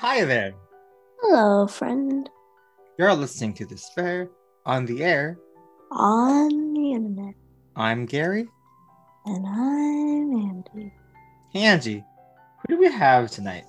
Hi 0.00 0.24
there. 0.24 0.54
Hello, 1.20 1.66
friend. 1.66 2.26
You're 2.98 3.12
listening 3.12 3.52
to 3.52 3.66
Despair 3.66 4.30
on 4.64 4.86
the 4.86 5.04
air. 5.04 5.38
On 5.90 6.72
the 6.72 6.92
internet. 6.92 7.34
I'm 7.76 8.06
Gary. 8.06 8.48
And 9.26 9.46
I'm 9.46 10.32
Andy. 10.48 10.94
Hey, 11.52 11.64
Angie. 11.64 12.02
Who 12.62 12.76
do 12.76 12.80
we 12.80 12.90
have 12.90 13.30
tonight? 13.30 13.64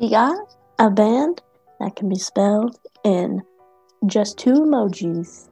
We 0.00 0.10
got 0.10 0.34
a 0.80 0.90
band 0.90 1.42
that 1.78 1.94
can 1.94 2.08
be 2.08 2.18
spelled 2.18 2.76
in 3.04 3.40
just 4.06 4.36
two 4.36 4.54
emojis. 4.54 5.48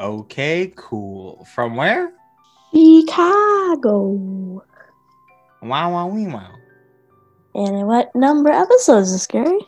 Okay, 0.00 0.72
cool. 0.74 1.46
From 1.54 1.76
where? 1.76 2.12
Chicago. 2.74 4.64
Wow, 5.62 5.92
wow, 5.92 6.08
wee, 6.08 6.26
wow. 6.26 6.56
And 7.54 7.86
what 7.86 8.14
number 8.14 8.50
episodes 8.50 9.08
is 9.08 9.14
this, 9.14 9.26
Gary? 9.26 9.58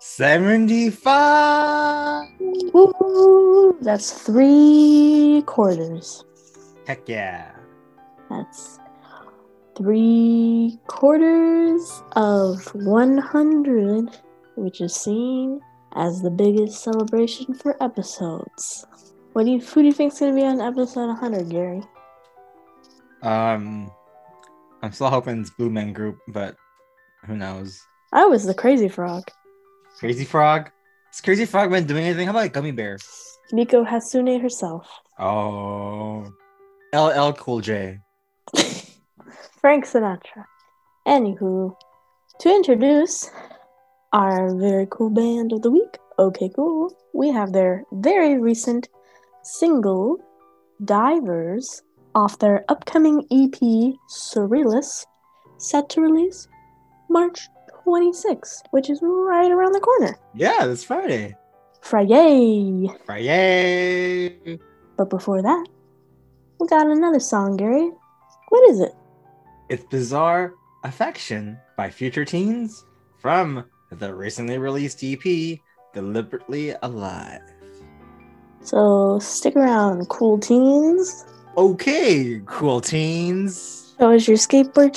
75. 0.00 2.28
Woo! 2.72 3.76
That's 3.80 4.12
three 4.12 5.42
quarters. 5.46 6.24
Heck 6.86 7.08
yeah. 7.08 7.52
That's 8.30 8.78
three 9.76 10.78
quarters 10.86 12.02
of 12.12 12.62
100, 12.74 14.10
which 14.56 14.80
is 14.80 14.94
seen 14.94 15.60
as 15.94 16.22
the 16.22 16.30
biggest 16.30 16.82
celebration 16.82 17.54
for 17.54 17.82
episodes. 17.82 18.86
What 19.32 19.44
do 19.44 19.52
you, 19.52 19.60
who 19.60 19.80
do 19.80 19.86
you 19.86 19.92
think's 19.92 20.20
gonna 20.20 20.34
be 20.34 20.44
on 20.44 20.60
episode 20.60 21.08
100, 21.08 21.48
Gary? 21.48 21.82
Um, 23.22 23.90
I'm 24.82 24.92
still 24.92 25.10
hoping 25.10 25.40
it's 25.40 25.50
Blue 25.50 25.70
Man 25.70 25.92
Group, 25.92 26.18
but 26.28 26.56
who 27.26 27.36
knows? 27.36 27.80
I 28.12 28.24
was 28.24 28.44
the 28.44 28.54
crazy 28.54 28.88
frog. 28.88 29.24
Crazy 29.98 30.24
Frog? 30.24 30.70
Has 31.10 31.20
Crazy 31.22 31.46
Frog 31.46 31.70
been 31.70 31.86
doing 31.86 32.04
anything? 32.04 32.26
How 32.26 32.32
about 32.32 32.52
Gummy 32.52 32.70
Bear? 32.70 32.98
Miku 33.52 33.86
Hatsune 33.86 34.40
herself. 34.40 34.86
Oh. 35.18 36.30
LL 36.92 37.32
Cool 37.32 37.60
J. 37.62 38.00
Frank 39.60 39.86
Sinatra. 39.86 40.44
Anywho, 41.06 41.74
to 42.40 42.48
introduce 42.48 43.30
our 44.12 44.54
very 44.54 44.86
cool 44.90 45.10
band 45.10 45.52
of 45.52 45.62
the 45.62 45.70
week, 45.70 45.96
OK 46.18 46.50
Cool, 46.54 46.94
we 47.14 47.30
have 47.30 47.52
their 47.52 47.84
very 47.92 48.38
recent 48.38 48.88
single, 49.42 50.18
Divers, 50.84 51.82
off 52.14 52.38
their 52.38 52.64
upcoming 52.68 53.24
EP, 53.30 53.58
Surrealist, 54.10 55.06
set 55.58 55.88
to 55.90 56.02
release 56.02 56.48
March 57.08 57.48
26th, 57.86 58.62
which 58.70 58.90
is 58.90 59.00
right 59.02 59.50
around 59.50 59.72
the 59.72 59.80
corner. 59.80 60.18
Yeah, 60.34 60.66
this 60.66 60.84
Friday. 60.84 61.36
Friday! 61.80 62.88
Friday. 63.04 64.58
But 64.96 65.10
before 65.10 65.42
that, 65.42 65.66
we 66.58 66.66
got 66.66 66.86
another 66.86 67.20
song, 67.20 67.56
Gary. 67.56 67.90
What 68.48 68.70
is 68.70 68.80
it? 68.80 68.92
It's 69.68 69.84
Bizarre 69.84 70.54
Affection 70.84 71.58
by 71.76 71.90
Future 71.90 72.24
Teens 72.24 72.84
from 73.18 73.64
the 73.90 74.14
recently 74.14 74.58
released 74.58 75.02
EP, 75.04 75.58
Deliberately 75.92 76.74
Alive. 76.82 77.42
So 78.62 79.18
stick 79.20 79.54
around, 79.54 80.08
cool 80.08 80.38
teens. 80.38 81.24
Okay, 81.56 82.42
cool 82.46 82.80
teens. 82.80 83.94
Show 83.98 84.10
was 84.10 84.26
your 84.26 84.36
skateboard 84.36 84.92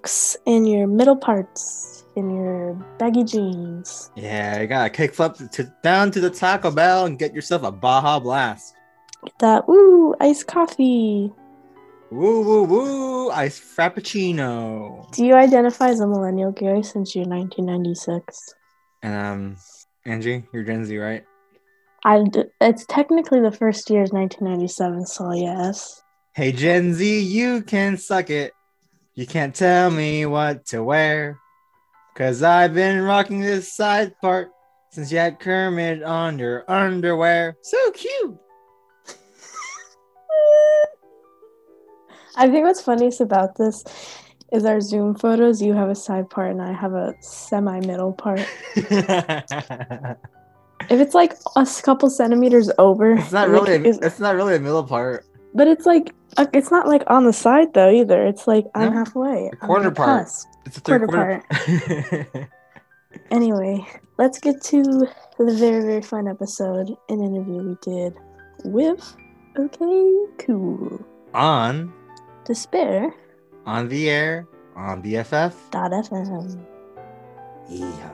tricks 0.00 0.36
and 0.46 0.68
your 0.68 0.86
middle 0.86 1.16
parts 1.16 2.04
in 2.16 2.30
your 2.30 2.74
baggy 2.98 3.24
jeans. 3.24 4.10
Yeah, 4.16 4.60
you 4.60 4.66
gotta 4.66 4.90
kickflip 4.90 5.50
to, 5.52 5.74
down 5.82 6.10
to 6.12 6.20
the 6.20 6.30
Taco 6.30 6.70
Bell 6.70 7.06
and 7.06 7.18
get 7.18 7.34
yourself 7.34 7.62
a 7.62 7.70
Baja 7.70 8.18
Blast. 8.18 8.74
Get 9.24 9.38
that 9.40 9.64
ooh 9.68 10.14
iced 10.20 10.46
coffee. 10.46 11.32
Woo 12.10 12.42
woo 12.42 12.64
woo! 12.64 13.30
Ice 13.30 13.60
Frappuccino. 13.60 15.10
Do 15.12 15.24
you 15.24 15.34
identify 15.34 15.90
as 15.90 16.00
a 16.00 16.06
millennial, 16.08 16.50
Gary, 16.50 16.82
since 16.82 17.14
you're 17.14 17.24
1996? 17.24 18.54
Um, 19.04 19.56
Angie, 20.04 20.44
you're 20.52 20.64
Gen 20.64 20.84
Z, 20.84 20.96
right? 20.98 21.24
I 22.04 22.24
it's 22.60 22.84
technically 22.86 23.40
the 23.40 23.52
first 23.52 23.90
year 23.90 24.02
is 24.02 24.10
1997, 24.10 25.06
so 25.06 25.32
yes. 25.32 26.02
Hey 26.34 26.50
Gen 26.50 26.94
Z, 26.94 27.20
you 27.20 27.62
can 27.62 27.96
suck 27.96 28.30
it. 28.30 28.54
You 29.14 29.26
can't 29.26 29.54
tell 29.54 29.90
me 29.90 30.24
what 30.26 30.66
to 30.66 30.82
wear. 30.82 31.38
Cause 32.16 32.42
I've 32.42 32.74
been 32.74 33.02
rocking 33.02 33.40
this 33.40 33.72
side 33.72 34.12
part 34.20 34.50
since 34.90 35.10
you 35.12 35.18
had 35.18 35.38
Kermit 35.38 36.02
on 36.02 36.38
your 36.38 36.64
underwear. 36.70 37.56
So 37.62 37.90
cute. 37.92 38.36
I 42.36 42.48
think 42.48 42.64
what's 42.64 42.80
funniest 42.82 43.20
about 43.20 43.56
this 43.56 43.84
is 44.52 44.64
our 44.64 44.80
Zoom 44.80 45.14
photos. 45.14 45.60
You 45.62 45.74
have 45.74 45.88
a 45.88 45.94
side 45.94 46.28
part 46.30 46.50
and 46.50 46.62
I 46.62 46.72
have 46.72 46.94
a 46.94 47.14
semi 47.20 47.80
middle 47.80 48.12
part. 48.12 48.46
If 50.88 50.98
it's 50.98 51.14
like 51.14 51.34
a 51.54 51.66
couple 51.82 52.10
centimeters 52.10 52.68
over, 52.78 53.12
it's 53.12 53.30
not 53.30 53.48
really 53.48 53.86
is- 53.86 53.98
it's 53.98 54.18
not 54.18 54.34
really 54.34 54.56
a 54.56 54.58
middle 54.58 54.82
part. 54.82 55.24
But 55.54 55.66
it's 55.68 55.86
like 55.86 56.14
uh, 56.36 56.46
it's 56.52 56.70
not 56.70 56.86
like 56.86 57.02
on 57.08 57.24
the 57.24 57.32
side 57.32 57.74
though 57.74 57.90
either. 57.90 58.24
It's 58.26 58.46
like 58.46 58.66
I'm 58.74 58.92
halfway. 58.92 59.50
the 59.50 59.58
I'm 59.62 59.66
corner 59.66 59.90
part. 59.90 60.24
cusp. 60.26 60.46
It's 60.66 60.78
a 60.78 60.80
Quarter 60.80 61.06
third 61.08 61.44
quarter. 61.52 62.48
Anyway, 63.32 63.84
let's 64.18 64.38
get 64.38 64.60
to 64.62 64.82
the 64.82 65.52
very 65.58 65.82
very 65.82 66.02
fun 66.02 66.28
episode, 66.28 66.94
an 67.08 67.20
interview 67.20 67.62
we 67.62 67.76
did 67.82 68.14
with 68.64 69.16
OK 69.58 69.78
Cool 70.38 71.04
on 71.34 71.92
Despair 72.44 73.12
on 73.66 73.88
the 73.88 74.08
air 74.10 74.46
on 74.76 75.02
BFF. 75.02 75.54
dot 75.72 75.90
FM. 75.90 76.64
Yeah. 77.68 78.10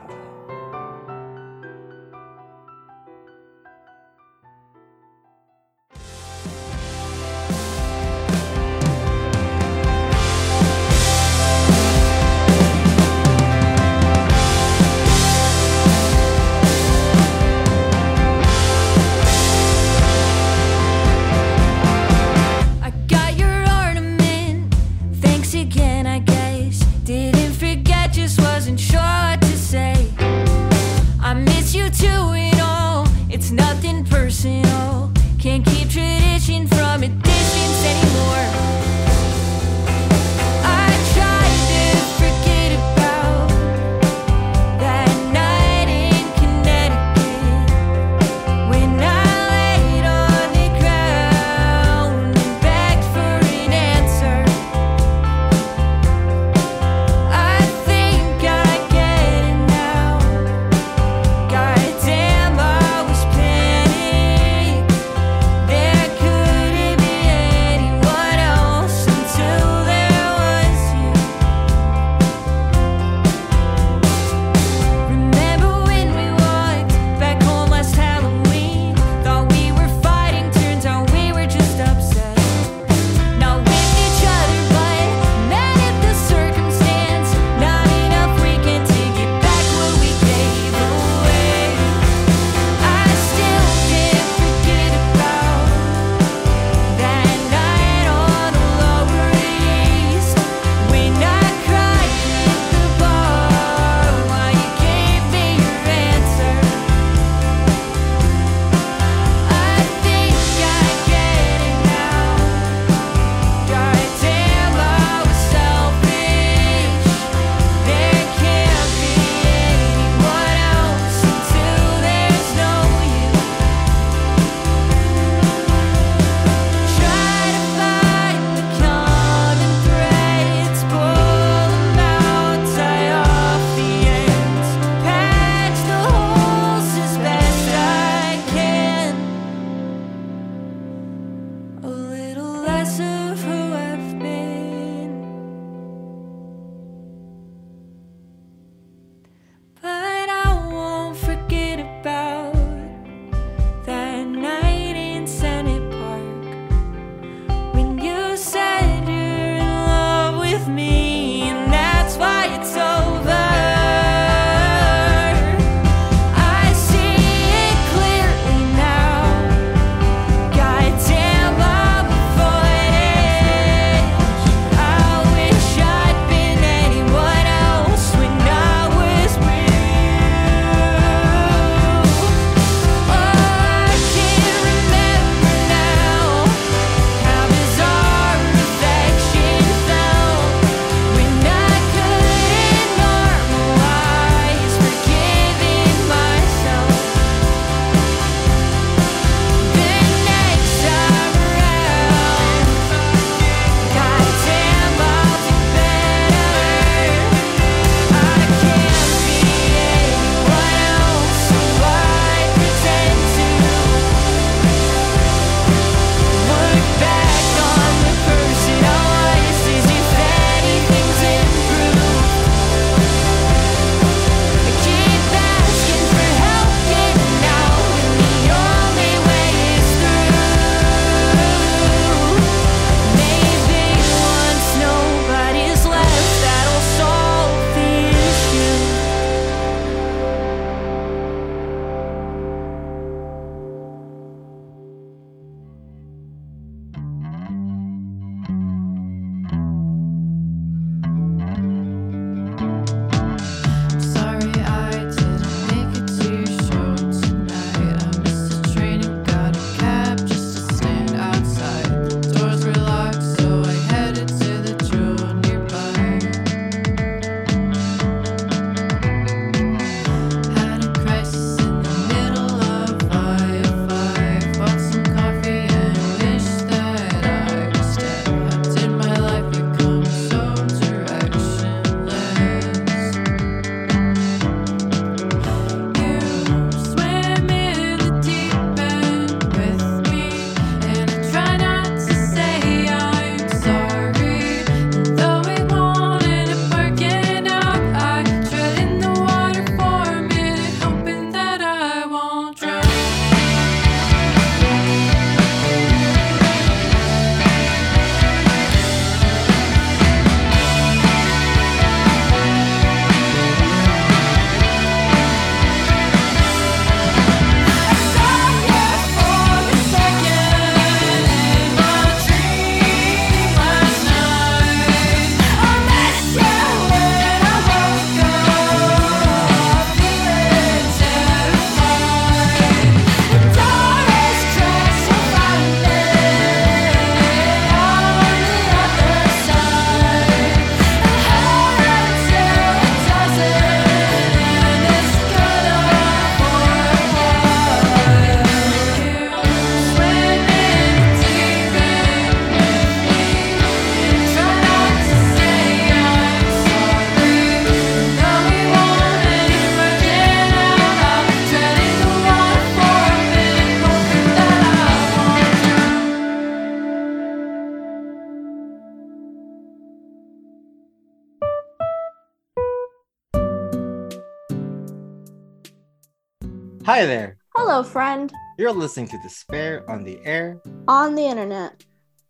Hi 376.97 377.05
there. 377.05 377.37
Hello, 377.55 377.83
friend. 377.83 378.33
You're 378.57 378.71
listening 378.71 379.07
to 379.09 379.19
Despair 379.19 379.87
on 379.87 380.03
the 380.03 380.19
Air. 380.25 380.59
On 380.87 381.13
the 381.13 381.21
internet. 381.21 381.85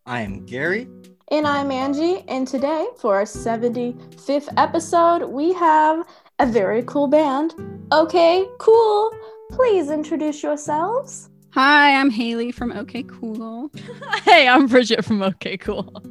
I 0.06 0.20
am 0.20 0.46
Gary. 0.46 0.90
And 1.32 1.48
I'm 1.48 1.72
Angie. 1.72 2.26
And 2.28 2.46
today, 2.46 2.86
for 2.98 3.16
our 3.16 3.24
75th 3.24 4.50
episode, 4.58 5.24
we 5.30 5.54
have 5.54 6.06
a 6.40 6.46
very 6.46 6.84
cool 6.84 7.08
band. 7.08 7.56
Okay, 7.94 8.46
cool. 8.58 9.14
Please 9.54 9.90
introduce 9.90 10.44
yourselves. 10.44 11.30
Hi, 11.52 11.96
I'm 11.96 12.10
Haley 12.10 12.52
from 12.52 12.74
OK 12.74 13.04
Cool. 13.04 13.72
hey, 14.26 14.50
I'm 14.50 14.68
Bridget 14.68 15.06
from 15.06 15.22
OK 15.24 15.56
Cool. 15.60 16.04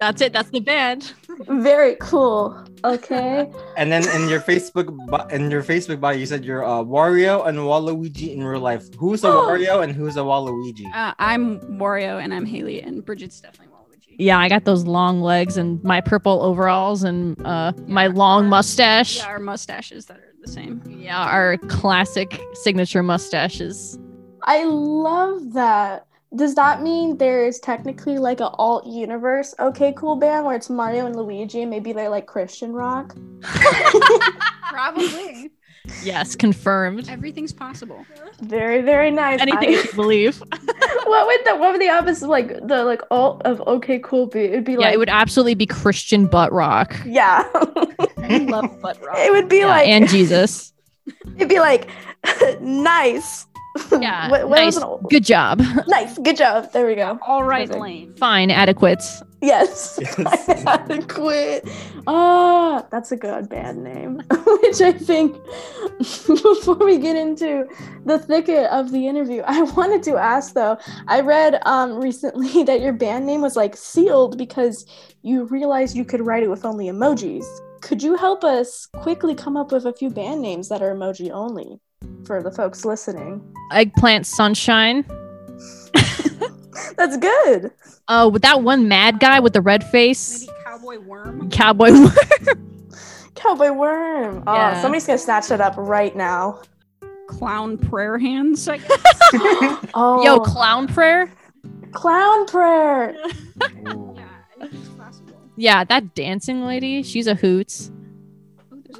That's 0.00 0.20
it. 0.20 0.32
That's 0.32 0.50
the 0.50 0.60
band. 0.60 1.12
Very 1.48 1.96
cool. 2.00 2.62
Okay. 2.84 3.50
And 3.76 3.90
then 3.90 4.08
in 4.10 4.28
your 4.28 4.40
Facebook 4.40 4.86
in 5.32 5.50
your 5.50 5.62
Facebook 5.62 6.00
bio, 6.00 6.12
you 6.16 6.26
said 6.26 6.44
you're 6.44 6.64
uh, 6.64 6.82
Wario 6.82 7.46
and 7.46 7.58
Waluigi 7.58 8.32
in 8.34 8.44
real 8.44 8.60
life. 8.60 8.84
Who's 8.96 9.24
a 9.24 9.28
Oh. 9.28 9.46
Wario 9.48 9.82
and 9.82 9.92
who's 9.92 10.16
a 10.16 10.20
Waluigi? 10.20 10.86
Uh, 10.94 11.12
I'm 11.18 11.58
Wario 11.78 12.22
and 12.22 12.32
I'm 12.32 12.46
Haley, 12.46 12.80
and 12.82 13.04
Bridget's 13.04 13.40
definitely 13.40 13.72
Waluigi. 13.74 14.16
Yeah, 14.18 14.38
I 14.38 14.48
got 14.48 14.64
those 14.64 14.84
long 14.84 15.20
legs 15.22 15.56
and 15.56 15.82
my 15.82 16.00
purple 16.00 16.42
overalls 16.42 17.02
and 17.02 17.40
uh, 17.44 17.72
my 17.88 18.06
long 18.06 18.48
mustache. 18.48 19.16
Yeah, 19.18 19.26
our 19.26 19.38
mustaches 19.40 20.06
that 20.06 20.18
are 20.18 20.32
the 20.44 20.50
same. 20.50 20.80
Yeah, 20.86 21.20
our 21.24 21.56
classic 21.68 22.40
signature 22.54 23.02
mustaches. 23.02 23.98
I 24.44 24.64
love 24.64 25.52
that. 25.54 26.06
Does 26.36 26.54
that 26.56 26.82
mean 26.82 27.16
there's 27.18 27.58
technically 27.60 28.18
like 28.18 28.40
a 28.40 28.48
alt 28.48 28.86
universe 28.86 29.54
okay 29.60 29.92
cool 29.96 30.16
band 30.16 30.44
where 30.44 30.56
it's 30.56 30.68
Mario 30.68 31.06
and 31.06 31.14
Luigi 31.14 31.62
and 31.62 31.70
maybe 31.70 31.92
they're 31.92 32.08
like 32.08 32.26
Christian 32.26 32.72
rock? 32.72 33.14
Probably. 34.70 35.50
Yes, 36.02 36.34
confirmed. 36.34 37.08
Everything's 37.10 37.52
possible. 37.52 38.06
Very, 38.40 38.80
very 38.80 39.10
nice. 39.10 39.40
Anything 39.40 39.68
I- 39.68 39.72
you 39.72 39.92
believe. 39.94 40.38
what 41.04 41.26
would 41.26 41.40
the 41.44 41.56
what 41.56 41.72
would 41.72 41.80
the 41.80 41.90
opposite 41.90 42.28
like 42.28 42.48
the 42.66 42.84
like 42.84 43.02
alt 43.10 43.42
of 43.44 43.60
okay 43.66 43.98
cool 43.98 44.26
be? 44.26 44.40
It'd 44.44 44.64
be 44.64 44.72
yeah, 44.72 44.78
like 44.78 44.94
it 44.94 44.98
would 44.98 45.10
absolutely 45.10 45.54
be 45.54 45.66
Christian 45.66 46.26
butt 46.26 46.52
rock. 46.52 46.96
yeah. 47.04 47.44
I 48.18 48.38
love 48.38 48.80
butt 48.80 49.00
rock. 49.04 49.18
it 49.18 49.30
would 49.30 49.48
be 49.50 49.58
Yeah, 49.58 49.66
like 49.66 49.86
and 49.88 50.08
Jesus. 50.08 50.72
it'd 51.36 51.48
be 51.50 51.60
like 51.60 51.88
nice. 52.60 53.46
Yeah, 54.00 54.30
What- 54.30 54.48
what 54.48 54.50
was 54.50 54.74
nice. 54.74 54.76
an 54.76 54.82
old- 54.84 55.10
Good 55.10 55.24
job. 55.24 55.60
nice. 55.88 56.16
Good 56.18 56.36
job. 56.36 56.72
There 56.72 56.86
we 56.86 56.94
go. 56.94 57.18
All 57.26 57.44
right, 57.44 57.66
Perfect. 57.68 57.82
lame. 57.82 58.14
Fine, 58.16 58.50
adequate. 58.50 59.02
Yes. 59.42 59.98
Yes. 60.18 60.64
Adequate. 60.66 61.68
Ah, 62.06 62.86
that's 62.90 63.12
a 63.12 63.16
good 63.16 63.48
band 63.48 63.82
name. 63.84 64.22
Which 64.62 64.80
I 64.80 64.92
think 64.92 65.36
before 66.26 66.76
we 66.76 66.98
get 66.98 67.16
into 67.16 67.66
the 68.06 68.18
thicket 68.18 68.70
of 68.70 68.90
the 68.90 69.06
interview, 69.06 69.42
I 69.46 69.62
wanted 69.62 70.02
to 70.04 70.16
ask 70.16 70.54
though. 70.54 70.78
I 71.08 71.20
read 71.20 71.60
um 71.66 71.94
recently 72.00 72.62
that 72.64 72.80
your 72.80 72.92
band 72.92 73.26
name 73.26 73.40
was 73.42 73.56
like 73.56 73.76
sealed 73.76 74.38
because 74.38 74.86
you 75.22 75.44
realized 75.44 75.96
you 75.96 76.04
could 76.04 76.20
write 76.24 76.42
it 76.42 76.48
with 76.50 76.64
only 76.64 76.86
emojis. 76.86 77.44
Could 77.82 78.02
you 78.02 78.16
help 78.16 78.44
us 78.44 78.86
quickly 78.96 79.34
come 79.34 79.56
up 79.58 79.72
with 79.72 79.84
a 79.84 79.92
few 79.92 80.08
band 80.10 80.40
names 80.40 80.68
that 80.70 80.80
are 80.82 80.94
emoji 80.94 81.30
only 81.30 81.80
for 82.26 82.42
the 82.42 82.50
folks 82.50 82.84
listening? 82.84 83.42
Eggplant 83.72 84.26
sunshine. 84.26 85.04
That's 86.96 87.16
good. 87.16 87.70
Oh, 88.08 88.28
with 88.28 88.42
that 88.42 88.62
one 88.62 88.88
mad 88.88 89.20
guy 89.20 89.40
with 89.40 89.52
the 89.52 89.60
red 89.62 89.84
face. 89.84 90.40
Maybe 90.46 90.52
cowboy 90.64 90.98
worm. 90.98 91.50
Cowboy. 91.50 91.90
Worm. 91.92 92.10
cowboy 93.34 93.72
Worm. 93.72 94.44
Oh, 94.46 94.54
Yeah. 94.54 94.80
somebody's 94.82 95.06
gonna 95.06 95.18
snatch 95.18 95.48
that 95.48 95.60
up 95.60 95.74
right 95.76 96.14
now. 96.14 96.60
Clown 97.28 97.78
prayer 97.78 98.18
hands. 98.18 98.68
I 98.68 98.78
guess. 98.78 98.90
Oh, 99.94 100.22
Yo, 100.24 100.40
clown 100.40 100.86
prayer. 100.88 101.30
clown 101.92 102.46
prayer. 102.46 103.16
Yeah, 103.60 104.26
it's 104.60 104.88
possible. 104.90 105.40
Yeah, 105.56 105.84
that 105.84 106.14
dancing 106.14 106.64
lady. 106.66 107.02
She's 107.02 107.26
a 107.26 107.34
hoot. 107.34 107.90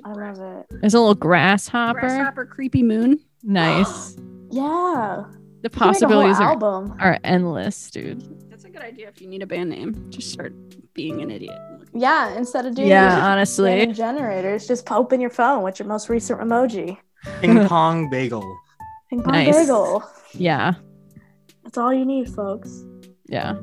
There's 0.04 0.16
a 0.16 0.20
I 0.20 0.30
love 0.30 0.58
it. 0.60 0.66
There's 0.80 0.94
a 0.94 0.98
little 1.00 1.14
grasshopper. 1.14 2.00
grasshopper 2.00 2.46
creepy 2.46 2.82
moon. 2.82 3.20
Nice. 3.42 4.16
Yeah. 4.50 5.24
The 5.62 5.68
We 5.68 5.68
could 5.68 5.72
make 5.72 5.74
a 5.74 5.78
whole 5.78 5.92
possibilities 5.92 6.38
are, 6.38 6.50
album. 6.50 6.94
are 7.00 7.18
endless, 7.24 7.90
dude. 7.90 8.22
That's 8.50 8.64
a 8.64 8.70
good 8.70 8.82
idea 8.82 9.08
if 9.08 9.20
you 9.20 9.26
need 9.26 9.42
a 9.42 9.46
band 9.46 9.70
name. 9.70 10.06
Just 10.10 10.30
start 10.30 10.54
being 10.94 11.22
an 11.22 11.30
idiot. 11.32 11.58
Yeah, 11.92 12.36
instead 12.36 12.64
of 12.64 12.76
doing 12.76 12.86
Yeah, 12.86 13.16
these 13.16 13.24
honestly. 13.24 13.86
generators, 13.92 14.68
just 14.68 14.88
open 14.92 15.20
your 15.20 15.30
phone 15.30 15.64
with 15.64 15.80
your 15.80 15.88
most 15.88 16.08
recent 16.08 16.40
emoji. 16.40 16.98
Ping 17.40 17.66
pong 17.66 18.08
bagel. 18.12 18.44
Ping 19.10 19.24
pong 19.24 19.32
Nice. 19.32 19.56
bagel. 19.56 20.04
Yeah. 20.34 20.74
That's 21.64 21.78
all 21.78 21.92
you 21.92 22.04
need, 22.04 22.28
folks. 22.32 22.84
Yeah. 23.26 23.56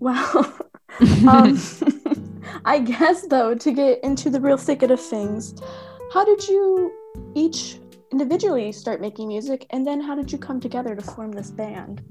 Well, 0.00 0.54
um, 1.28 1.56
I 2.64 2.80
guess 2.80 3.26
though, 3.26 3.54
to 3.54 3.72
get 3.72 4.02
into 4.02 4.30
the 4.30 4.40
real 4.40 4.56
thicket 4.56 4.90
of 4.90 5.00
things, 5.00 5.54
how 6.12 6.24
did 6.24 6.46
you 6.48 6.92
each 7.34 7.78
individually 8.12 8.72
start 8.72 9.00
making 9.00 9.28
music, 9.28 9.66
and 9.70 9.86
then 9.86 10.00
how 10.00 10.14
did 10.14 10.32
you 10.32 10.38
come 10.38 10.60
together 10.60 10.94
to 10.94 11.02
form 11.02 11.32
this 11.32 11.50
band? 11.50 12.02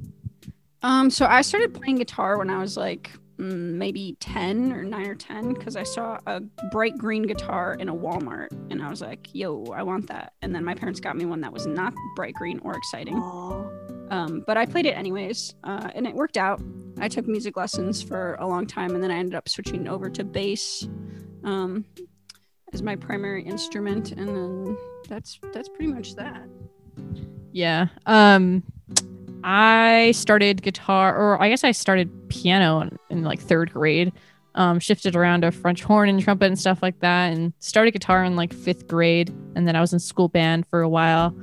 Um, 0.81 1.09
so 1.09 1.25
I 1.25 1.41
started 1.41 1.73
playing 1.73 1.97
guitar 1.97 2.37
when 2.37 2.49
I 2.49 2.59
was 2.59 2.77
like 2.77 3.11
maybe 3.39 4.17
10 4.19 4.73
or 4.73 4.83
9 4.83 5.05
or 5.07 5.15
10 5.15 5.53
because 5.53 5.75
I 5.75 5.83
saw 5.83 6.19
a 6.27 6.41
bright 6.71 6.97
green 6.97 7.23
guitar 7.23 7.75
in 7.75 7.87
a 7.87 7.95
Walmart 7.95 8.51
and 8.69 8.81
I 8.83 8.89
was 8.89 9.01
like, 9.01 9.29
yo, 9.33 9.63
I 9.73 9.83
want 9.83 10.07
that. 10.07 10.33
And 10.41 10.53
then 10.53 10.65
my 10.65 10.75
parents 10.75 10.99
got 10.99 11.15
me 11.15 11.25
one 11.25 11.41
that 11.41 11.53
was 11.53 11.65
not 11.65 11.93
bright 12.15 12.33
green 12.33 12.59
or 12.59 12.75
exciting. 12.75 13.15
Um, 14.11 14.43
but 14.45 14.57
I 14.57 14.65
played 14.65 14.85
it 14.85 14.97
anyways 14.97 15.55
uh, 15.63 15.89
and 15.95 16.05
it 16.05 16.13
worked 16.13 16.37
out. 16.37 16.61
I 16.99 17.07
took 17.07 17.27
music 17.27 17.55
lessons 17.55 18.01
for 18.01 18.35
a 18.35 18.47
long 18.47 18.67
time 18.67 18.93
and 18.93 19.01
then 19.01 19.11
I 19.11 19.15
ended 19.15 19.35
up 19.35 19.47
switching 19.47 19.87
over 19.87 20.09
to 20.09 20.23
bass 20.25 20.87
um, 21.45 21.85
as 22.73 22.81
my 22.83 22.97
primary 22.97 23.43
instrument. 23.43 24.11
And 24.11 24.27
then 24.27 24.77
that's 25.07 25.39
that's 25.53 25.69
pretty 25.69 25.87
much 25.87 26.15
that. 26.15 26.43
Yeah. 27.53 27.87
Um 28.05 28.63
I 29.43 30.11
started 30.15 30.61
guitar 30.61 31.15
or 31.15 31.41
I 31.41 31.49
guess 31.49 31.63
I 31.63 31.71
started 31.71 32.09
piano 32.29 32.81
in, 32.81 32.97
in 33.09 33.23
like 33.23 33.41
3rd 33.41 33.71
grade. 33.71 34.13
Um 34.55 34.79
shifted 34.79 35.15
around 35.15 35.41
to 35.41 35.51
French 35.51 35.83
horn 35.83 36.09
and 36.09 36.21
trumpet 36.21 36.47
and 36.47 36.59
stuff 36.59 36.81
like 36.81 36.99
that 36.99 37.33
and 37.33 37.53
started 37.59 37.91
guitar 37.91 38.23
in 38.23 38.35
like 38.35 38.53
5th 38.53 38.87
grade 38.87 39.29
and 39.55 39.67
then 39.67 39.75
I 39.75 39.81
was 39.81 39.93
in 39.93 39.99
school 39.99 40.27
band 40.27 40.67
for 40.67 40.81
a 40.81 40.89
while. 40.89 41.35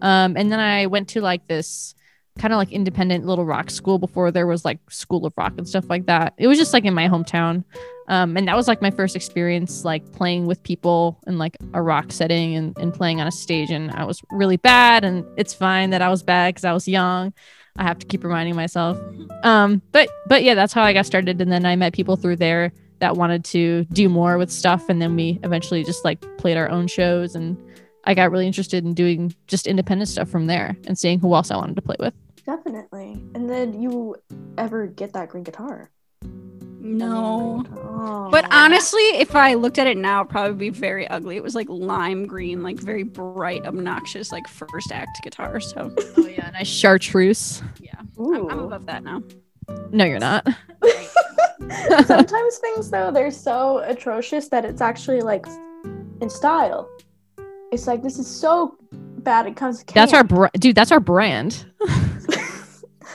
Um 0.00 0.36
and 0.36 0.50
then 0.50 0.60
I 0.60 0.86
went 0.86 1.08
to 1.10 1.20
like 1.20 1.46
this 1.46 1.94
kind 2.38 2.52
of 2.52 2.58
like 2.58 2.72
independent 2.72 3.26
little 3.26 3.44
rock 3.44 3.70
school 3.70 3.98
before 3.98 4.30
there 4.30 4.46
was 4.46 4.64
like 4.64 4.78
school 4.90 5.26
of 5.26 5.32
rock 5.36 5.54
and 5.58 5.68
stuff 5.68 5.88
like 5.88 6.06
that. 6.06 6.34
It 6.38 6.46
was 6.46 6.58
just 6.58 6.72
like 6.72 6.84
in 6.84 6.94
my 6.94 7.08
hometown. 7.08 7.64
Um, 8.08 8.38
and 8.38 8.48
that 8.48 8.56
was 8.56 8.68
like 8.68 8.80
my 8.80 8.90
first 8.90 9.14
experience 9.14 9.84
like 9.84 10.12
playing 10.12 10.46
with 10.46 10.62
people 10.62 11.20
in 11.26 11.36
like 11.36 11.56
a 11.74 11.82
rock 11.82 12.10
setting 12.10 12.56
and, 12.56 12.76
and 12.78 12.92
playing 12.92 13.20
on 13.20 13.26
a 13.26 13.30
stage 13.30 13.70
and 13.70 13.90
i 13.92 14.04
was 14.04 14.22
really 14.30 14.56
bad 14.56 15.04
and 15.04 15.26
it's 15.36 15.52
fine 15.52 15.90
that 15.90 16.00
i 16.00 16.08
was 16.08 16.22
bad 16.22 16.54
because 16.54 16.64
i 16.64 16.72
was 16.72 16.88
young 16.88 17.34
i 17.76 17.82
have 17.82 17.98
to 17.98 18.06
keep 18.06 18.24
reminding 18.24 18.56
myself 18.56 18.98
um, 19.44 19.82
but 19.92 20.08
but 20.26 20.42
yeah 20.42 20.54
that's 20.54 20.72
how 20.72 20.82
i 20.82 20.94
got 20.94 21.04
started 21.04 21.40
and 21.40 21.52
then 21.52 21.66
i 21.66 21.76
met 21.76 21.92
people 21.92 22.16
through 22.16 22.36
there 22.36 22.72
that 23.00 23.14
wanted 23.16 23.44
to 23.44 23.84
do 23.92 24.08
more 24.08 24.38
with 24.38 24.50
stuff 24.50 24.88
and 24.88 25.00
then 25.02 25.14
we 25.14 25.38
eventually 25.44 25.84
just 25.84 26.02
like 26.04 26.20
played 26.38 26.56
our 26.56 26.70
own 26.70 26.86
shows 26.86 27.34
and 27.34 27.62
i 28.04 28.14
got 28.14 28.30
really 28.30 28.46
interested 28.46 28.86
in 28.86 28.94
doing 28.94 29.34
just 29.48 29.66
independent 29.66 30.08
stuff 30.08 30.30
from 30.30 30.46
there 30.46 30.74
and 30.86 30.98
seeing 30.98 31.20
who 31.20 31.34
else 31.34 31.50
i 31.50 31.56
wanted 31.56 31.76
to 31.76 31.82
play 31.82 31.96
with 32.00 32.14
Definitely. 32.48 33.22
And 33.34 33.50
then 33.50 33.78
you 33.78 34.16
ever 34.56 34.86
get 34.86 35.12
that 35.12 35.28
green 35.28 35.44
guitar? 35.44 35.90
No. 36.80 37.62
Oh. 37.76 38.30
But 38.30 38.46
honestly, 38.50 39.02
if 39.02 39.36
I 39.36 39.52
looked 39.52 39.78
at 39.78 39.86
it 39.86 39.98
now, 39.98 40.22
it'd 40.22 40.30
probably 40.30 40.70
be 40.70 40.70
very 40.70 41.06
ugly. 41.08 41.36
It 41.36 41.42
was 41.42 41.54
like 41.54 41.66
lime 41.68 42.26
green, 42.26 42.62
like 42.62 42.78
very 42.78 43.02
bright, 43.02 43.66
obnoxious, 43.66 44.32
like 44.32 44.48
first 44.48 44.90
act 44.92 45.20
guitar. 45.22 45.60
So 45.60 45.94
oh 46.16 46.26
yeah 46.26 46.48
nice 46.48 46.66
chartreuse 46.66 47.62
yeah, 47.80 48.00
I'm, 48.18 48.50
I'm 48.50 48.58
above 48.60 48.86
that 48.86 49.04
now. 49.04 49.22
no 49.90 50.06
you're 50.06 50.18
not 50.18 50.46
Sometimes 52.06 52.56
things 52.56 52.90
though 52.90 53.10
they're 53.12 53.30
so 53.30 53.80
atrocious 53.80 54.48
that 54.48 54.64
it's 54.64 54.80
actually 54.80 55.20
like 55.20 55.44
in 56.22 56.30
style. 56.30 56.88
It's 57.72 57.86
like 57.86 58.02
this 58.02 58.18
is 58.18 58.26
so 58.26 58.78
bad 58.90 59.46
it 59.46 59.54
comes. 59.54 59.84
that's 59.84 60.14
our 60.14 60.24
br- 60.24 60.46
dude 60.58 60.74
that's 60.74 60.92
our 60.92 61.00
brand 61.00 61.66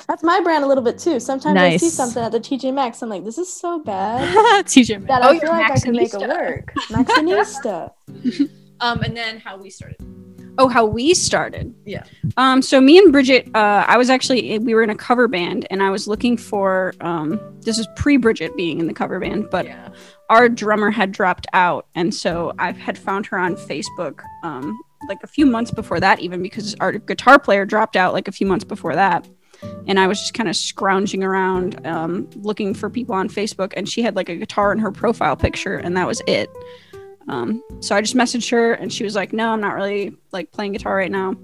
That's 0.07 0.23
my 0.23 0.39
brand 0.41 0.63
a 0.63 0.67
little 0.67 0.83
bit 0.83 0.99
too. 0.99 1.19
Sometimes 1.19 1.57
I 1.57 1.77
see 1.77 1.89
something 1.89 2.23
at 2.23 2.31
the 2.31 2.39
TJ 2.39 2.73
Maxx, 2.73 3.01
I'm 3.01 3.09
like, 3.09 3.23
this 3.23 3.37
is 3.37 3.51
so 3.51 3.79
bad 3.79 4.65
TJ 4.65 5.07
that 5.07 5.23
Oh, 5.23 5.29
I 5.29 5.31
you're 5.31 5.41
feel 5.41 5.49
like 5.51 5.71
I 5.71 5.79
could 5.79 5.95
make 5.95 6.13
it 6.13 6.27
work. 6.27 6.73
Maxxinista. 6.89 7.91
Um, 8.79 9.01
and 9.01 9.15
then 9.15 9.39
how 9.39 9.55
we 9.55 9.69
started. 9.69 9.95
Oh, 10.57 10.67
how 10.67 10.85
we 10.85 11.13
started. 11.13 11.73
Yeah. 11.85 12.03
Um, 12.35 12.61
so 12.61 12.81
me 12.81 12.97
and 12.97 13.13
Bridget, 13.13 13.47
uh, 13.55 13.85
I 13.87 13.97
was 13.97 14.09
actually 14.09 14.59
we 14.59 14.75
were 14.75 14.83
in 14.83 14.89
a 14.89 14.95
cover 14.95 15.29
band, 15.29 15.65
and 15.71 15.81
I 15.81 15.89
was 15.89 16.05
looking 16.05 16.35
for 16.35 16.93
um, 16.99 17.39
this 17.61 17.79
is 17.79 17.87
pre 17.95 18.17
Bridget 18.17 18.57
being 18.57 18.79
in 18.79 18.87
the 18.87 18.93
cover 18.93 19.19
band, 19.19 19.47
but 19.49 19.67
our 20.29 20.49
drummer 20.49 20.91
had 20.91 21.13
dropped 21.13 21.47
out, 21.53 21.87
and 21.95 22.13
so 22.13 22.53
I 22.59 22.73
had 22.73 22.97
found 22.97 23.25
her 23.27 23.37
on 23.37 23.55
Facebook. 23.55 24.21
Um, 24.43 24.77
like 25.07 25.23
a 25.23 25.27
few 25.27 25.45
months 25.45 25.71
before 25.71 25.99
that, 25.99 26.19
even 26.19 26.41
because 26.41 26.75
our 26.79 26.93
guitar 26.93 27.39
player 27.39 27.65
dropped 27.65 27.95
out 27.95 28.13
like 28.13 28.27
a 28.27 28.31
few 28.31 28.47
months 28.47 28.63
before 28.65 28.95
that. 28.95 29.27
And 29.87 29.99
I 29.99 30.07
was 30.07 30.19
just 30.19 30.33
kind 30.33 30.49
of 30.49 30.55
scrounging 30.55 31.23
around 31.23 31.85
um, 31.85 32.29
looking 32.35 32.73
for 32.73 32.89
people 32.89 33.15
on 33.15 33.29
Facebook, 33.29 33.73
and 33.75 33.87
she 33.87 34.01
had 34.01 34.15
like 34.15 34.29
a 34.29 34.35
guitar 34.35 34.71
in 34.71 34.79
her 34.79 34.91
profile 34.91 35.35
picture, 35.35 35.75
and 35.75 35.95
that 35.97 36.07
was 36.07 36.21
it. 36.27 36.49
Um, 37.27 37.63
so 37.79 37.95
I 37.95 38.01
just 38.01 38.15
messaged 38.15 38.49
her, 38.51 38.73
and 38.73 38.91
she 38.91 39.03
was 39.03 39.15
like, 39.15 39.33
"No, 39.33 39.51
I'm 39.51 39.61
not 39.61 39.75
really 39.75 40.15
like 40.31 40.51
playing 40.51 40.73
guitar 40.73 40.95
right 40.95 41.11
now. 41.11 41.35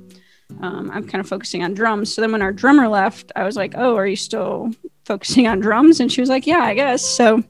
Um, 0.61 0.89
I'm 0.91 1.07
kind 1.07 1.21
of 1.21 1.27
focusing 1.27 1.63
on 1.63 1.73
drums." 1.73 2.13
So 2.13 2.21
then 2.21 2.31
when 2.31 2.41
our 2.41 2.53
drummer 2.53 2.88
left, 2.88 3.31
I 3.35 3.43
was 3.43 3.55
like, 3.55 3.73
"Oh, 3.77 3.95
are 3.95 4.07
you 4.07 4.15
still 4.15 4.71
focusing 5.05 5.47
on 5.47 5.59
drums?" 5.59 5.99
And 5.99 6.11
she 6.11 6.21
was 6.21 6.29
like, 6.29 6.47
"Yeah, 6.47 6.61
I 6.61 6.73
guess." 6.73 7.03
So 7.03 7.43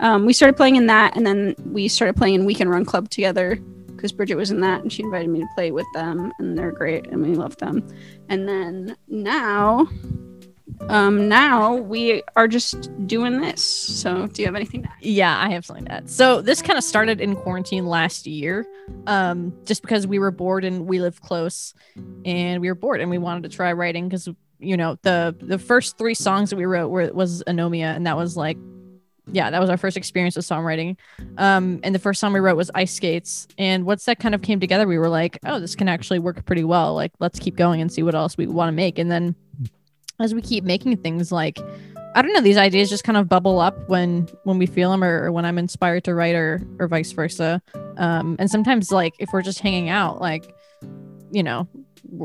um, 0.00 0.26
we 0.26 0.32
started 0.32 0.56
playing 0.56 0.76
in 0.76 0.86
that, 0.86 1.16
and 1.16 1.26
then 1.26 1.54
we 1.64 1.88
started 1.88 2.16
playing 2.16 2.34
in 2.34 2.44
Weekend 2.44 2.70
Run 2.70 2.84
Club 2.84 3.10
together 3.10 3.58
because 4.04 4.12
Bridget 4.12 4.34
was 4.34 4.50
in 4.50 4.60
that, 4.60 4.82
and 4.82 4.92
she 4.92 5.02
invited 5.02 5.30
me 5.30 5.40
to 5.40 5.46
play 5.54 5.70
with 5.70 5.86
them, 5.94 6.30
and 6.38 6.58
they're 6.58 6.72
great, 6.72 7.06
and 7.06 7.22
we 7.22 7.34
love 7.34 7.56
them. 7.56 7.82
And 8.28 8.46
then 8.46 8.98
now, 9.08 9.88
um, 10.90 11.26
now 11.26 11.76
we 11.76 12.22
are 12.36 12.46
just 12.46 12.90
doing 13.06 13.40
this. 13.40 13.62
So, 13.64 14.26
do 14.26 14.42
you 14.42 14.46
have 14.46 14.56
anything 14.56 14.82
to 14.82 14.88
add? 14.90 14.96
Yeah, 15.00 15.34
I 15.42 15.48
have 15.52 15.64
something 15.64 15.86
to 15.86 15.92
add. 15.92 16.10
So 16.10 16.42
this 16.42 16.60
kind 16.60 16.76
of 16.76 16.84
started 16.84 17.18
in 17.18 17.34
quarantine 17.34 17.86
last 17.86 18.26
year, 18.26 18.66
um, 19.06 19.54
just 19.64 19.80
because 19.80 20.06
we 20.06 20.18
were 20.18 20.30
bored 20.30 20.66
and 20.66 20.86
we 20.86 21.00
live 21.00 21.22
close, 21.22 21.72
and 22.26 22.60
we 22.60 22.68
were 22.68 22.74
bored 22.74 23.00
and 23.00 23.08
we 23.08 23.16
wanted 23.16 23.44
to 23.44 23.56
try 23.56 23.72
writing 23.72 24.06
because 24.06 24.28
you 24.58 24.76
know 24.76 24.98
the 25.00 25.34
the 25.40 25.58
first 25.58 25.96
three 25.96 26.14
songs 26.14 26.50
that 26.50 26.56
we 26.56 26.66
wrote 26.66 26.88
were 26.88 27.10
was 27.14 27.42
Anomia, 27.46 27.96
and 27.96 28.06
that 28.06 28.18
was 28.18 28.36
like, 28.36 28.58
yeah, 29.32 29.50
that 29.50 29.60
was 29.60 29.70
our 29.70 29.76
first 29.76 29.96
experience 29.96 30.36
with 30.36 30.46
songwriting. 30.46 30.96
Um, 31.38 31.80
and 31.82 31.94
the 31.94 31.98
first 31.98 32.20
song 32.20 32.32
we 32.32 32.40
wrote 32.40 32.56
was 32.56 32.70
Ice 32.74 32.92
Skates, 32.92 33.48
and 33.58 33.86
once 33.86 34.04
that 34.04 34.18
kind 34.18 34.34
of 34.34 34.42
came 34.42 34.60
together, 34.60 34.86
we 34.86 34.98
were 34.98 35.08
like, 35.08 35.38
oh, 35.46 35.58
this 35.60 35.74
can 35.74 35.88
actually 35.88 36.18
work 36.18 36.44
pretty 36.44 36.64
well. 36.64 36.94
Like, 36.94 37.12
let's 37.20 37.38
keep 37.38 37.56
going 37.56 37.80
and 37.80 37.90
see 37.90 38.02
what 38.02 38.14
else 38.14 38.36
we 38.36 38.46
want 38.46 38.68
to 38.68 38.72
make, 38.72 38.98
and 38.98 39.10
then 39.10 39.34
as 40.20 40.34
we 40.34 40.42
keep 40.42 40.64
making 40.64 40.96
things 40.98 41.32
like 41.32 41.58
I 42.16 42.22
don't 42.22 42.32
know, 42.32 42.40
these 42.40 42.56
ideas 42.56 42.90
just 42.90 43.02
kind 43.02 43.18
of 43.18 43.28
bubble 43.28 43.58
up 43.58 43.88
when 43.88 44.28
when 44.44 44.56
we 44.56 44.66
feel 44.66 44.90
them 44.92 45.02
or, 45.02 45.24
or 45.24 45.32
when 45.32 45.44
I'm 45.44 45.58
inspired 45.58 46.04
to 46.04 46.14
write 46.14 46.36
or 46.36 46.62
or 46.78 46.86
vice 46.86 47.10
versa. 47.10 47.60
Um, 47.96 48.36
and 48.38 48.48
sometimes 48.48 48.92
like 48.92 49.14
if 49.18 49.32
we're 49.32 49.42
just 49.42 49.58
hanging 49.58 49.88
out, 49.88 50.20
like 50.20 50.54
you 51.32 51.42
know, 51.42 51.66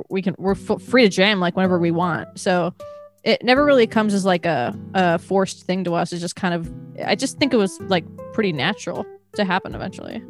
we 0.09 0.21
can 0.21 0.35
we're 0.37 0.51
f- 0.51 0.81
free 0.81 1.03
to 1.03 1.09
jam 1.09 1.39
like 1.39 1.55
whenever 1.55 1.79
we 1.79 1.89
want. 1.89 2.39
So 2.39 2.73
it 3.23 3.43
never 3.43 3.65
really 3.65 3.87
comes 3.87 4.13
as 4.13 4.25
like 4.25 4.45
a, 4.45 4.77
a 4.93 5.19
forced 5.19 5.65
thing 5.65 5.83
to 5.83 5.93
us. 5.93 6.11
It's 6.11 6.21
just 6.21 6.35
kind 6.35 6.53
of 6.53 6.71
I 7.05 7.15
just 7.15 7.37
think 7.37 7.53
it 7.53 7.57
was 7.57 7.79
like 7.81 8.05
pretty 8.33 8.51
natural 8.51 9.05
to 9.33 9.45
happen 9.45 9.75
eventually. 9.75 10.23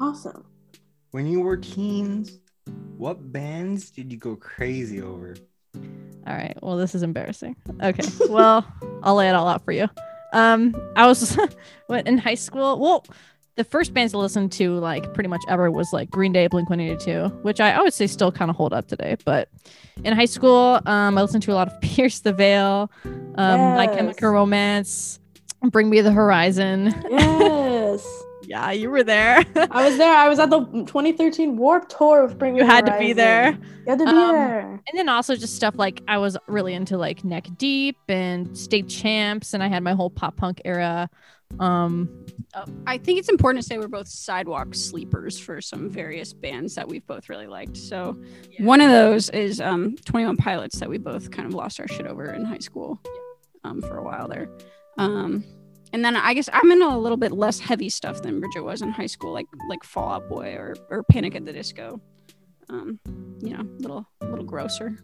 Awesome. 0.00 0.44
When 1.10 1.26
you 1.26 1.40
were 1.40 1.56
teens, 1.56 2.38
what 2.96 3.32
bands 3.32 3.90
did 3.90 4.12
you 4.12 4.18
go 4.18 4.36
crazy 4.36 5.02
over? 5.02 5.36
All 6.26 6.34
right. 6.34 6.56
Well, 6.62 6.76
this 6.76 6.94
is 6.94 7.02
embarrassing. 7.02 7.56
Okay. 7.82 8.06
Well, 8.28 8.66
I'll 9.02 9.14
lay 9.16 9.28
it 9.28 9.34
all 9.34 9.48
out 9.48 9.64
for 9.64 9.72
you. 9.72 9.88
Um, 10.32 10.74
I 10.96 11.06
was 11.06 11.36
what 11.86 12.06
in 12.06 12.18
high 12.18 12.34
school. 12.34 12.78
Well, 12.78 13.04
the 13.60 13.64
first 13.64 13.92
bands 13.92 14.14
I 14.14 14.18
listened 14.18 14.52
to 14.52 14.76
like 14.78 15.12
pretty 15.12 15.28
much 15.28 15.42
ever 15.46 15.70
was 15.70 15.92
like 15.92 16.10
Green 16.10 16.32
Day, 16.32 16.46
Blink 16.46 16.70
One 16.70 16.80
Eighty 16.80 16.96
Two, 16.96 17.28
which 17.42 17.60
I, 17.60 17.72
I 17.72 17.80
would 17.82 17.92
say 17.92 18.06
still 18.06 18.32
kind 18.32 18.50
of 18.50 18.56
hold 18.56 18.72
up 18.72 18.88
today. 18.88 19.16
But 19.26 19.50
in 20.02 20.14
high 20.16 20.24
school, 20.24 20.80
um, 20.86 21.18
I 21.18 21.20
listened 21.20 21.42
to 21.42 21.52
a 21.52 21.54
lot 21.54 21.68
of 21.68 21.78
Pierce 21.82 22.20
the 22.20 22.32
Veil, 22.32 22.90
um, 23.04 23.60
My 23.76 23.86
Chemical 23.86 24.30
Romance, 24.30 25.20
Bring 25.70 25.90
Me 25.90 26.00
the 26.00 26.10
Horizon. 26.10 26.94
Yes. 27.10 28.24
yeah, 28.44 28.70
you 28.70 28.88
were 28.88 29.02
there. 29.04 29.44
I 29.70 29.86
was 29.86 29.98
there. 29.98 30.16
I 30.16 30.26
was 30.30 30.38
at 30.38 30.48
the 30.48 30.60
2013 30.64 31.58
Warped 31.58 31.94
Tour 31.98 32.26
with 32.26 32.38
Bring 32.38 32.54
Me 32.54 32.60
you 32.60 32.66
had 32.66 32.86
to 32.86 32.96
be 32.98 33.12
there. 33.12 33.50
You 33.84 33.90
had 33.90 33.98
to 33.98 34.06
be 34.06 34.10
Um, 34.10 34.32
there. 34.32 34.60
And 34.70 34.94
then 34.98 35.10
also 35.10 35.36
just 35.36 35.54
stuff 35.54 35.74
like 35.76 36.00
I 36.08 36.16
was 36.16 36.34
really 36.46 36.72
into 36.72 36.96
like 36.96 37.24
Neck 37.24 37.46
Deep 37.58 37.98
and 38.08 38.56
State 38.56 38.88
Champs, 38.88 39.52
and 39.52 39.62
I 39.62 39.68
had 39.68 39.82
my 39.82 39.92
whole 39.92 40.08
pop 40.08 40.38
punk 40.38 40.62
era. 40.64 41.10
Um, 41.58 42.26
I 42.86 42.98
think 42.98 43.18
it's 43.18 43.28
important 43.28 43.62
to 43.62 43.66
say 43.68 43.78
we're 43.78 43.88
both 43.88 44.08
sidewalk 44.08 44.74
sleepers 44.74 45.38
for 45.38 45.60
some 45.60 45.88
various 45.88 46.32
bands 46.32 46.74
that 46.74 46.88
we've 46.88 47.06
both 47.06 47.28
really 47.28 47.46
liked. 47.46 47.76
So 47.76 48.20
one 48.58 48.80
of 48.80 48.90
those 48.90 49.28
is 49.30 49.60
um, 49.60 49.96
21 50.04 50.36
Pilots 50.36 50.80
that 50.80 50.88
we 50.88 50.98
both 50.98 51.30
kind 51.30 51.46
of 51.46 51.54
lost 51.54 51.80
our 51.80 51.88
shit 51.88 52.06
over 52.06 52.32
in 52.32 52.44
high 52.44 52.58
school 52.58 53.00
um, 53.64 53.80
for 53.82 53.98
a 53.98 54.02
while 54.02 54.26
there. 54.28 54.48
Um, 54.98 55.44
and 55.92 56.04
then 56.04 56.16
I 56.16 56.34
guess 56.34 56.48
I'm 56.52 56.70
into 56.70 56.86
a 56.86 56.96
little 56.98 57.16
bit 57.16 57.32
less 57.32 57.58
heavy 57.58 57.88
stuff 57.88 58.22
than 58.22 58.40
Bridget 58.40 58.62
was 58.62 58.82
in 58.82 58.90
high 58.90 59.06
school, 59.06 59.32
like 59.32 59.46
like 59.68 59.82
Fall 59.82 60.12
Out 60.12 60.28
Boy 60.28 60.54
or, 60.54 60.76
or 60.88 61.02
Panic 61.04 61.34
at 61.34 61.44
the 61.44 61.52
Disco. 61.52 62.00
Um, 62.68 63.00
you 63.40 63.56
know, 63.56 63.62
a 63.62 63.80
little 63.82 64.06
little 64.22 64.44
grosser. 64.44 64.98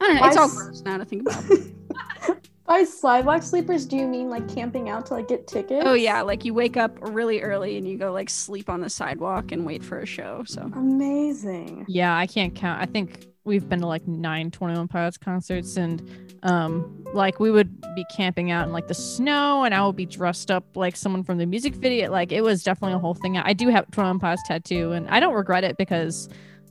I 0.00 0.06
don't 0.06 0.16
know. 0.16 0.26
It's 0.26 0.36
all 0.36 0.44
s- 0.44 0.56
gross 0.56 0.82
now 0.82 0.98
to 0.98 1.04
think 1.04 1.22
about. 1.22 1.44
By 2.70 2.84
sidewalk 2.84 3.42
sleepers, 3.42 3.84
do 3.84 3.96
you 3.96 4.06
mean 4.06 4.30
like 4.30 4.48
camping 4.48 4.88
out 4.88 5.04
to 5.06 5.14
like 5.14 5.26
get 5.26 5.48
tickets? 5.48 5.82
Oh 5.84 5.94
yeah, 5.94 6.22
like 6.22 6.44
you 6.44 6.54
wake 6.54 6.76
up 6.76 6.96
really 7.00 7.40
early 7.40 7.76
and 7.76 7.84
you 7.84 7.98
go 7.98 8.12
like 8.12 8.30
sleep 8.30 8.70
on 8.70 8.80
the 8.80 8.88
sidewalk 8.88 9.50
and 9.50 9.66
wait 9.66 9.82
for 9.82 9.98
a 9.98 10.06
show. 10.06 10.44
So 10.46 10.70
Amazing. 10.76 11.84
yeah, 11.88 12.16
I 12.16 12.28
can't 12.28 12.54
count. 12.54 12.80
I 12.80 12.86
think 12.86 13.26
we've 13.42 13.68
been 13.68 13.80
to 13.80 13.88
like 13.88 14.06
nine 14.06 14.52
21 14.52 14.86
Pilots 14.86 15.18
concerts, 15.18 15.76
and 15.76 16.00
um, 16.44 17.04
like 17.12 17.40
we 17.40 17.50
would 17.50 17.80
be 17.96 18.04
camping 18.14 18.52
out 18.52 18.68
in 18.68 18.72
like 18.72 18.86
the 18.86 18.94
snow, 18.94 19.64
and 19.64 19.74
I 19.74 19.84
would 19.84 19.96
be 19.96 20.06
dressed 20.06 20.52
up 20.52 20.76
like 20.76 20.94
someone 20.94 21.24
from 21.24 21.38
the 21.38 21.46
music 21.46 21.74
video. 21.74 22.08
Like 22.08 22.30
it 22.30 22.42
was 22.42 22.62
definitely 22.62 22.94
a 22.94 23.00
whole 23.00 23.14
thing. 23.14 23.36
I 23.36 23.52
do 23.52 23.66
have 23.70 23.90
21 23.90 24.20
Pilots 24.20 24.44
tattoo, 24.46 24.92
and 24.92 25.08
I 25.08 25.18
don't 25.18 25.34
regret 25.34 25.64
it 25.64 25.76
because 25.76 26.28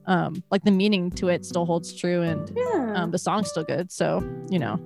um, 0.10 0.43
like 0.52 0.63
the 0.63 0.72
meaning 0.72 1.10
to 1.12 1.30
it 1.30 1.45
still 1.45 1.65
holds 1.65 1.93
true, 1.93 2.22
and 2.22 2.52
Yeah. 2.56 2.93
um, 2.98 3.12
the 3.12 3.17
song's 3.17 3.50
still 3.50 3.63
good. 3.63 3.91
So, 3.91 4.22
you 4.50 4.60
know, 4.60 4.78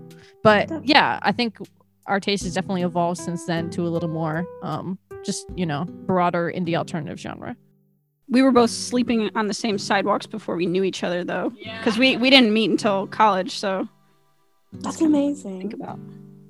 but 0.44 0.70
yeah, 0.86 1.18
I 1.24 1.32
think 1.32 1.58
our 2.06 2.20
taste 2.20 2.44
has 2.44 2.54
definitely 2.54 2.82
evolved 2.84 3.20
since 3.20 3.46
then 3.46 3.70
to 3.72 3.88
a 3.88 3.90
little 3.90 4.10
more, 4.10 4.46
um, 4.62 5.00
just, 5.24 5.46
you 5.56 5.66
know, 5.66 5.86
broader 5.86 6.52
indie 6.56 6.76
alternative 6.76 7.18
genre. 7.20 7.56
we 8.30 8.42
were 8.42 8.52
both 8.52 8.70
sleeping 8.70 9.30
on 9.36 9.48
the 9.48 9.54
same 9.54 9.78
sidewalks 9.78 10.26
before 10.26 10.56
we 10.56 10.66
knew 10.66 10.84
each 10.84 11.04
other 11.04 11.24
though, 11.24 11.52
because 11.80 11.98
we 11.98 12.18
we 12.18 12.30
didn't 12.30 12.54
meet 12.54 12.70
until 12.72 13.08
college. 13.08 13.52
So 13.60 13.88
That's 14.82 14.98
think 14.98 15.10
amazing. 15.10 15.74
about. 15.74 16.00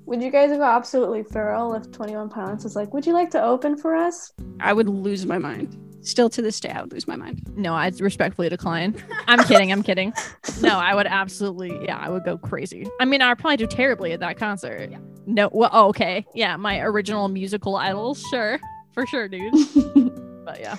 Would 0.06 0.22
you 0.22 0.30
guys 0.30 0.50
go 0.50 0.62
absolutely 0.62 1.22
feral 1.24 1.74
if 1.74 1.90
21 1.90 2.28
Pilots 2.28 2.64
was 2.64 2.74
like, 2.76 2.92
would 2.94 3.06
you 3.06 3.12
like 3.12 3.30
to 3.30 3.42
open 3.42 3.76
for 3.76 3.94
us? 3.94 4.32
I 4.60 4.72
would 4.72 4.88
lose 4.88 5.24
my 5.26 5.38
mind. 5.38 5.76
Still 6.04 6.28
to 6.30 6.42
this 6.42 6.60
day, 6.60 6.68
I 6.68 6.82
would 6.82 6.92
lose 6.92 7.08
my 7.08 7.16
mind. 7.16 7.42
No, 7.56 7.74
I'd 7.74 7.98
respectfully 8.00 8.48
decline. 8.48 8.94
I'm 9.26 9.42
kidding. 9.44 9.72
I'm 9.72 9.82
kidding. 9.82 10.12
No, 10.60 10.78
I 10.78 10.94
would 10.94 11.06
absolutely, 11.06 11.82
yeah, 11.84 11.98
I 11.98 12.10
would 12.10 12.24
go 12.24 12.36
crazy. 12.36 12.86
I 13.00 13.06
mean, 13.06 13.22
I'd 13.22 13.38
probably 13.38 13.56
do 13.56 13.66
terribly 13.66 14.12
at 14.12 14.20
that 14.20 14.36
concert. 14.36 14.90
No, 15.26 15.48
well, 15.52 15.70
oh, 15.72 15.88
okay. 15.88 16.26
Yeah, 16.34 16.56
my 16.56 16.80
original 16.80 17.28
musical 17.28 17.76
idols, 17.76 18.22
sure. 18.30 18.60
For 18.92 19.06
sure, 19.06 19.28
dude. 19.28 19.54
But 20.44 20.60
yeah. 20.60 20.76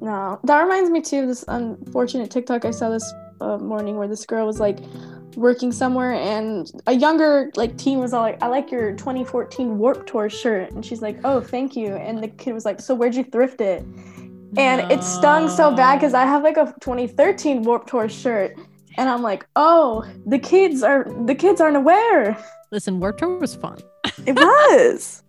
No, 0.00 0.40
that 0.44 0.60
reminds 0.60 0.90
me 0.90 1.00
too 1.00 1.20
of 1.20 1.28
this 1.28 1.44
unfortunate 1.46 2.30
TikTok 2.30 2.64
I 2.64 2.72
saw 2.72 2.90
this 2.90 3.14
uh, 3.40 3.58
morning 3.58 3.96
where 3.96 4.08
this 4.08 4.26
girl 4.26 4.46
was 4.46 4.58
like 4.58 4.80
working 5.36 5.70
somewhere 5.70 6.14
and 6.14 6.72
a 6.86 6.92
younger 6.92 7.50
like 7.54 7.76
teen 7.76 7.98
was 8.00 8.12
all 8.12 8.22
like, 8.22 8.42
"I 8.42 8.48
like 8.48 8.70
your 8.70 8.92
2014 8.92 9.78
Warped 9.78 10.08
Tour 10.08 10.28
shirt," 10.28 10.72
and 10.72 10.84
she's 10.84 11.02
like, 11.02 11.18
"Oh, 11.24 11.40
thank 11.40 11.76
you." 11.76 11.94
And 11.94 12.22
the 12.22 12.28
kid 12.28 12.52
was 12.52 12.64
like, 12.64 12.80
"So 12.80 12.94
where'd 12.94 13.14
you 13.14 13.24
thrift 13.24 13.60
it?" 13.60 13.84
And 14.56 14.90
it 14.92 15.02
stung 15.02 15.48
so 15.48 15.74
bad 15.74 15.96
because 15.96 16.14
I 16.14 16.24
have 16.24 16.42
like 16.42 16.56
a 16.56 16.74
2013 16.80 17.62
Warped 17.62 17.88
Tour 17.88 18.08
shirt, 18.08 18.56
and 18.96 19.08
I'm 19.08 19.22
like, 19.22 19.46
"Oh, 19.56 20.04
the 20.26 20.38
kids 20.38 20.82
are 20.82 21.04
the 21.26 21.34
kids 21.34 21.60
aren't 21.60 21.76
aware." 21.76 22.36
Listen, 22.72 23.00
Warped 23.00 23.18
Tour 23.18 23.38
was 23.38 23.54
fun. 23.54 23.78
It 24.24 24.34
was. 24.34 25.22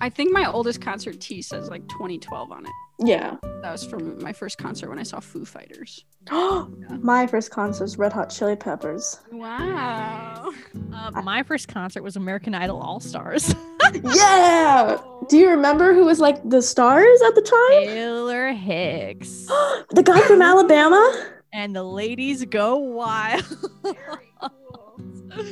I 0.00 0.08
think 0.08 0.32
my 0.32 0.50
oldest 0.50 0.80
concert 0.80 1.20
tee 1.20 1.42
says 1.42 1.68
like 1.70 1.86
2012 1.88 2.50
on 2.50 2.66
it. 2.66 2.72
yeah. 3.04 3.36
That 3.62 3.70
was 3.70 3.84
from 3.84 4.20
my 4.20 4.32
first 4.32 4.58
concert 4.58 4.88
when 4.88 4.98
I 4.98 5.04
saw 5.04 5.20
Foo 5.20 5.44
Fighters. 5.44 6.04
My 6.30 7.26
first 7.26 7.50
concert 7.50 7.84
was 7.84 7.98
Red 7.98 8.12
Hot 8.12 8.30
Chili 8.30 8.54
Peppers. 8.56 9.20
Wow. 9.32 10.52
Uh, 10.92 11.22
my 11.22 11.42
first 11.42 11.66
concert 11.68 12.02
was 12.02 12.14
American 12.16 12.54
Idol 12.54 12.80
All 12.80 13.00
Stars. 13.00 13.54
Yeah. 14.04 14.98
Do 15.28 15.36
you 15.36 15.50
remember 15.50 15.94
who 15.94 16.04
was 16.04 16.20
like 16.20 16.48
the 16.48 16.62
stars 16.62 17.22
at 17.22 17.34
the 17.34 17.42
time? 17.42 17.86
Taylor 17.86 18.52
Hicks. 18.52 19.46
the 19.90 20.02
guy 20.04 20.20
from 20.22 20.42
Alabama? 20.42 21.32
and 21.52 21.76
the 21.76 21.82
ladies 21.82 22.44
go 22.46 22.76
wild. 22.76 23.44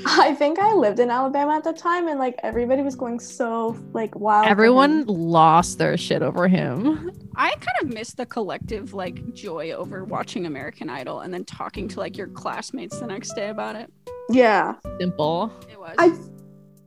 I 0.06 0.34
think 0.34 0.58
I 0.58 0.74
lived 0.74 1.00
in 1.00 1.10
Alabama 1.10 1.56
at 1.56 1.64
the 1.64 1.72
time 1.72 2.06
and 2.08 2.18
like 2.18 2.34
everybody 2.42 2.82
was 2.82 2.94
going 2.94 3.18
so 3.18 3.78
like 3.92 4.14
wild. 4.14 4.46
Everyone 4.46 5.06
lost 5.06 5.78
their 5.78 5.96
shit 5.96 6.22
over 6.22 6.48
him. 6.48 7.10
I 7.36 7.50
kind 7.50 7.78
of 7.82 7.94
miss 7.94 8.12
the 8.12 8.26
collective 8.26 8.92
like 8.92 9.32
joy 9.32 9.72
over 9.72 10.04
watching 10.04 10.44
American 10.46 10.90
Idol 10.90 11.20
and 11.20 11.32
then 11.32 11.44
talking 11.44 11.88
to 11.88 12.00
like 12.00 12.16
your 12.16 12.28
classmates 12.28 13.00
the 13.00 13.06
next 13.06 13.34
day 13.34 13.48
about 13.48 13.76
it. 13.76 13.90
Yeah. 14.28 14.74
Simple. 14.98 15.50
It 15.70 15.80
was. 15.80 15.94
I 15.98 16.12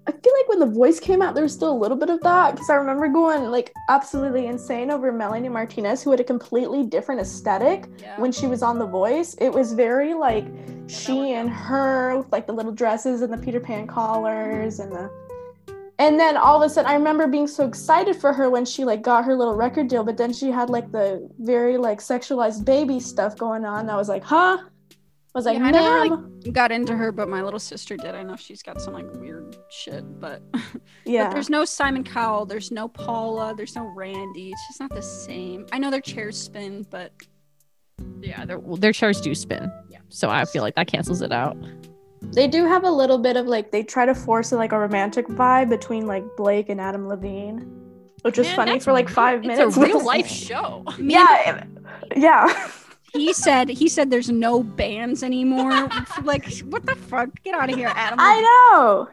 I 0.06 0.12
feel 0.12 0.34
like 0.38 0.50
when 0.50 0.60
the 0.60 0.66
voice 0.66 1.00
came 1.00 1.22
out, 1.22 1.34
there 1.34 1.44
was 1.44 1.54
still 1.54 1.72
a 1.72 1.80
little 1.80 1.96
bit 1.96 2.10
of 2.10 2.20
that 2.22 2.52
because 2.52 2.70
I 2.70 2.76
remember 2.76 3.08
going 3.08 3.50
like 3.50 3.74
absolutely 3.89 4.48
insane 4.48 4.92
over 4.92 5.12
Melanie 5.13 5.48
Martinez, 5.50 6.04
who 6.04 6.12
had 6.12 6.20
a 6.20 6.24
completely 6.26 6.84
different 6.84 7.22
aesthetic 7.22 7.86
Yeah. 8.00 8.20
when 8.20 8.32
she 8.32 8.48
was 8.48 8.62
on 8.63 8.78
The 8.80 8.86
Voice. 8.86 9.36
It 9.36 9.50
was 9.50 9.72
very 9.74 10.13
like 10.13 10.46
she 10.88 11.32
and 11.34 11.50
her 11.50 12.18
with 12.18 12.32
like 12.34 12.48
the 12.48 12.54
little 12.54 12.74
dresses 12.74 13.22
and 13.22 13.32
the 13.32 13.38
Peter 13.38 13.62
Pan 13.62 13.88
collars 13.88 14.80
and 14.80 14.92
the 14.92 15.10
and 16.00 16.20
then 16.20 16.36
all 16.38 16.62
of 16.62 16.70
a 16.70 16.74
sudden 16.74 16.89
I 16.89 16.96
remember 16.96 17.28
being 17.28 17.48
so 17.48 17.66
excited 17.66 18.16
for 18.16 18.34
her 18.34 18.50
when 18.50 18.66
she 18.66 18.84
like 18.84 19.04
got 19.04 19.24
her 19.24 19.36
little 19.36 19.56
record 19.56 19.88
deal, 19.88 20.04
but 20.04 20.18
then 20.18 20.34
she 20.34 20.50
had 20.52 20.70
like 20.70 20.92
the 20.92 21.30
very 21.39 21.78
like 21.78 22.00
sexualized 22.00 22.66
baby 22.66 23.00
stuff 23.00 23.38
going 23.38 23.63
on. 23.63 23.89
I 23.89 23.96
was 23.96 24.10
like, 24.10 24.24
huh? 24.24 24.58
I 25.36 25.39
was 25.39 25.46
like, 25.46 25.58
Yeah, 25.58 25.65
I 25.65 25.72
never, 25.72 26.15
like, 26.15 26.54
got 26.54 26.72
into 26.72 26.96
her, 26.96 27.12
but 27.12 27.28
my 27.28 27.41
little 27.41 27.60
sister 27.60 27.98
did. 27.98 28.13
I 28.13 28.22
know 28.24 28.36
she's 28.36 28.62
got 28.62 28.80
some 28.82 28.93
like 28.93 29.12
weird 29.15 29.58
shit, 29.69 30.04
but, 30.19 30.43
yeah. 31.06 31.26
but 31.26 31.34
there's 31.34 31.50
no 31.50 31.65
Simon 31.65 32.04
Cowell, 32.04 32.46
there's 32.46 32.72
no 32.72 32.88
Paula, 32.88 33.54
there's 33.56 33.76
no 33.76 33.86
Randy. 33.96 34.52
It's 34.52 34.67
just 34.67 34.80
not 34.80 34.93
the 34.93 35.02
same. 35.02 35.65
I 35.72 35.80
know 35.80 35.89
their 35.89 36.02
chairs 36.02 36.39
spin, 36.39 36.86
but 36.91 37.12
Yeah, 38.22 38.46
their 38.46 38.60
well, 38.60 38.78
their 38.78 38.93
chairs 38.93 39.19
do 39.22 39.34
spin. 39.34 39.72
Yeah. 39.89 40.00
So 40.10 40.30
I 40.30 40.46
feel 40.46 40.62
like 40.62 40.76
that 40.76 40.88
cancels 40.88 41.22
it 41.22 41.32
out. 41.32 41.58
They 42.22 42.48
do 42.48 42.65
have 42.65 42.84
a 42.84 42.91
little 42.91 43.17
bit 43.17 43.36
of 43.36 43.48
like 43.48 43.72
they 43.72 43.84
try 43.84 44.06
to 44.06 44.15
force 44.15 44.52
like 44.52 44.72
a 44.72 44.80
romantic 44.80 45.28
vibe 45.28 45.69
between 45.69 46.06
like 46.08 46.24
Blake 46.38 46.69
and 46.69 46.80
Adam 46.80 47.08
Levine, 47.08 47.60
which 48.22 48.38
was 48.38 48.48
Man, 48.48 48.56
funny 48.56 48.80
for 48.80 48.93
like 48.93 49.10
five 49.10 49.41
minutes. 49.41 49.76
it's 49.76 49.78
a 49.78 49.82
real 49.82 50.04
life 50.06 50.28
show. 50.28 50.86
yeah, 51.00 51.65
yeah. 52.15 52.69
he 53.13 53.32
said 53.34 53.69
he 53.69 53.88
said 53.88 54.10
there's 54.10 54.30
no 54.30 54.63
bands 54.63 55.23
anymore. 55.23 55.89
like 56.23 56.52
what 56.69 56.86
the 56.86 56.95
fuck? 56.95 57.30
Get 57.43 57.56
out 57.56 57.69
of 57.69 57.76
here, 57.76 57.91
Adam. 57.95 58.19
I 58.21 58.41
know. 58.41 59.08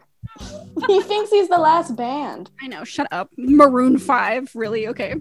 he 0.87 1.01
thinks 1.01 1.29
he's 1.31 1.49
the 1.49 1.57
last 1.57 1.95
band. 1.95 2.49
I 2.61 2.67
know. 2.67 2.83
Shut 2.83 3.07
up. 3.11 3.29
Maroon 3.37 3.97
Five. 3.97 4.51
Really? 4.55 4.87
Okay. 4.87 5.15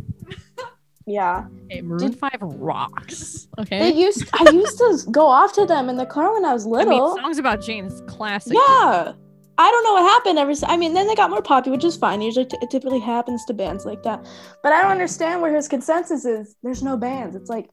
Yeah, 1.07 1.47
Okay, 1.65 1.81
Maroon 1.81 2.13
Five 2.13 2.39
rocks. 2.41 3.49
Okay. 3.59 3.79
they 3.81 3.93
used. 3.99 4.29
I 4.33 4.49
used 4.51 4.79
to 4.79 4.99
go 5.11 5.27
off 5.27 5.53
to 5.55 5.67
them 5.67 5.89
in 5.89 5.97
the 5.97 6.07
car 6.07 6.33
when 6.35 6.45
I 6.45 6.53
was 6.53 6.67
I 6.67 6.71
little. 6.71 7.15
mean, 7.15 7.23
songs 7.23 7.39
about 7.39 7.61
Jane's 7.63 8.01
classic. 8.07 8.53
yeah. 8.55 9.13
I 9.59 9.71
don't 9.71 9.85
know 9.85 9.93
what 9.95 10.03
happened 10.09 10.39
ever. 10.39 10.55
since. 10.55 10.71
I 10.71 10.77
mean, 10.77 10.95
then 10.95 11.07
they 11.09 11.15
got 11.15 11.29
more 11.31 11.43
popular, 11.43 11.77
which 11.77 11.85
is 11.85 11.97
fine. 11.97 12.23
Usually, 12.23 12.47
t- 12.47 12.57
it 12.63 12.71
typically 12.71 13.01
happens 13.01 13.45
to 13.47 13.53
bands 13.55 13.85
like 13.85 14.03
that. 14.05 14.25
But 14.63 14.73
I 14.73 14.83
don't 14.83 14.93
understand 14.93 15.43
where 15.43 15.55
his 15.55 15.69
consensus 15.69 16.25
is. 16.25 16.55
There's 16.63 16.83
no 16.83 16.97
bands. 16.97 17.35
It's 17.37 17.51
like, 17.51 17.69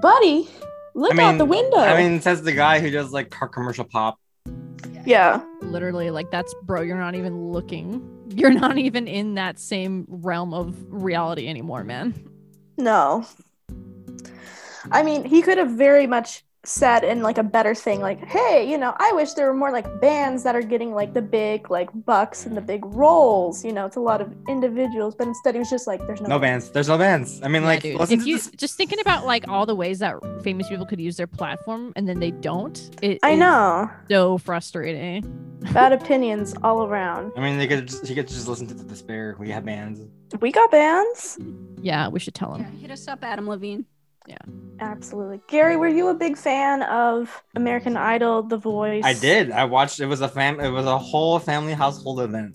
buddy, 0.00 0.48
look 0.94 1.12
I 1.12 1.16
mean, 1.16 1.26
out 1.26 1.38
the 1.38 1.44
window. 1.44 1.78
I 1.78 1.96
mean, 1.96 2.20
says 2.20 2.42
the 2.42 2.52
guy 2.52 2.80
who 2.80 2.90
does 2.90 3.12
like 3.12 3.30
car 3.30 3.48
commercial 3.48 3.84
pop. 3.84 4.18
yeah. 5.04 5.42
Literally, 5.62 6.10
like 6.10 6.30
that's 6.30 6.54
bro. 6.62 6.82
You're 6.82 6.98
not 6.98 7.14
even 7.14 7.52
looking. 7.52 8.12
You're 8.34 8.52
not 8.52 8.78
even 8.78 9.06
in 9.08 9.34
that 9.34 9.58
same 9.58 10.04
realm 10.08 10.52
of 10.52 10.76
reality 10.88 11.48
anymore, 11.48 11.84
man. 11.84 12.14
No. 12.76 13.26
I 14.90 15.02
mean, 15.02 15.24
he 15.24 15.42
could 15.42 15.58
have 15.58 15.70
very 15.70 16.06
much 16.06 16.44
said 16.66 17.04
in 17.04 17.22
like 17.22 17.38
a 17.38 17.42
better 17.42 17.74
thing, 17.74 18.00
like, 18.00 18.24
hey, 18.24 18.68
you 18.68 18.76
know, 18.76 18.94
I 18.98 19.12
wish 19.14 19.32
there 19.34 19.46
were 19.46 19.54
more 19.56 19.70
like 19.70 20.00
bands 20.00 20.42
that 20.42 20.54
are 20.56 20.62
getting 20.62 20.92
like 20.92 21.14
the 21.14 21.22
big 21.22 21.70
like 21.70 21.88
bucks 22.04 22.44
and 22.46 22.56
the 22.56 22.60
big 22.60 22.84
roles. 22.84 23.64
You 23.64 23.72
know, 23.72 23.86
it's 23.86 23.96
a 23.96 24.00
lot 24.00 24.20
of 24.20 24.32
individuals, 24.48 25.14
but 25.14 25.26
instead 25.28 25.54
he 25.54 25.58
was 25.60 25.70
just 25.70 25.86
like, 25.86 26.00
there's 26.06 26.20
no, 26.20 26.28
No 26.28 26.38
bands. 26.38 26.70
There's 26.70 26.88
no 26.88 26.98
bands. 26.98 27.40
I 27.42 27.48
mean, 27.48 27.62
Yeah, 27.62 27.68
like, 27.68 27.82
dude. 27.82 28.00
if 28.10 28.26
you 28.26 28.36
this. 28.36 28.50
just 28.56 28.76
thinking 28.76 29.00
about 29.00 29.24
like 29.26 29.46
all 29.48 29.64
the 29.66 29.74
ways 29.74 30.00
that 30.00 30.16
famous 30.42 30.68
people 30.68 30.86
could 30.86 31.00
use 31.00 31.16
their 31.16 31.26
platform 31.28 31.92
and 31.96 32.08
then 32.08 32.18
they 32.20 32.32
don't, 32.32 32.90
it 33.02 33.18
I 33.22 33.34
know. 33.36 33.90
so 34.10 34.38
frustrating. 34.38 35.42
Bad 35.72 35.92
opinions 35.92 36.54
all 36.62 36.84
around. 36.84 37.32
I 37.36 37.40
mean, 37.40 37.58
they 37.58 37.66
could 37.66 37.88
just, 37.88 38.08
you 38.08 38.14
could 38.14 38.28
just 38.28 38.46
listen 38.46 38.66
to 38.68 38.74
the 38.74 38.84
despair. 38.84 39.36
We 39.38 39.50
have 39.50 39.64
bands. 39.64 40.00
We 40.40 40.52
got 40.52 40.70
bands. 40.70 41.38
Yeah, 41.80 42.08
we 42.08 42.20
should 42.20 42.34
tell 42.34 42.56
Yeah, 42.58 42.64
them. 42.64 42.76
hit 42.78 42.90
us 42.90 43.08
up, 43.08 43.20
Adam 43.22 43.48
Levine. 43.48 43.84
Absolutely. 44.80 45.40
Gary, 45.48 45.76
were 45.76 45.88
you 45.88 46.08
a 46.08 46.14
big 46.14 46.36
fan 46.36 46.82
of 46.82 47.42
American 47.54 47.96
Idol, 47.96 48.42
The 48.42 48.58
Voice? 48.58 49.02
I 49.04 49.14
did. 49.14 49.50
I 49.50 49.64
watched. 49.64 50.00
It 50.00 50.06
was 50.06 50.20
a 50.20 50.28
fam. 50.28 50.60
It 50.60 50.68
was 50.70 50.84
a 50.86 50.98
whole 50.98 51.38
family 51.38 51.72
household 51.72 52.20
event. 52.20 52.54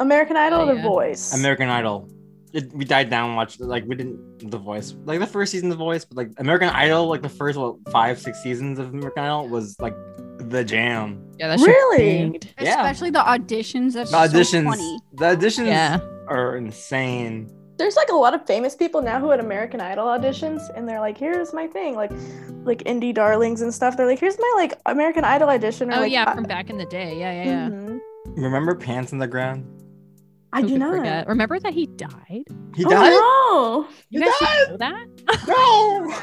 American 0.00 0.36
Idol, 0.36 0.62
Oh, 0.62 0.74
The. 0.74 0.82
Voice. 0.82 1.32
American 1.34 1.68
Idol. 1.68 2.08
It, 2.52 2.72
we 2.74 2.84
died 2.84 3.08
down. 3.08 3.36
Watched 3.36 3.60
like 3.60 3.84
we 3.86 3.94
didn't 3.94 4.50
The 4.50 4.58
Voice. 4.58 4.94
Like 5.04 5.20
the 5.20 5.26
first 5.26 5.52
season 5.52 5.70
of 5.70 5.78
The 5.78 5.84
Voice, 5.84 6.04
but 6.04 6.16
like 6.16 6.30
American 6.38 6.68
Idol, 6.68 7.06
like 7.06 7.22
the 7.22 7.28
first 7.28 7.56
what 7.58 7.76
five 7.90 8.18
six 8.18 8.42
seasons 8.42 8.78
of 8.78 8.88
American 8.92 9.22
Idol 9.22 9.48
was 9.48 9.78
like 9.80 9.94
the 10.38 10.64
jam. 10.64 11.22
Yeah, 11.38 11.48
that's 11.48 11.62
Really? 11.62 12.40
Yeah. 12.60 12.74
Especially 12.80 13.10
the 13.10 13.20
auditions. 13.20 13.92
That's 13.94 14.10
The 14.10 14.26
so 14.28 14.36
auditions. 14.38 14.64
funny. 14.64 14.98
the 15.14 15.24
auditions 15.36 15.66
Yeah. 15.66 16.00
are 16.28 16.56
insane. 16.56 17.48
There's 17.78 17.96
like 17.96 18.08
a 18.10 18.14
lot 18.14 18.34
of 18.34 18.46
famous 18.46 18.74
people 18.76 19.00
now 19.02 19.18
who 19.20 19.30
had 19.30 19.40
American 19.40 19.80
Idol 19.80 20.06
auditions, 20.06 20.60
and 20.76 20.88
they're 20.88 21.00
like, 21.00 21.16
"Here's 21.18 21.52
my 21.52 21.66
thing," 21.66 21.94
like, 21.96 22.10
like 22.64 22.84
indie 22.84 23.14
darlings 23.14 23.60
and 23.62 23.72
stuff. 23.72 23.96
They're 23.96 24.06
like, 24.06 24.18
"Here's 24.20 24.38
my 24.38 24.52
like 24.56 24.74
American 24.86 25.24
Idol 25.24 25.48
audition." 25.48 25.90
Or, 25.90 25.96
Oh 25.96 26.00
like, 26.00 26.12
yeah, 26.12 26.24
uh, 26.24 26.34
from 26.34 26.44
back 26.44 26.70
in 26.70 26.76
the 26.78 26.86
day. 26.86 27.18
Yeah, 27.18 27.32
yeah, 27.32 27.44
yeah. 27.44 27.68
mhm. 27.68 27.98
Remember 28.36 28.74
Pants 28.74 29.12
on 29.12 29.18
the 29.18 29.26
Ground? 29.26 29.66
I 30.52 30.60
Who 30.60 30.68
do 30.68 30.78
not. 30.78 30.96
forget? 30.96 31.26
Remember 31.28 31.58
that 31.58 31.72
he 31.72 31.86
died? 31.86 32.44
He 32.74 32.84
oh 32.86 33.86
died. 33.88 33.94
You 34.10 34.20
He 34.20 34.26
guys 34.26 34.34
died? 34.40 34.68
know 34.70 34.76
that? 34.76 35.06
No. 35.48 36.14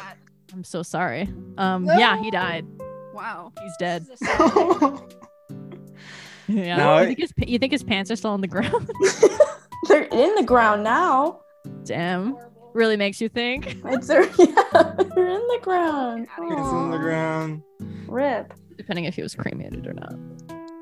I'm 0.54 0.64
so 0.64 0.82
sorry. 0.84 1.28
Um, 1.58 1.86
No. 1.86 1.98
yeah, 1.98 2.22
he 2.22 2.30
died. 2.32 2.66
Wow. 3.14 3.52
He's 3.62 3.76
dead. 3.80 4.06
This 4.06 4.22
is 4.22 4.28
a 4.28 4.32
sad 4.38 4.56
day. 4.96 5.06
Yeah. 6.48 6.78
No, 6.78 7.00
you, 7.02 7.06
think 7.08 7.20
his, 7.20 7.34
you 7.48 7.60
think 7.60 7.72
his 7.72 7.84
pants 7.84 8.10
are 8.10 8.16
still 8.16 8.32
on 8.32 8.42
the 8.42 8.48
ground? 8.48 8.90
no, 9.84 9.90
they're 9.90 10.04
in 10.12 10.36
the 10.36 10.44
ground 10.44 10.84
now. 10.84 11.42
Damn. 11.86 12.38
Really 12.74 12.98
makes 12.98 13.20
you 13.20 13.30
think. 13.30 13.78
It's 13.86 14.08
they're, 14.08 14.24
yeah, 14.40 14.94
they're 15.16 15.28
in 15.28 15.48
the 15.48 15.60
ground. 15.62 16.28
Pants 16.28 16.60
on 16.62 16.92
the 16.92 16.98
ground. 16.98 17.64
Rip. 18.08 18.54
Depending 18.78 19.06
if 19.06 19.16
he 19.16 19.22
was 19.24 19.36
cremated 19.36 19.86
or 19.88 19.94
not. 19.94 20.14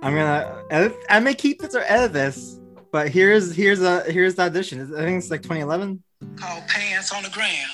I'm 0.04 0.14
gonna. 0.14 0.64
Edit, 0.70 0.96
I 1.10 1.20
may 1.20 1.34
keep 1.34 1.60
this 1.62 1.74
or 1.76 1.82
edit 1.88 2.14
this, 2.14 2.60
but 2.92 3.10
here's 3.10 3.56
here's 3.56 3.82
a 3.82 4.02
here's 4.04 4.36
the 4.36 4.44
audition. 4.44 4.82
I 4.96 5.00
think 5.06 5.18
it's 5.18 5.32
like 5.32 5.42
2011. 5.42 6.04
called 6.36 6.68
Pants 6.68 7.12
on 7.14 7.24
the 7.24 7.30
Ground. 7.30 7.72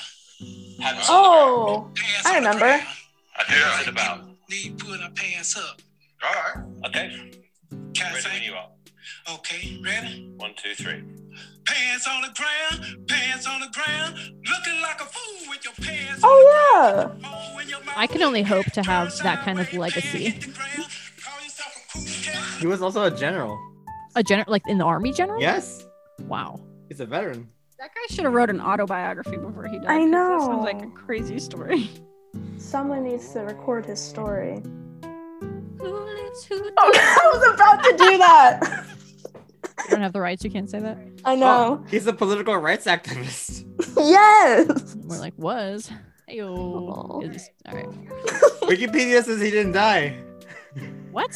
Oh, 1.08 1.90
Pants 1.94 2.26
I 2.26 2.36
on 2.38 2.42
the 2.44 2.48
remember. 2.48 2.66
ground. 2.66 2.82
I 3.36 3.52
do. 3.52 3.60
What's 3.60 3.82
it 3.82 3.88
about? 3.88 4.20
Need 4.50 4.78
putting 4.78 5.02
our 5.02 5.10
pants 5.10 5.56
up. 5.58 5.80
All 6.22 6.32
right. 6.32 6.88
Okay. 6.88 7.32
Can 7.94 8.12
I 8.12 8.14
Ready 8.14 8.28
when 8.32 8.42
you 8.42 8.52
are. 8.54 8.68
Okay, 9.34 9.80
ready? 9.84 10.32
One, 10.36 10.52
two, 10.56 10.74
three. 10.74 11.02
Pants 11.66 12.06
on 12.06 12.22
the 12.22 12.28
ground, 12.34 13.08
pants 13.08 13.46
on 13.46 13.60
the 13.60 13.68
ground, 13.68 14.14
looking 14.16 14.80
like 14.82 15.00
a 15.00 15.04
fool 15.06 15.48
with 15.48 15.64
your 15.64 15.72
pants. 15.80 16.20
Oh 16.22 16.82
yeah. 16.84 17.04
on 17.04 17.16
the 17.16 17.20
ground. 17.28 17.62
in 17.62 17.68
your 17.68 17.80
mouth. 17.84 17.94
I 17.96 18.06
can 18.06 18.22
only 18.22 18.42
hope 18.42 18.66
to 18.66 18.82
have 18.82 19.16
that 19.18 19.44
kind 19.44 19.58
of 19.58 19.72
legacy. 19.72 20.30
hit 20.30 20.40
the 20.42 20.46
ground, 20.52 20.88
call 21.24 21.42
yourself 21.42 21.74
a 21.76 21.92
cool 21.98 22.02
cat. 22.22 22.60
He 22.60 22.66
was 22.66 22.82
also 22.82 23.04
a 23.04 23.10
general. 23.10 23.58
A 24.14 24.22
general, 24.22 24.46
like 24.50 24.66
in 24.68 24.78
the 24.78 24.84
army 24.84 25.12
general? 25.12 25.40
Yes, 25.40 25.84
Wow. 26.28 26.60
he's 26.88 27.00
a 27.00 27.06
veteran. 27.06 27.48
That 27.78 27.90
guy 27.94 28.14
should 28.14 28.24
have 28.24 28.32
wrote 28.34 28.50
an 28.50 28.60
autobiography 28.60 29.36
before 29.36 29.66
he 29.66 29.78
died. 29.78 29.88
I 29.90 29.98
'cause 30.04 30.10
That 30.12 30.40
sounds 30.42 30.64
like 30.64 30.82
a 30.82 30.90
crazy 30.90 31.38
story. 31.38 31.90
Someone 32.58 33.04
needs 33.04 33.32
to 33.32 33.40
record 33.40 33.86
his 33.86 34.00
story. 34.00 34.62
Who 35.84 35.92
lives, 35.92 36.44
who 36.44 36.70
Oh, 36.78 36.92
I 36.94 37.30
was 37.34 37.54
about 37.54 37.84
to 37.84 37.90
do 37.96 38.18
that. 38.18 38.84
You 39.84 39.90
don't 39.90 40.00
have 40.00 40.12
the 40.12 40.20
rights. 40.20 40.42
You 40.44 40.50
can't 40.50 40.68
say 40.70 40.80
that. 40.80 40.96
I 41.24 41.34
know. 41.36 41.80
Oh, 41.82 41.86
he's 41.90 42.06
a 42.06 42.12
political 42.12 42.56
rights 42.56 42.86
activist. 42.86 43.64
Yes. 43.96 44.96
More 45.04 45.18
like 45.18 45.34
was. 45.36 45.90
Ayo. 46.28 46.50
Aw. 46.56 47.20
Is- 47.20 47.50
All 47.66 47.74
right. 47.74 47.86
Wikipedia 48.66 49.22
says 49.22 49.40
he 49.40 49.50
didn't 49.50 49.72
die. 49.72 50.16
What? 51.12 51.30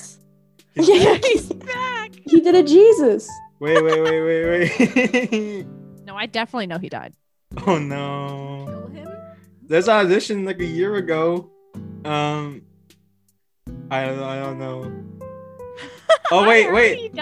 He's 0.75 0.89
Yeah, 0.89 0.99
dead. 1.15 1.25
He's 1.25 1.53
back. 1.53 2.11
he 2.25 2.41
did 2.41 2.55
a 2.55 2.63
Jesus. 2.63 3.29
Wait, 3.61 3.83
wait, 3.83 4.01
wait, 4.03 4.23
wait, 4.23 5.31
wait. 5.31 5.67
No, 6.05 6.17
I 6.17 6.27
definitely 6.27 6.67
know 6.67 6.79
he 6.79 6.89
died. 6.89 7.15
oh 7.67 7.79
no. 7.79 8.67
Kill 8.67 8.89
him? 9.07 9.09
There's 9.67 9.89
an 9.89 10.07
audition 10.07 10.45
like 10.45 10.59
a 10.61 10.65
year 10.67 10.97
ago. 10.97 11.51
Um, 12.05 12.63
I 13.91 14.05
don't, 14.07 14.19
I 14.23 14.39
don't 14.41 14.59
know. 14.59 15.05
Oh 16.31 16.47
wait, 16.47 16.71
wait. 16.73 17.15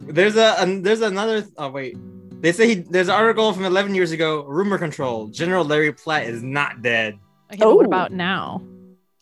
There's 0.00 0.36
a 0.36 0.54
an, 0.60 0.82
there's 0.82 1.00
another. 1.00 1.44
Oh 1.56 1.70
wait. 1.70 1.96
They 2.40 2.52
say 2.52 2.68
he, 2.68 2.74
there's 2.76 3.08
an 3.08 3.14
article 3.14 3.52
from 3.52 3.64
11 3.64 3.96
years 3.96 4.12
ago. 4.12 4.44
Rumor 4.44 4.78
control. 4.78 5.26
General 5.26 5.64
Larry 5.64 5.92
Platt 5.92 6.22
is 6.24 6.40
not 6.40 6.80
dead. 6.82 7.18
Okay, 7.50 7.58
but 7.58 7.74
what 7.74 7.84
Oh. 7.86 7.88
about 7.88 8.12
now? 8.12 8.62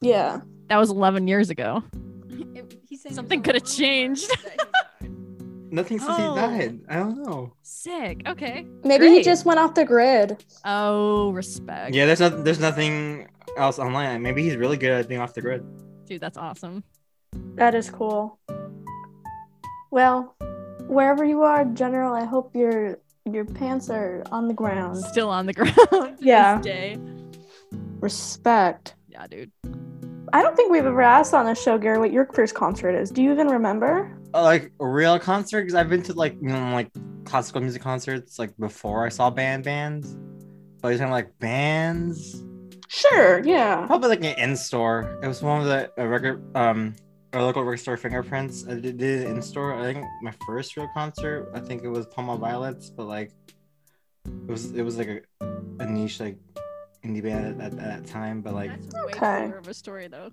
Yeah. 0.02 0.42
That 0.68 0.76
was 0.76 0.90
11 0.90 1.28
years 1.28 1.48
ago. 1.48 1.82
It- 2.54 2.78
he's 2.86 3.00
saying 3.02 3.14
Something 3.14 3.42
coulda 3.42 3.60
changed. 3.60 4.28
that 4.28 4.40
he 5.00 5.06
died. 5.08 5.12
Nothing 5.70 5.98
says 5.98 6.08
Oh. 6.10 6.34
he 6.34 6.40
died. 6.40 6.80
I 6.90 6.96
don't 6.96 7.22
know. 7.22 7.54
Sick. 7.62 8.20
Okay. 8.26 8.66
Maybe 8.84 9.08
he 9.08 9.22
just 9.22 9.46
went 9.46 9.58
off 9.58 9.74
the 9.74 9.86
grid. 9.86 10.44
Oh, 10.66 11.30
respect. 11.30 11.94
Yeah, 11.94 12.04
there's 12.04 12.20
not 12.20 12.44
there's 12.44 12.60
nothing 12.60 13.28
else 13.56 13.78
online. 13.78 14.20
Maybe 14.20 14.42
he's 14.42 14.56
really 14.56 14.76
good 14.76 14.90
at 14.90 15.08
being 15.08 15.22
off 15.22 15.32
the 15.32 15.40
grid. 15.40 15.64
Dude, 16.06 16.20
that's 16.20 16.38
awesome. 16.38 16.84
That 17.56 17.74
is 17.74 17.90
cool. 17.90 18.38
Well, 19.90 20.36
wherever 20.86 21.24
you 21.24 21.42
are, 21.42 21.64
General, 21.64 22.14
I 22.14 22.24
hope 22.24 22.54
your 22.54 22.98
your 23.24 23.44
pants 23.44 23.90
are 23.90 24.22
on 24.30 24.46
the 24.46 24.54
ground. 24.54 24.98
Still 24.98 25.28
on 25.28 25.46
the 25.46 25.52
ground. 25.52 25.76
Yeah. 26.20 26.58
This 26.58 26.64
day. 26.64 26.98
Respect. 28.00 28.94
Yeah, 29.08 29.26
dude. 29.26 29.50
I 30.32 30.42
don't 30.42 30.56
think 30.56 30.70
we've 30.70 30.86
ever 30.86 31.02
asked 31.02 31.34
on 31.34 31.46
this 31.46 31.60
show, 31.60 31.78
Gary, 31.78 31.98
what 31.98 32.12
your 32.12 32.26
first 32.32 32.54
concert 32.54 32.94
is. 32.94 33.10
Do 33.10 33.22
you 33.22 33.32
even 33.32 33.48
remember? 33.48 34.16
Uh, 34.34 34.42
like 34.42 34.72
a 34.80 34.86
real 34.86 35.18
concert 35.18 35.62
because 35.62 35.74
I've 35.74 35.88
been 35.88 36.02
to 36.04 36.12
like 36.12 36.34
you 36.40 36.48
know 36.48 36.72
like 36.72 36.90
classical 37.24 37.60
music 37.60 37.82
concerts 37.82 38.38
like 38.38 38.56
before 38.58 39.04
I 39.04 39.08
saw 39.08 39.30
band 39.30 39.64
bands. 39.64 40.16
But 40.80 40.88
you're 40.88 40.98
talking 40.98 41.10
like 41.10 41.36
bands, 41.40 42.44
Sure, 42.88 43.40
yeah. 43.44 43.86
probably 43.86 44.08
like 44.10 44.20
an 44.24 44.38
in 44.38 44.56
store. 44.56 45.18
It 45.22 45.26
was 45.28 45.42
one 45.42 45.60
of 45.60 45.66
the 45.66 45.90
a 45.98 46.06
record 46.06 46.42
um 46.56 46.94
a 47.32 47.42
local 47.42 47.62
record 47.64 47.78
store 47.80 47.96
fingerprints. 47.96 48.64
I 48.66 48.74
did, 48.74 48.96
did 48.98 49.22
it 49.22 49.28
in 49.28 49.42
store. 49.42 49.74
I 49.74 49.92
think 49.92 50.04
my 50.22 50.32
first 50.46 50.76
real 50.76 50.88
concert. 50.94 51.50
I 51.54 51.60
think 51.60 51.82
it 51.84 51.88
was 51.88 52.06
Palma 52.06 52.36
Violets, 52.36 52.88
but 52.90 53.06
like 53.06 53.32
it 54.26 54.50
was 54.50 54.72
it 54.72 54.82
was 54.82 54.96
like 54.98 55.08
a, 55.08 55.46
a 55.80 55.86
niche 55.86 56.20
like 56.20 56.38
indie 57.04 57.22
band 57.22 57.60
at, 57.60 57.72
at, 57.72 57.78
at 57.78 58.04
that 58.04 58.06
time. 58.06 58.40
But 58.40 58.54
like 58.54 58.70
That's 58.70 58.94
way 58.94 59.00
Okay. 59.14 59.52
of 59.56 59.66
a 59.68 59.74
story 59.74 60.08
though. 60.08 60.30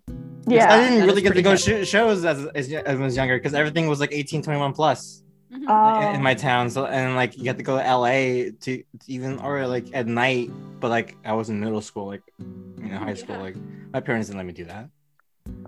Yeah. 0.48 0.72
I 0.74 0.80
didn't 0.82 1.00
That 1.00 1.06
really 1.08 1.22
get 1.22 1.34
to 1.34 1.42
go 1.42 1.52
heavy. 1.52 1.84
sh- 1.86 1.88
shows 1.90 2.24
as, 2.26 2.46
as 2.48 2.72
as 2.72 2.86
I 3.00 3.04
was 3.04 3.16
younger 3.16 3.38
because 3.38 3.54
everything 3.54 3.88
was 3.88 4.00
like 4.00 4.12
18, 4.14 4.44
21 4.44 4.74
plus. 4.74 5.23
Mhm. 5.54 5.66
Oh. 5.68 6.10
in, 6.10 6.16
in 6.16 6.24
my 6.24 6.34
town. 6.34 6.70
So 6.70 6.86
and 6.86 7.16
like 7.16 7.38
you 7.38 7.46
have 7.46 7.58
to 7.58 7.64
go 7.64 7.78
to 7.78 7.84
LA 7.84 8.52
to, 8.62 8.78
to 8.78 8.84
even 9.08 9.40
or 9.40 9.68
like 9.68 9.88
at 9.94 10.08
night. 10.08 10.50
But 10.80 10.90
like 10.90 11.16
I 11.24 11.34
was 11.34 11.50
in 11.50 11.60
middle 11.60 11.82
school, 11.82 12.08
like 12.08 12.24
you 12.40 12.90
know, 12.90 12.98
high 12.98 13.14
school. 13.14 13.36
Yeah. 13.36 13.42
Like 13.42 13.56
my 13.94 14.00
parents 14.00 14.28
didn't 14.28 14.38
let 14.38 14.46
me 14.46 14.54
do 14.54 14.66
that. 14.66 14.90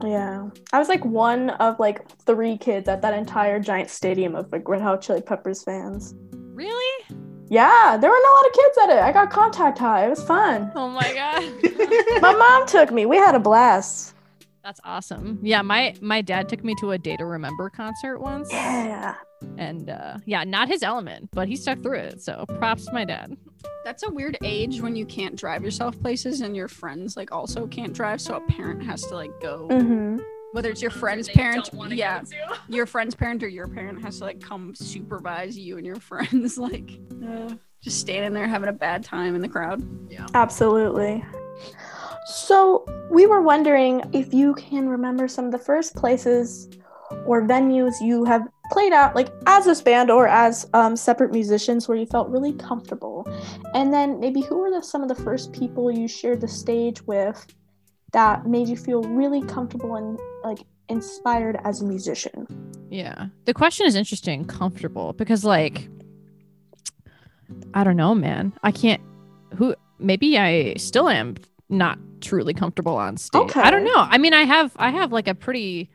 Yeah. 0.04 0.50
I 0.74 0.80
was 0.80 0.90
like 0.90 1.06
one 1.06 1.52
of 1.52 1.80
like 1.80 2.10
three 2.26 2.58
kids 2.58 2.88
at 2.90 3.02
that 3.02 3.14
entire 3.14 3.60
giant 3.60 3.90
stadium 3.90 4.36
of 4.36 4.52
like 4.52 4.68
Red 4.68 4.82
Hot 4.82 5.02
Chili 5.02 5.22
Peppers 5.22 5.64
fans. 5.64 6.16
Really? 6.32 7.06
Yeah, 7.48 7.96
there 8.02 8.10
weren't 8.10 8.26
a 8.26 8.32
lot 8.34 8.46
of 8.48 8.54
kids 8.54 8.78
at 8.84 8.90
it. 8.90 9.04
I 9.04 9.12
got 9.12 9.30
contact 9.30 9.78
high. 9.78 10.08
It 10.08 10.10
was 10.10 10.24
fun. 10.24 10.72
Oh 10.76 10.90
my 10.90 11.14
god. 11.14 12.22
My 12.22 12.34
mom 12.34 12.66
took 12.68 12.92
me. 12.92 13.06
We 13.06 13.18
had 13.18 13.36
a 13.36 13.40
blast. 13.40 14.15
That's 14.66 14.80
awesome. 14.84 15.38
Yeah, 15.44 15.62
my 15.62 15.94
my 16.02 16.24
dad 16.24 16.50
took 16.50 16.64
me 16.64 16.74
to 16.80 16.90
a 16.92 16.98
Day 16.98 17.16
to 17.18 17.26
Remember 17.26 17.70
concert 17.70 18.18
once, 18.18 18.52
Yeah. 18.52 19.14
and 19.60 19.92
uh, 19.92 20.18
yeah, 20.26 20.44
not 20.44 20.70
his 20.70 20.82
element, 20.82 21.30
but 21.32 21.48
he 21.48 21.56
stuck 21.56 21.84
through 21.84 22.00
it. 22.00 22.24
So 22.24 22.46
props 22.58 22.86
to 22.88 22.92
my 22.94 23.06
dad. 23.06 23.38
That's 23.84 24.02
a 24.02 24.10
weird 24.10 24.40
age 24.44 24.82
when 24.82 24.96
you 24.96 25.06
can't 25.06 25.36
drive 25.36 25.64
yourself 25.64 26.02
places 26.02 26.42
and 26.42 26.56
your 26.56 26.68
friends 26.68 27.16
like 27.16 27.32
also 27.32 27.68
can't 27.68 27.94
drive, 27.94 28.20
so 28.20 28.38
a 28.38 28.42
parent 28.52 28.84
has 28.84 29.04
to 29.06 29.14
like 29.14 29.40
go. 29.40 29.68
Mm-hmm. 29.70 30.18
Whether 30.54 30.72
it's 30.72 30.82
your 30.82 30.90
friend's 30.90 31.30
parent, 31.30 31.70
yeah, 31.92 32.24
your 32.68 32.88
friend's 32.88 33.14
parent 33.14 33.44
or 33.44 33.48
your 33.48 33.68
parent 33.68 34.02
has 34.02 34.18
to 34.18 34.24
like 34.24 34.42
come 34.42 34.74
supervise 34.74 35.56
you 35.60 35.78
and 35.78 35.86
your 35.86 36.00
friends, 36.00 36.58
like 36.58 36.90
uh, 37.24 37.54
just 37.84 38.00
standing 38.00 38.34
there 38.34 38.48
having 38.48 38.70
a 38.70 38.74
bad 38.74 39.04
time 39.04 39.36
in 39.36 39.44
the 39.44 39.50
crowd. 39.50 39.88
Yeah, 40.10 40.26
Absolutely. 40.34 41.24
So 42.26 42.86
we 43.12 43.28
were 43.28 43.42
wondering 43.42 44.02
if 44.12 44.34
you 44.34 44.56
can 44.56 44.90
remember 44.90 45.28
some 45.28 45.46
of 45.46 45.52
the 45.52 45.60
first 45.60 45.96
places 45.96 46.70
or 47.26 47.44
venues 47.44 47.94
you 48.02 48.26
have 48.26 48.48
played 48.72 48.94
out, 48.94 49.16
like 49.16 49.30
as 49.46 49.66
this 49.66 49.82
band 49.82 50.10
or 50.10 50.28
as 50.28 50.68
um, 50.74 50.96
separate 50.96 51.32
musicians, 51.32 51.88
where 51.88 51.98
you 51.98 52.08
felt 52.08 52.30
really 52.30 52.54
comfortable, 52.54 53.28
and 53.76 53.94
then 53.94 54.20
maybe 54.20 54.42
who 54.42 54.58
were 54.58 54.72
the, 54.72 54.82
some 54.82 55.04
of 55.04 55.08
the 55.08 55.16
first 55.16 55.54
people 55.54 55.92
you 55.92 56.08
shared 56.08 56.42
the 56.42 56.48
stage 56.48 57.02
with 57.04 57.46
that 58.12 58.48
made 58.48 58.68
you 58.68 58.78
feel 58.78 59.04
really 59.04 59.44
comfortable 59.44 59.96
and 59.96 60.20
like 60.44 60.60
inspired 60.90 61.60
as 61.64 61.82
a 61.82 61.86
musician. 61.86 62.48
Yeah. 62.90 63.28
The 63.46 63.54
question 63.54 63.86
is 63.86 63.96
interesting, 63.96 64.46
comfortable, 64.46 65.14
because 65.14 65.46
like 65.46 65.90
I 67.76 67.84
don't 67.84 67.98
know, 67.98 68.16
man. 68.16 68.54
I 68.64 68.72
can't 68.72 69.02
who 69.56 69.76
maybe 70.00 70.40
I 70.40 70.74
still 70.76 71.08
am 71.08 71.36
not 71.70 71.98
truly 72.22 72.54
comfortable 72.54 72.96
on 72.96 73.18
stage. 73.18 73.42
I 73.66 73.72
don't 73.72 73.84
know. 73.84 73.96
I 73.96 74.18
mean, 74.18 74.34
I 74.34 74.44
have 74.44 74.72
I 74.78 74.90
have 74.92 75.12
like 75.12 75.28
a 75.28 75.36
pretty 75.36 75.90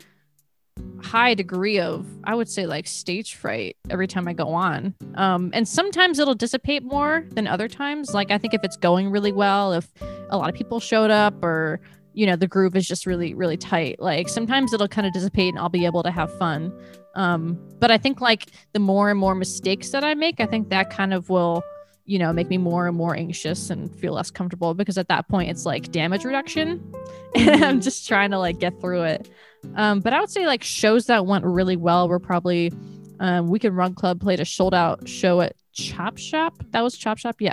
high 1.02 1.34
degree 1.34 1.78
of 1.78 2.06
I 2.24 2.34
would 2.34 2.48
say 2.48 2.66
like 2.66 2.86
stage 2.86 3.34
fright 3.34 3.76
every 3.88 4.06
time 4.06 4.26
I 4.28 4.32
go 4.32 4.48
on. 4.48 4.94
Um 5.14 5.50
and 5.52 5.66
sometimes 5.66 6.18
it'll 6.18 6.34
dissipate 6.34 6.82
more 6.82 7.24
than 7.30 7.46
other 7.46 7.68
times. 7.68 8.14
Like 8.14 8.30
I 8.30 8.38
think 8.38 8.54
if 8.54 8.60
it's 8.64 8.76
going 8.76 9.10
really 9.10 9.32
well, 9.32 9.72
if 9.72 9.88
a 10.30 10.36
lot 10.36 10.48
of 10.48 10.54
people 10.54 10.80
showed 10.80 11.10
up 11.10 11.42
or 11.42 11.80
you 12.12 12.26
know 12.26 12.36
the 12.36 12.46
groove 12.46 12.76
is 12.76 12.86
just 12.86 13.06
really 13.06 13.34
really 13.34 13.56
tight 13.56 14.00
like 14.00 14.28
sometimes 14.28 14.72
it'll 14.72 14.88
kind 14.88 15.06
of 15.06 15.12
dissipate 15.12 15.50
and 15.50 15.58
i'll 15.58 15.68
be 15.68 15.84
able 15.84 16.02
to 16.02 16.10
have 16.10 16.32
fun 16.38 16.72
um 17.14 17.58
but 17.78 17.90
i 17.90 17.96
think 17.96 18.20
like 18.20 18.46
the 18.72 18.80
more 18.80 19.10
and 19.10 19.18
more 19.18 19.34
mistakes 19.34 19.90
that 19.90 20.02
i 20.02 20.14
make 20.14 20.40
i 20.40 20.46
think 20.46 20.70
that 20.70 20.90
kind 20.90 21.14
of 21.14 21.28
will 21.30 21.62
you 22.10 22.18
know 22.18 22.32
make 22.32 22.48
me 22.48 22.58
more 22.58 22.88
and 22.88 22.96
more 22.96 23.14
anxious 23.14 23.70
and 23.70 23.94
feel 24.00 24.14
less 24.14 24.30
comfortable 24.30 24.74
because 24.74 24.98
at 24.98 25.06
that 25.08 25.28
point 25.28 25.48
it's 25.48 25.64
like 25.64 25.92
damage 25.92 26.24
reduction. 26.24 26.92
And 27.36 27.64
i'm 27.64 27.80
just 27.80 28.08
trying 28.08 28.32
to 28.32 28.38
like 28.40 28.58
get 28.58 28.80
through 28.80 29.04
it. 29.04 29.30
Um 29.76 30.00
but 30.00 30.12
i 30.12 30.18
would 30.18 30.30
say 30.30 30.46
like 30.46 30.64
shows 30.64 31.06
that 31.06 31.24
went 31.26 31.44
really 31.44 31.76
well 31.76 32.08
were 32.08 32.18
probably 32.18 32.72
um 33.20 33.46
weekend 33.46 33.76
run 33.76 33.94
club 33.94 34.20
played 34.20 34.40
a 34.40 34.44
sold 34.44 34.74
out 34.74 35.08
show 35.08 35.40
at 35.40 35.54
chop 35.72 36.18
shop. 36.18 36.54
That 36.70 36.82
was 36.82 36.96
chop 36.96 37.18
shop? 37.18 37.36
Yeah. 37.38 37.52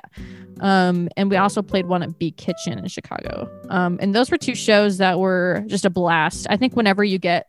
Um, 0.60 1.08
and 1.16 1.30
we 1.30 1.38
also 1.38 1.62
played 1.62 1.86
one 1.86 2.02
at 2.02 2.18
Beat 2.18 2.38
Kitchen 2.38 2.80
in 2.80 2.88
Chicago. 2.88 3.48
Um, 3.70 4.00
and 4.02 4.16
those 4.16 4.32
were 4.32 4.38
two 4.38 4.56
shows 4.56 4.98
that 4.98 5.20
were 5.20 5.64
just 5.68 5.86
a 5.86 5.92
blast. 5.92 6.48
I 6.50 6.58
think 6.58 6.76
whenever 6.76 7.04
you 7.04 7.20
get 7.20 7.48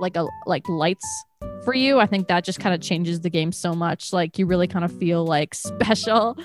like 0.00 0.16
a 0.16 0.26
like 0.46 0.68
lights 0.68 1.06
for 1.64 1.74
you, 1.74 1.98
I 2.00 2.06
think 2.06 2.28
that 2.28 2.44
just 2.44 2.60
kind 2.60 2.74
of 2.74 2.80
changes 2.80 3.20
the 3.20 3.30
game 3.30 3.52
so 3.52 3.74
much. 3.74 4.12
Like 4.12 4.38
you 4.38 4.46
really 4.46 4.66
kind 4.66 4.84
of 4.84 4.92
feel 4.98 5.24
like 5.24 5.54
special. 5.54 6.38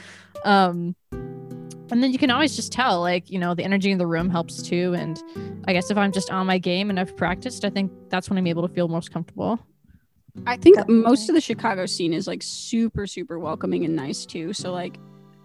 Um, 0.43 0.95
and 1.91 2.01
then 2.01 2.12
you 2.12 2.17
can 2.17 2.32
always 2.32 2.56
just 2.56 2.71
tell, 2.71 3.01
like 3.01 3.29
you 3.29 3.39
know, 3.39 3.53
the 3.53 3.63
energy 3.63 3.91
in 3.91 3.97
the 3.97 4.08
room 4.08 4.29
helps 4.29 4.62
too. 4.62 4.93
And 4.97 5.21
I 5.67 5.73
guess 5.73 5.91
if 5.91 5.97
I'm 5.97 6.12
just 6.12 6.32
on 6.32 6.47
my 6.47 6.58
game 6.58 6.89
and 6.89 6.99
I've 6.99 7.15
practiced, 7.15 7.65
I 7.65 7.69
think 7.69 7.91
that's 8.10 8.29
when 8.29 8.38
I'm 8.38 8.47
able 8.47 8.67
to 8.67 8.73
feel 8.73 8.88
most 8.88 9.12
comfortable. 9.12 9.60
I 10.47 10.58
think 10.58 10.77
Definitely. 10.77 11.03
most 11.03 11.29
of 11.29 11.36
the 11.36 11.41
Chicago 11.41 11.86
scene 11.86 12.12
is 12.12 12.27
like 12.27 12.41
super, 12.41 13.06
super 13.06 13.38
welcoming 13.38 13.86
and 13.86 13.95
nice 13.95 14.25
too. 14.25 14.51
So 14.53 14.71
like, 14.71 14.97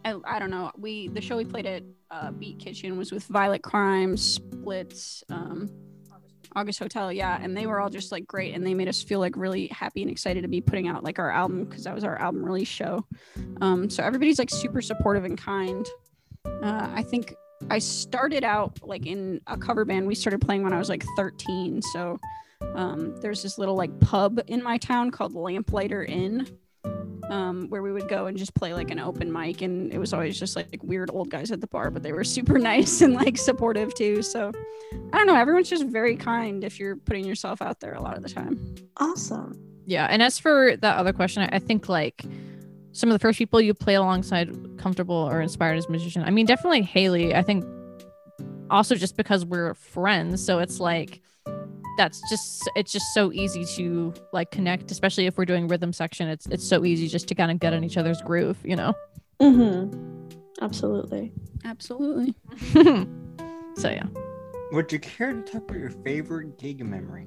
I, 0.05 0.17
I 0.25 0.39
don't 0.39 0.51
know. 0.51 0.73
We 0.79 1.09
the 1.09 1.21
show 1.21 1.37
we 1.37 1.45
played 1.45 1.67
at 1.67 1.83
uh, 2.11 2.31
Beat 2.31 2.59
Kitchen 2.59 2.97
was 2.97 3.13
with 3.13 3.25
Violent 3.25 3.63
Crime, 3.63 4.17
Splits, 4.17 5.23
um, 5.29 5.69
August 6.55 6.79
Hotel, 6.79 7.13
yeah, 7.13 7.39
and 7.41 7.57
they 7.57 7.67
were 7.67 7.81
all 7.81 7.91
just 7.91 8.13
like 8.13 8.27
great, 8.27 8.55
and 8.55 8.67
they 8.67 8.75
made 8.75 8.89
us 8.89 9.03
feel 9.03 9.21
like 9.21 9.37
really 9.37 9.69
happy 9.69 10.03
and 10.03 10.11
excited 10.11 10.43
to 10.43 10.49
be 10.49 10.61
putting 10.61 10.89
out 10.89 11.05
like 11.05 11.19
our 11.19 11.31
album 11.31 11.65
because 11.65 11.85
that 11.85 11.95
was 11.95 12.05
our 12.05 12.19
album 12.19 12.45
release 12.45 12.69
show. 12.69 13.05
Um, 13.61 13.91
so 13.91 14.03
everybody's 14.03 14.39
like 14.39 14.51
super 14.51 14.81
supportive 14.81 15.25
and 15.25 15.39
kind. 15.39 15.87
Uh, 16.47 16.91
I 16.95 17.03
think 17.03 17.35
I 17.71 17.79
started 17.79 18.45
out 18.45 18.79
like 18.83 19.07
in 19.07 19.41
a 19.47 19.57
cover 19.57 19.85
band. 19.85 20.07
We 20.07 20.15
started 20.15 20.41
playing 20.41 20.63
when 20.63 20.73
I 20.73 20.79
was 20.79 20.89
like 20.89 21.05
13, 21.17 21.83
so 21.83 22.19
um, 22.75 23.21
there's 23.21 23.43
this 23.43 23.59
little 23.59 23.77
like 23.77 23.99
pub 24.01 24.41
in 24.47 24.63
my 24.63 24.79
town 24.79 25.11
called 25.11 25.35
Lamplighter 25.35 26.05
Inn, 26.05 26.47
um, 27.31 27.69
where 27.69 27.83
we 27.83 27.93
would 27.93 28.09
go 28.09 28.27
and 28.27 28.37
just 28.37 28.55
play 28.55 28.75
like 28.75 28.91
an 28.91 28.99
open 28.99 29.33
mic, 29.33 29.63
and 29.63 29.93
it 29.93 29.99
was 29.99 30.13
always 30.13 30.39
just 30.39 30.57
like, 30.57 30.69
weird 30.83 31.11
old 31.13 31.31
guys 31.31 31.51
at 31.51 31.61
the 31.61 31.67
bar, 31.67 31.91
but 31.91 32.03
they 32.03 32.13
were 32.13 32.25
super 32.37 32.59
nice 32.59 33.01
and 33.01 33.15
like 33.15 33.37
supportive 33.37 33.95
too. 33.95 34.23
So 34.23 34.53
I 35.13 35.19
don't 35.19 35.27
know, 35.27 35.37
everyone's 35.37 35.69
just 35.69 35.85
very 35.85 36.17
kind 36.17 36.65
if 36.65 36.79
you're 36.79 36.97
putting 36.97 37.25
yourself 37.25 37.61
out 37.63 37.81
there 37.81 37.95
a 37.95 38.03
lot 38.03 38.17
of 38.17 38.23
the 38.23 38.29
time. 38.29 38.75
Awesome. 38.97 39.59
Yeah, 39.87 40.07
and 40.11 40.23
as 40.23 40.39
for 40.39 40.77
that 40.77 40.97
other 40.97 41.13
question, 41.13 41.43
I, 41.43 41.57
I 41.57 41.59
think 41.59 41.89
like 41.89 42.25
some 42.93 43.11
of 43.11 43.15
the 43.15 43.19
first 43.19 43.39
people 43.39 43.61
you 43.61 43.75
play 43.75 43.95
alongside 43.95 44.51
comfortable 44.79 45.15
or 45.15 45.41
inspired 45.41 45.79
as 45.79 45.89
musician. 45.89 46.25
I 46.25 46.31
mean, 46.31 46.47
definitely 46.47 46.83
Haley. 46.83 47.35
I 47.35 47.43
think 47.43 47.65
also 48.71 48.95
just 48.95 49.17
because 49.17 49.45
we're 49.45 49.75
friends, 49.75 50.45
so 50.45 50.59
it's 50.59 50.81
like 50.81 51.23
that's 51.99 52.23
just 52.31 52.71
it's 52.77 52.91
just 52.93 53.13
so 53.13 53.31
easy 53.33 53.65
to 53.77 54.15
like 54.33 54.51
connect, 54.51 54.91
especially 54.91 55.27
if 55.27 55.37
we're 55.37 55.45
doing 55.45 55.69
rhythm 55.69 55.93
section. 55.93 56.29
It's 56.29 56.47
it's 56.47 56.67
so 56.67 56.87
easy 56.87 57.09
just 57.09 57.29
to 57.29 57.35
kind 57.35 57.51
of 57.51 57.59
get 57.61 57.75
in 57.75 57.85
each 57.85 57.99
other's 57.99 58.23
groove, 58.23 58.57
you 58.65 58.77
know. 58.77 58.95
Mm-hmm. 59.43 60.29
Absolutely. 60.63 61.33
Absolutely. 61.65 62.35
so 63.77 63.91
yeah, 63.91 64.07
Would 64.73 64.91
you 64.93 64.99
care 65.01 65.33
to 65.35 65.43
talk 65.43 65.63
about 65.69 65.79
your 65.79 65.91
favorite 65.91 66.59
gig 66.59 66.83
memory? 66.85 67.27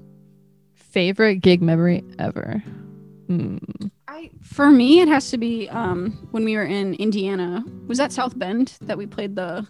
favorite 0.73 1.35
gig 1.35 1.61
memory 1.61 2.03
ever. 2.19 2.61
Hmm. 3.27 3.57
I 4.09 4.29
for 4.41 4.69
me 4.69 4.99
it 4.99 5.07
has 5.07 5.29
to 5.31 5.37
be 5.37 5.69
um 5.69 6.27
when 6.31 6.43
we 6.43 6.55
were 6.57 6.65
in 6.65 6.95
Indiana. 6.95 7.63
Was 7.87 7.97
that 7.97 8.11
South 8.11 8.37
Bend 8.37 8.77
that 8.81 8.97
we 8.97 9.05
played 9.05 9.35
the 9.35 9.65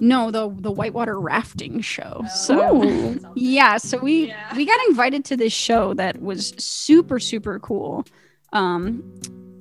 No, 0.00 0.30
the 0.30 0.48
the 0.48 0.70
whitewater 0.70 1.18
rafting 1.18 1.80
show. 1.80 2.24
So 2.34 3.16
yeah, 3.34 3.78
so 3.78 3.98
we 3.98 4.32
we 4.54 4.64
got 4.64 4.78
invited 4.88 5.24
to 5.26 5.36
this 5.36 5.52
show 5.52 5.94
that 5.94 6.22
was 6.22 6.54
super 6.58 7.18
super 7.18 7.58
cool. 7.58 8.04
Um 8.52 9.02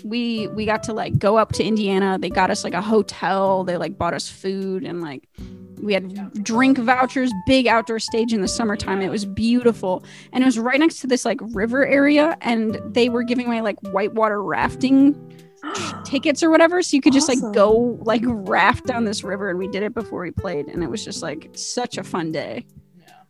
we 0.04 0.48
we 0.50 0.66
got 0.66 0.84
to 0.84 0.94
like 0.94 1.18
go 1.18 1.38
up 1.38 1.54
to 1.54 1.64
Indiana. 1.64 2.18
They 2.20 2.30
got 2.30 2.52
us 2.52 2.64
like 2.64 2.74
a 2.74 2.82
hotel. 2.82 3.64
They 3.64 3.78
like 3.78 3.98
bought 3.98 4.14
us 4.14 4.30
food 4.30 4.84
and 4.84 5.02
like 5.02 5.28
we 5.82 5.94
had 5.94 6.44
drink 6.44 6.78
vouchers, 6.78 7.32
big 7.46 7.68
outdoor 7.68 8.00
stage 8.00 8.34
in 8.34 8.42
the 8.42 8.48
summertime. 8.48 9.02
It 9.02 9.10
was 9.10 9.26
beautiful, 9.26 10.04
and 10.34 10.44
it 10.44 10.46
was 10.46 10.58
right 10.58 10.80
next 10.80 11.02
to 11.02 11.08
this 11.08 11.24
like 11.24 11.40
river 11.42 11.86
area, 11.86 12.38
and 12.42 12.80
they 12.86 13.10
were 13.10 13.24
giving 13.24 13.48
away 13.48 13.62
like 13.62 13.80
whitewater 13.92 14.42
rafting 14.42 15.16
tickets 16.04 16.44
or 16.44 16.50
whatever, 16.50 16.82
so 16.82 16.96
you 16.96 17.02
could 17.02 17.14
just 17.14 17.28
like 17.28 17.40
go 17.54 17.98
like 18.02 18.24
raft 18.26 18.86
down 18.86 19.06
this 19.06 19.24
river, 19.24 19.50
and 19.50 19.60
we 19.60 19.68
did 19.68 19.84
it 19.84 19.94
before 19.94 20.22
we 20.22 20.32
played, 20.32 20.68
and 20.68 20.84
it 20.84 20.90
was 20.90 21.04
just 21.04 21.22
like 21.22 21.50
such 21.54 21.98
a 21.98 22.04
fun 22.04 22.32
day. 22.32 22.66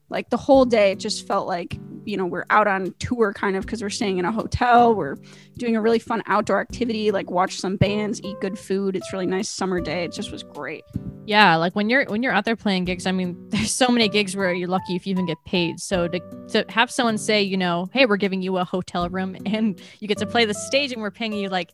Like 0.09 0.29
the 0.29 0.37
whole 0.37 0.65
day, 0.65 0.91
it 0.91 0.99
just 0.99 1.27
felt 1.27 1.47
like 1.47 1.79
you 2.05 2.15
know 2.15 2.25
we're 2.25 2.45
out 2.49 2.67
on 2.67 2.93
tour 2.99 3.33
kind 3.33 3.57
of 3.57 3.65
because 3.65 3.81
we're 3.81 3.89
staying 3.89 4.17
in 4.17 4.25
a 4.25 4.31
hotel. 4.31 4.95
We're 4.95 5.17
doing 5.57 5.75
a 5.75 5.81
really 5.81 5.99
fun 5.99 6.23
outdoor 6.25 6.61
activity, 6.61 7.11
like 7.11 7.29
watch 7.29 7.57
some 7.57 7.75
bands, 7.75 8.21
eat 8.23 8.39
good 8.39 8.57
food. 8.57 8.95
It's 8.95 9.11
really 9.11 9.25
nice 9.25 9.49
summer 9.49 9.81
day. 9.81 10.05
It 10.05 10.13
just 10.13 10.31
was 10.31 10.43
great. 10.43 10.83
Yeah, 11.25 11.57
like 11.57 11.75
when 11.75 11.89
you're 11.89 12.05
when 12.05 12.23
you're 12.23 12.31
out 12.31 12.45
there 12.45 12.55
playing 12.55 12.85
gigs, 12.85 13.05
I 13.05 13.11
mean, 13.11 13.35
there's 13.49 13.73
so 13.73 13.89
many 13.89 14.07
gigs 14.07 14.35
where 14.35 14.53
you're 14.53 14.69
lucky 14.69 14.95
if 14.95 15.05
you 15.05 15.11
even 15.11 15.25
get 15.25 15.37
paid. 15.45 15.79
So 15.79 16.07
to 16.07 16.19
to 16.49 16.65
have 16.69 16.89
someone 16.89 17.17
say, 17.17 17.41
you 17.43 17.57
know, 17.57 17.89
hey, 17.91 18.05
we're 18.05 18.17
giving 18.17 18.41
you 18.41 18.57
a 18.57 18.63
hotel 18.63 19.09
room 19.09 19.35
and 19.45 19.79
you 19.99 20.07
get 20.07 20.17
to 20.19 20.25
play 20.25 20.45
the 20.45 20.53
stage 20.53 20.93
and 20.93 21.01
we're 21.01 21.11
paying 21.11 21.33
you 21.33 21.49
like 21.49 21.73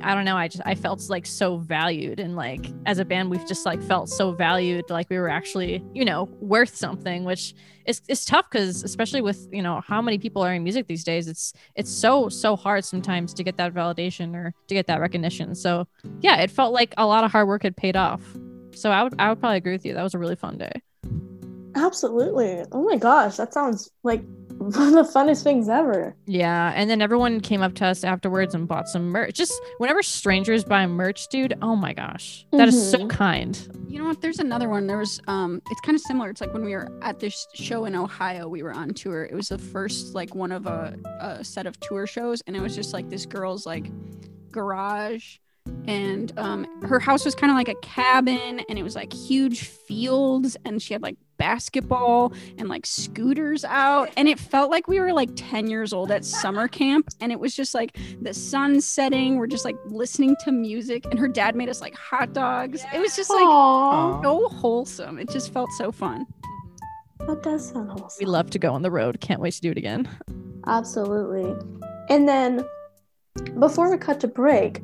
I 0.00 0.14
don't 0.14 0.24
know, 0.24 0.36
I 0.36 0.48
just 0.48 0.62
I 0.64 0.74
felt 0.74 1.08
like 1.10 1.26
so 1.26 1.58
valued 1.58 2.20
and 2.20 2.36
like 2.36 2.66
as 2.86 2.98
a 2.98 3.04
band 3.04 3.30
we've 3.30 3.46
just 3.46 3.66
like 3.66 3.82
felt 3.82 4.08
so 4.08 4.32
valued 4.32 4.84
like 4.90 5.10
we 5.10 5.18
were 5.18 5.28
actually, 5.28 5.82
you 5.92 6.04
know, 6.04 6.28
worth 6.40 6.76
something, 6.76 7.24
which 7.24 7.54
is 7.84 8.00
it's 8.08 8.24
tough 8.24 8.48
cuz 8.50 8.82
especially 8.84 9.20
with, 9.20 9.48
you 9.52 9.62
know, 9.62 9.80
how 9.80 10.00
many 10.00 10.18
people 10.18 10.42
are 10.42 10.54
in 10.54 10.62
music 10.62 10.86
these 10.86 11.04
days, 11.04 11.28
it's 11.28 11.52
it's 11.74 11.90
so 11.90 12.28
so 12.28 12.56
hard 12.56 12.84
sometimes 12.84 13.34
to 13.34 13.42
get 13.42 13.56
that 13.56 13.74
validation 13.74 14.34
or 14.34 14.54
to 14.68 14.74
get 14.74 14.86
that 14.86 15.00
recognition. 15.00 15.54
So, 15.54 15.86
yeah, 16.20 16.36
it 16.40 16.50
felt 16.50 16.72
like 16.72 16.94
a 16.96 17.06
lot 17.06 17.24
of 17.24 17.32
hard 17.32 17.48
work 17.48 17.62
had 17.62 17.76
paid 17.76 17.96
off. 17.96 18.22
So 18.72 18.90
I 18.90 19.02
would 19.02 19.14
I 19.18 19.28
would 19.28 19.40
probably 19.40 19.58
agree 19.58 19.72
with 19.72 19.84
you. 19.84 19.94
That 19.94 20.02
was 20.02 20.14
a 20.14 20.18
really 20.18 20.36
fun 20.36 20.58
day. 20.58 20.72
Absolutely. 21.74 22.64
Oh 22.72 22.82
my 22.82 22.96
gosh, 22.96 23.36
that 23.36 23.52
sounds 23.52 23.90
like 24.02 24.22
one 24.76 24.88
of 24.98 25.06
the 25.06 25.12
funnest 25.12 25.42
things 25.44 25.68
ever. 25.68 26.14
Yeah, 26.26 26.72
and 26.74 26.90
then 26.90 27.00
everyone 27.00 27.40
came 27.40 27.62
up 27.62 27.74
to 27.76 27.86
us 27.86 28.02
afterwards 28.04 28.54
and 28.54 28.66
bought 28.66 28.88
some 28.88 29.06
merch. 29.10 29.34
Just 29.34 29.52
whenever 29.78 30.02
strangers 30.02 30.64
buy 30.64 30.86
merch, 30.86 31.28
dude, 31.28 31.54
oh 31.62 31.76
my 31.76 31.92
gosh. 31.92 32.44
that 32.52 32.68
is 32.68 32.90
so 32.90 32.98
Mhm. 32.98 33.10
kind. 33.10 33.84
You 33.88 33.98
know 34.00 34.04
what? 34.06 34.20
There's 34.20 34.38
another 34.40 34.68
one. 34.68 34.86
There 34.86 34.98
was 34.98 35.20
um 35.28 35.62
it's 35.70 35.80
kind 35.82 35.94
of 35.94 36.02
similar. 36.02 36.30
It's 36.30 36.40
like 36.40 36.52
when 36.52 36.64
we 36.64 36.74
were 36.74 36.90
at 37.02 37.20
this 37.20 37.46
show 37.54 37.84
in 37.84 37.94
Ohio, 37.94 38.48
we 38.48 38.62
were 38.62 38.72
on 38.72 38.90
tour. 38.94 39.24
It 39.24 39.34
was 39.34 39.48
the 39.48 39.58
first 39.58 40.14
like 40.14 40.34
one 40.34 40.52
of 40.52 40.66
a, 40.66 40.96
a 41.20 41.44
set 41.44 41.66
of 41.66 41.78
tour 41.80 42.06
shows 42.06 42.42
and 42.46 42.56
it 42.56 42.60
was 42.60 42.74
just 42.74 42.92
like 42.92 43.08
this 43.08 43.26
girl's 43.26 43.64
like 43.66 43.86
garage 44.50 45.36
and 45.86 46.38
um 46.38 46.66
her 46.82 46.98
house 47.00 47.24
was 47.24 47.34
kind 47.34 47.50
of 47.50 47.56
like 47.56 47.68
a 47.68 47.74
cabin 47.76 48.60
and 48.68 48.78
it 48.78 48.82
was 48.82 48.94
like 48.94 49.12
huge 49.12 49.62
fields 49.64 50.56
and 50.64 50.82
she 50.82 50.92
had 50.92 51.02
like 51.02 51.16
basketball 51.38 52.32
and 52.58 52.68
like 52.68 52.84
scooters 52.84 53.64
out 53.64 54.10
and 54.16 54.28
it 54.28 54.38
felt 54.40 54.70
like 54.70 54.88
we 54.88 54.98
were 54.98 55.12
like 55.12 55.30
10 55.36 55.68
years 55.68 55.92
old 55.92 56.10
at 56.10 56.24
summer 56.24 56.66
camp 56.66 57.08
and 57.20 57.30
it 57.30 57.38
was 57.38 57.54
just 57.54 57.74
like 57.74 57.96
the 58.20 58.34
sun 58.34 58.80
setting 58.80 59.36
we're 59.36 59.46
just 59.46 59.64
like 59.64 59.76
listening 59.86 60.34
to 60.44 60.50
music 60.50 61.04
and 61.06 61.18
her 61.18 61.28
dad 61.28 61.54
made 61.54 61.68
us 61.68 61.80
like 61.80 61.94
hot 61.94 62.32
dogs 62.32 62.84
it 62.92 62.98
was 62.98 63.14
just 63.14 63.30
like 63.30 63.46
Aww, 63.46 64.22
so 64.22 64.48
wholesome. 64.48 65.18
It 65.18 65.30
just 65.30 65.52
felt 65.52 65.70
so 65.72 65.92
fun. 65.92 66.26
that 67.26 67.42
does 67.42 67.70
sound 67.70 67.90
wholesome. 67.90 68.18
We 68.20 68.26
love 68.26 68.50
to 68.50 68.58
go 68.58 68.72
on 68.72 68.82
the 68.82 68.90
road. 68.90 69.20
Can't 69.20 69.40
wait 69.40 69.52
to 69.54 69.60
do 69.60 69.70
it 69.70 69.78
again. 69.78 70.08
Absolutely. 70.66 71.54
And 72.08 72.28
then 72.28 72.64
before 73.58 73.90
we 73.90 73.96
cut 73.98 74.18
to 74.20 74.28
break, 74.28 74.82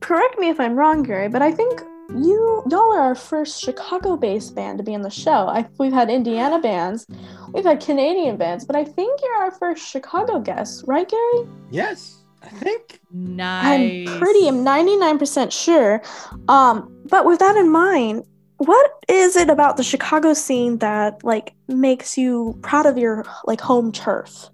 correct 0.00 0.38
me 0.38 0.48
if 0.48 0.60
I'm 0.60 0.76
wrong, 0.76 1.02
Gary, 1.02 1.28
but 1.28 1.42
I 1.42 1.52
think 1.52 1.82
you 2.16 2.62
y'all 2.70 2.92
are 2.92 3.00
our 3.00 3.14
first 3.14 3.62
Chicago-based 3.62 4.54
band 4.54 4.78
to 4.78 4.84
be 4.84 4.94
on 4.94 5.02
the 5.02 5.10
show. 5.10 5.48
I, 5.48 5.68
we've 5.78 5.92
had 5.92 6.10
Indiana 6.10 6.58
bands, 6.58 7.06
we've 7.52 7.64
had 7.64 7.80
Canadian 7.80 8.36
bands, 8.36 8.64
but 8.64 8.76
I 8.76 8.84
think 8.84 9.20
you're 9.22 9.36
our 9.36 9.50
first 9.50 9.86
Chicago 9.86 10.38
guest, 10.40 10.84
right, 10.86 11.08
Gary? 11.08 11.48
Yes, 11.70 12.24
I 12.42 12.48
think. 12.48 13.00
Nice. 13.12 14.08
I'm 14.08 14.18
pretty, 14.18 14.48
I'm 14.48 14.64
99% 14.64 15.52
sure. 15.52 16.02
Um, 16.48 16.94
but 17.06 17.26
with 17.26 17.40
that 17.40 17.56
in 17.56 17.70
mind, 17.70 18.24
what 18.58 18.90
is 19.08 19.36
it 19.36 19.50
about 19.50 19.76
the 19.76 19.84
Chicago 19.84 20.34
scene 20.34 20.78
that 20.78 21.22
like 21.22 21.54
makes 21.68 22.18
you 22.18 22.58
proud 22.62 22.86
of 22.86 22.98
your 22.98 23.24
like 23.44 23.60
home 23.60 23.92
turf? 23.92 24.50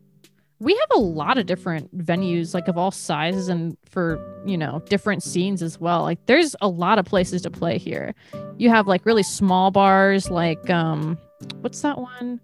We 0.60 0.74
have 0.74 0.98
a 0.98 1.00
lot 1.00 1.36
of 1.38 1.46
different 1.46 1.96
venues 1.96 2.54
like 2.54 2.68
of 2.68 2.78
all 2.78 2.90
sizes 2.90 3.48
and 3.48 3.76
for 3.84 4.18
you 4.46 4.56
know 4.56 4.82
different 4.88 5.22
scenes 5.22 5.62
as 5.62 5.80
well. 5.80 6.02
Like 6.02 6.24
there's 6.26 6.54
a 6.60 6.68
lot 6.68 6.98
of 6.98 7.04
places 7.04 7.42
to 7.42 7.50
play 7.50 7.78
here. 7.78 8.14
You 8.56 8.70
have 8.70 8.86
like 8.86 9.04
really 9.04 9.22
small 9.22 9.70
bars 9.70 10.30
like 10.30 10.70
um 10.70 11.18
what's 11.60 11.80
that 11.82 11.98
one? 11.98 12.40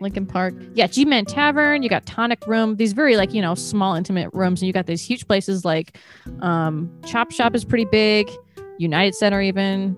Lincoln 0.00 0.26
park? 0.26 0.54
Yeah 0.74 0.86
g-man 0.86 1.24
tavern. 1.24 1.82
You 1.82 1.88
got 1.88 2.04
tonic 2.04 2.46
room. 2.46 2.76
These 2.76 2.92
very 2.92 3.16
like 3.16 3.32
you 3.32 3.40
know 3.40 3.54
small 3.54 3.94
intimate 3.94 4.30
rooms. 4.34 4.60
And 4.60 4.66
you 4.66 4.72
got 4.72 4.86
these 4.86 5.02
huge 5.04 5.26
places 5.26 5.64
like 5.64 5.98
um 6.40 6.92
chop 7.06 7.32
shop 7.32 7.54
is 7.54 7.64
pretty 7.64 7.86
big. 7.86 8.30
United 8.78 9.14
center 9.14 9.40
even. 9.40 9.96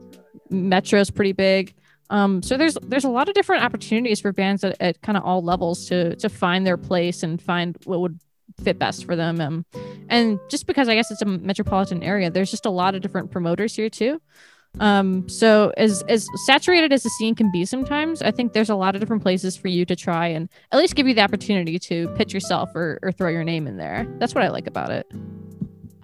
Metro's 0.50 1.10
pretty 1.10 1.32
big 1.32 1.74
um, 2.10 2.42
so 2.42 2.56
there's 2.56 2.76
there's 2.82 3.04
a 3.04 3.08
lot 3.08 3.28
of 3.28 3.34
different 3.34 3.64
opportunities 3.64 4.20
for 4.20 4.32
bands 4.32 4.64
at, 4.64 4.76
at 4.80 5.00
kind 5.02 5.16
of 5.16 5.24
all 5.24 5.42
levels 5.42 5.86
to 5.88 6.16
to 6.16 6.28
find 6.28 6.66
their 6.66 6.76
place 6.76 7.22
and 7.22 7.40
find 7.40 7.76
what 7.84 8.00
would 8.00 8.20
fit 8.62 8.78
best 8.78 9.04
for 9.04 9.16
them. 9.16 9.40
Um, 9.40 9.64
and 10.08 10.38
just 10.48 10.66
because 10.66 10.88
I 10.88 10.94
guess 10.94 11.10
it's 11.10 11.22
a 11.22 11.26
metropolitan 11.26 12.02
area, 12.02 12.30
there's 12.30 12.50
just 12.50 12.66
a 12.66 12.70
lot 12.70 12.94
of 12.94 13.00
different 13.00 13.30
promoters 13.30 13.74
here 13.74 13.88
too. 13.88 14.20
Um, 14.80 15.28
so 15.28 15.72
as 15.76 16.02
as 16.08 16.28
saturated 16.46 16.92
as 16.92 17.04
the 17.04 17.10
scene 17.10 17.34
can 17.34 17.50
be 17.52 17.64
sometimes, 17.64 18.22
I 18.22 18.32
think 18.32 18.52
there's 18.52 18.70
a 18.70 18.74
lot 18.74 18.94
of 18.94 19.00
different 19.00 19.22
places 19.22 19.56
for 19.56 19.68
you 19.68 19.84
to 19.84 19.96
try 19.96 20.26
and 20.26 20.48
at 20.72 20.78
least 20.78 20.96
give 20.96 21.06
you 21.06 21.14
the 21.14 21.22
opportunity 21.22 21.78
to 21.78 22.08
pitch 22.16 22.34
yourself 22.34 22.74
or, 22.74 22.98
or 23.02 23.12
throw 23.12 23.30
your 23.30 23.44
name 23.44 23.66
in 23.66 23.76
there. 23.76 24.06
That's 24.18 24.34
what 24.34 24.44
I 24.44 24.48
like 24.48 24.66
about 24.66 24.90
it. 24.90 25.10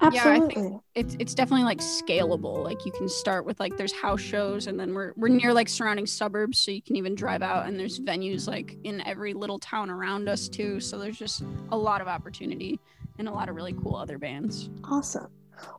Yeah, 0.02 0.28
I 0.30 0.40
think 0.40 0.82
it's 0.94 1.16
it's 1.18 1.34
definitely 1.34 1.64
like 1.64 1.78
scalable. 1.78 2.64
Like 2.64 2.84
you 2.86 2.92
can 2.92 3.08
start 3.08 3.44
with 3.44 3.60
like 3.60 3.76
there's 3.76 3.92
house 3.92 4.20
shows 4.20 4.66
and 4.66 4.78
then 4.80 4.94
we're 4.94 5.12
we're 5.16 5.28
near 5.28 5.52
like 5.52 5.68
surrounding 5.68 6.06
suburbs 6.06 6.58
so 6.58 6.70
you 6.70 6.82
can 6.82 6.96
even 6.96 7.14
drive 7.14 7.42
out 7.42 7.66
and 7.66 7.78
there's 7.78 8.00
venues 8.00 8.46
like 8.48 8.76
in 8.84 9.00
every 9.02 9.34
little 9.34 9.58
town 9.58 9.90
around 9.90 10.28
us 10.28 10.48
too. 10.48 10.80
So 10.80 10.98
there's 10.98 11.18
just 11.18 11.42
a 11.70 11.76
lot 11.76 12.00
of 12.00 12.08
opportunity 12.08 12.80
and 13.18 13.28
a 13.28 13.32
lot 13.32 13.48
of 13.48 13.54
really 13.56 13.74
cool 13.74 13.94
other 13.96 14.16
bands. 14.18 14.70
Awesome. 14.84 15.28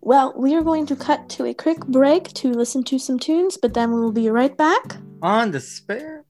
Well, 0.02 0.34
we 0.38 0.54
are 0.54 0.62
going 0.62 0.86
to 0.88 0.96
cut 0.96 1.28
to 1.30 1.46
a 1.46 1.54
quick 1.56 1.80
break 1.88 2.28
to 2.34 2.50
listen 2.54 2.84
to 2.84 3.00
some 3.00 3.18
tunes, 3.18 3.58
but 3.58 3.74
then 3.74 3.92
we 3.92 4.00
will 4.00 4.12
be 4.12 4.30
right 4.30 4.56
back 4.56 4.98
On 5.24 5.50
despair. 5.50 6.24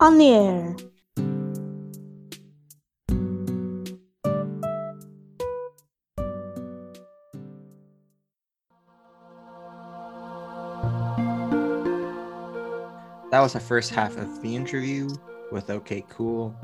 on 0.00 0.18
the 0.18 0.28
air. 0.30 0.76
That 13.30 13.40
was 13.40 13.52
the 13.52 13.60
first 13.60 13.90
half 13.90 14.16
of 14.16 14.40
the 14.40 14.54
interview 14.56 15.08
with 15.52 15.68
OK 15.68 16.04
Cool. 16.08 16.54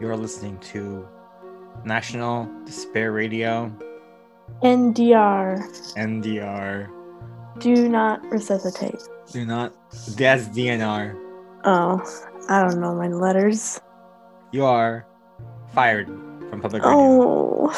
You're 0.00 0.16
listening 0.16 0.58
to 0.58 1.06
National 1.84 2.48
Despair 2.64 3.12
Radio, 3.12 3.72
NDR. 4.62 5.60
NDR. 5.94 6.90
Do 7.58 7.88
not 7.88 8.22
resuscitate. 8.30 9.00
Do 9.32 9.44
not. 9.44 9.72
That's 10.16 10.48
DNR. 10.48 11.16
Oh, 11.64 12.00
I 12.48 12.62
don't 12.62 12.80
know 12.80 12.94
my 12.94 13.08
letters. 13.08 13.80
You 14.52 14.64
are 14.64 15.06
fired 15.74 16.08
from 16.48 16.60
public 16.60 16.82
radio. 16.82 16.98
Oh. 16.98 17.70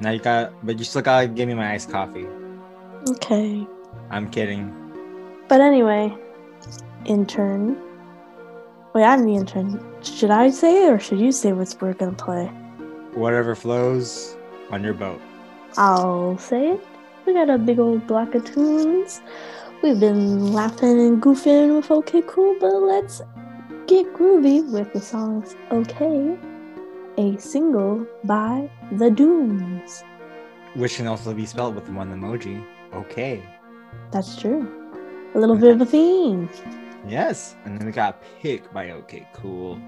Now 0.00 0.10
you 0.10 0.18
got, 0.18 0.52
but 0.64 0.78
you 0.78 0.84
still 0.84 1.02
gotta 1.02 1.26
give 1.28 1.48
me 1.48 1.54
my 1.54 1.72
iced 1.72 1.90
coffee. 1.90 2.26
Okay. 3.10 3.66
I'm 4.10 4.30
kidding. 4.30 4.74
But 5.48 5.60
anyway, 5.60 6.16
intern. 7.04 7.76
Wait, 8.94 9.04
I'm 9.04 9.24
the 9.24 9.34
intern. 9.34 9.84
Should 10.02 10.30
I 10.30 10.50
say 10.50 10.86
it 10.86 10.92
or 10.92 10.98
should 10.98 11.20
you 11.20 11.32
say 11.32 11.52
what 11.52 11.74
we're 11.80 11.94
gonna 11.94 12.12
play? 12.12 12.46
Whatever 13.14 13.54
flows 13.54 14.36
on 14.70 14.82
your 14.82 14.94
boat. 14.94 15.20
I'll 15.76 16.38
say 16.38 16.72
it. 16.72 16.86
We 17.26 17.34
got 17.34 17.50
a 17.50 17.58
big 17.58 17.78
old 17.78 18.06
block 18.06 18.34
of 18.34 18.44
tunes. 18.44 19.20
We've 19.82 20.00
been 20.00 20.52
laughing 20.52 20.98
and 21.00 21.22
goofing 21.22 21.76
with 21.76 21.90
OK 21.90 22.22
Cool, 22.26 22.56
but 22.60 22.72
let's 22.72 23.20
get 23.86 24.06
groovy 24.14 24.68
with 24.70 24.92
the 24.92 25.00
songs 25.00 25.54
OK, 25.70 26.38
a 27.18 27.36
single 27.36 28.06
by 28.24 28.70
The 28.92 29.10
Dumes. 29.10 30.02
Which 30.74 30.96
can 30.96 31.06
also 31.06 31.34
be 31.34 31.46
spelled 31.46 31.74
with 31.74 31.88
one 31.90 32.10
emoji. 32.10 32.64
Okay. 32.94 33.42
That's 34.10 34.36
true. 34.36 34.66
A 35.34 35.38
little 35.38 35.56
bit 35.56 35.74
of 35.74 35.80
a 35.80 35.86
theme. 35.86 36.48
Yes. 37.08 37.56
And 37.64 37.78
then 37.78 37.86
we 37.86 37.92
got 37.92 38.22
Pick 38.40 38.72
by 38.72 38.90
OK 38.90 39.26
Cool. 39.32 39.80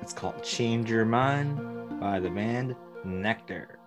It's 0.00 0.12
called 0.12 0.42
Change 0.42 0.90
Your 0.90 1.04
Mind 1.04 2.00
by 2.00 2.18
the 2.20 2.30
band 2.30 2.74
Nectar. 3.04 3.78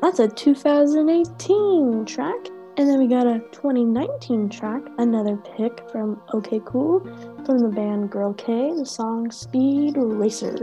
That's 0.00 0.18
a 0.18 0.28
2018 0.28 2.04
track. 2.04 2.34
And 2.76 2.88
then 2.88 2.98
we 2.98 3.06
got 3.06 3.26
a 3.26 3.38
2019 3.52 4.48
track, 4.48 4.82
another 4.98 5.36
pick 5.56 5.88
from 5.92 6.20
OK 6.32 6.60
Cool 6.66 7.00
from 7.46 7.58
the 7.58 7.68
band 7.68 8.10
Girl 8.10 8.34
K, 8.34 8.72
the 8.76 8.84
song 8.84 9.30
Speed 9.30 9.96
Racer. 9.96 10.56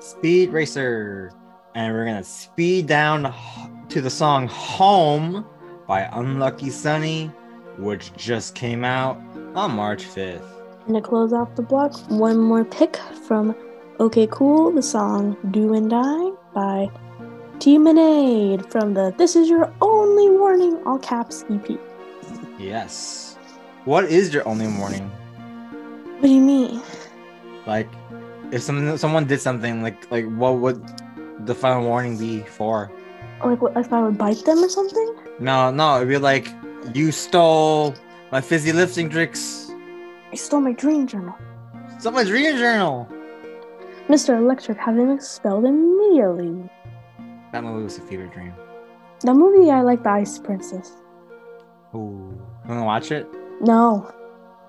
Speed 0.00 0.50
Racer. 0.50 1.32
And 1.74 1.94
we're 1.94 2.04
going 2.04 2.18
to 2.18 2.24
speed 2.24 2.86
down 2.86 3.34
to 3.88 4.00
the 4.02 4.10
song 4.10 4.48
Home 4.48 5.46
by 5.88 6.02
Unlucky 6.12 6.68
Sonny, 6.68 7.32
which 7.78 8.12
just 8.14 8.54
came 8.54 8.84
out 8.84 9.16
on 9.54 9.72
March 9.72 10.04
5th. 10.04 10.44
And 10.86 10.94
to 10.94 11.00
close 11.00 11.32
off 11.32 11.54
the 11.56 11.62
block, 11.62 11.98
one 12.10 12.38
more 12.38 12.64
pick 12.64 12.96
from 13.26 13.56
OK 13.98 14.28
Cool, 14.30 14.70
the 14.70 14.82
song 14.82 15.36
Do 15.50 15.72
and 15.72 15.90
Die 15.90 16.30
by 16.54 16.90
Teamonade 17.58 18.70
from 18.70 18.92
the 18.92 19.14
This 19.16 19.34
Is 19.34 19.48
Your 19.48 19.72
Only 19.80 20.28
Warning, 20.28 20.78
all 20.84 20.98
caps 20.98 21.44
EP. 21.50 21.66
Yes. 22.58 23.38
What 23.86 24.04
is 24.04 24.34
your 24.34 24.46
only 24.46 24.66
warning? 24.66 25.08
What 25.08 26.28
do 26.28 26.28
you 26.28 26.42
mean? 26.42 26.82
Like, 27.66 27.88
if 28.52 28.62
someone 28.62 28.98
someone 28.98 29.24
did 29.24 29.40
something, 29.40 29.82
like 29.82 30.10
like 30.10 30.26
what 30.36 30.58
would 30.58 30.84
the 31.46 31.54
final 31.54 31.82
warning 31.84 32.18
be 32.18 32.42
for? 32.42 32.90
Like, 33.42 33.62
what, 33.62 33.76
if 33.76 33.92
I 33.92 34.02
would 34.02 34.18
bite 34.18 34.44
them 34.44 34.58
or 34.58 34.68
something? 34.68 35.27
No, 35.40 35.70
no, 35.70 35.96
it'd 35.96 36.08
be 36.08 36.18
like 36.18 36.52
you 36.94 37.12
stole 37.12 37.94
my 38.32 38.40
fizzy 38.40 38.72
lifting 38.72 39.08
drinks. 39.08 39.70
I 40.32 40.36
stole 40.36 40.60
my 40.60 40.72
dream 40.72 41.06
journal. 41.06 41.34
Someone's 41.98 42.28
dream 42.28 42.56
journal. 42.56 43.08
Mr. 44.08 44.36
Electric 44.36 44.78
had 44.78 44.96
him 44.96 45.10
expelled 45.10 45.64
immediately. 45.64 46.68
That 47.52 47.62
movie 47.62 47.84
was 47.84 47.98
a 47.98 48.02
fever 48.02 48.26
dream. 48.26 48.52
The 49.20 49.34
movie 49.34 49.70
I 49.70 49.82
like, 49.82 50.02
The 50.02 50.10
Ice 50.10 50.38
Princess. 50.38 50.92
Ooh, 51.94 51.98
you 51.98 52.68
wanna 52.68 52.84
watch 52.84 53.10
it? 53.12 53.26
No, 53.60 54.10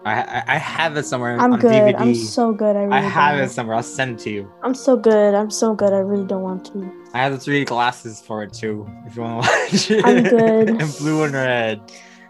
I 0.05 0.21
I, 0.21 0.43
I 0.47 0.57
have 0.57 0.95
it 0.97 1.05
somewhere 1.05 1.37
I'm 1.39 1.53
on 1.53 1.59
good. 1.59 1.71
DVD. 1.71 1.99
I'm 1.99 2.15
so 2.15 2.53
good. 2.53 2.75
I 2.75 2.83
really 2.83 2.97
I 2.97 3.01
have 3.01 3.35
don't. 3.35 3.45
it 3.45 3.49
somewhere. 3.51 3.75
I'll 3.75 3.83
send 3.83 4.19
it 4.19 4.23
to 4.23 4.29
you. 4.29 4.51
I'm 4.63 4.73
so 4.73 4.95
good. 4.95 5.35
I'm 5.35 5.51
so 5.51 5.73
good. 5.75 5.93
I 5.93 5.97
really 5.99 6.25
don't 6.25 6.41
want 6.41 6.65
to. 6.67 6.91
I 7.13 7.19
have 7.19 7.33
the 7.33 7.37
3D 7.51 7.65
glasses 7.65 8.21
for 8.21 8.43
it 8.43 8.53
too. 8.53 8.89
If 9.05 9.15
you 9.15 9.23
want 9.23 9.43
to 9.43 9.49
watch 9.71 9.91
it. 9.91 10.05
I'm 10.05 10.23
good. 10.23 10.69
In 10.81 10.89
blue 10.99 11.23
and 11.23 11.33
red. 11.33 11.81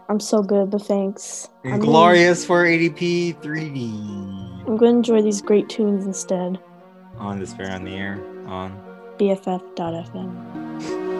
I'm 0.08 0.18
so 0.18 0.42
good, 0.42 0.70
but 0.70 0.82
thanks. 0.82 1.48
And 1.62 1.74
gonna- 1.74 1.84
glorious 1.84 2.44
for 2.44 2.64
80p 2.64 3.40
3D. 3.40 4.66
I'm 4.66 4.76
going 4.76 5.02
to 5.02 5.12
enjoy 5.12 5.22
these 5.22 5.40
great 5.40 5.68
tunes 5.68 6.04
instead. 6.04 6.58
On 7.18 7.38
Despair 7.38 7.70
on 7.70 7.84
the 7.84 7.94
Air. 7.94 8.18
On. 8.46 8.72
BFF.fm. 9.18 11.19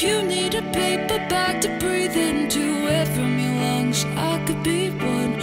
If 0.00 0.04
you 0.04 0.22
need 0.22 0.54
a 0.54 0.62
paper 0.62 1.18
bag 1.28 1.60
to 1.62 1.76
breathe 1.80 2.16
into 2.16 2.60
air 2.88 3.04
from 3.04 3.36
your 3.36 3.52
lungs, 3.52 4.04
I 4.14 4.38
could 4.46 4.62
be 4.62 4.90
one. 4.90 5.37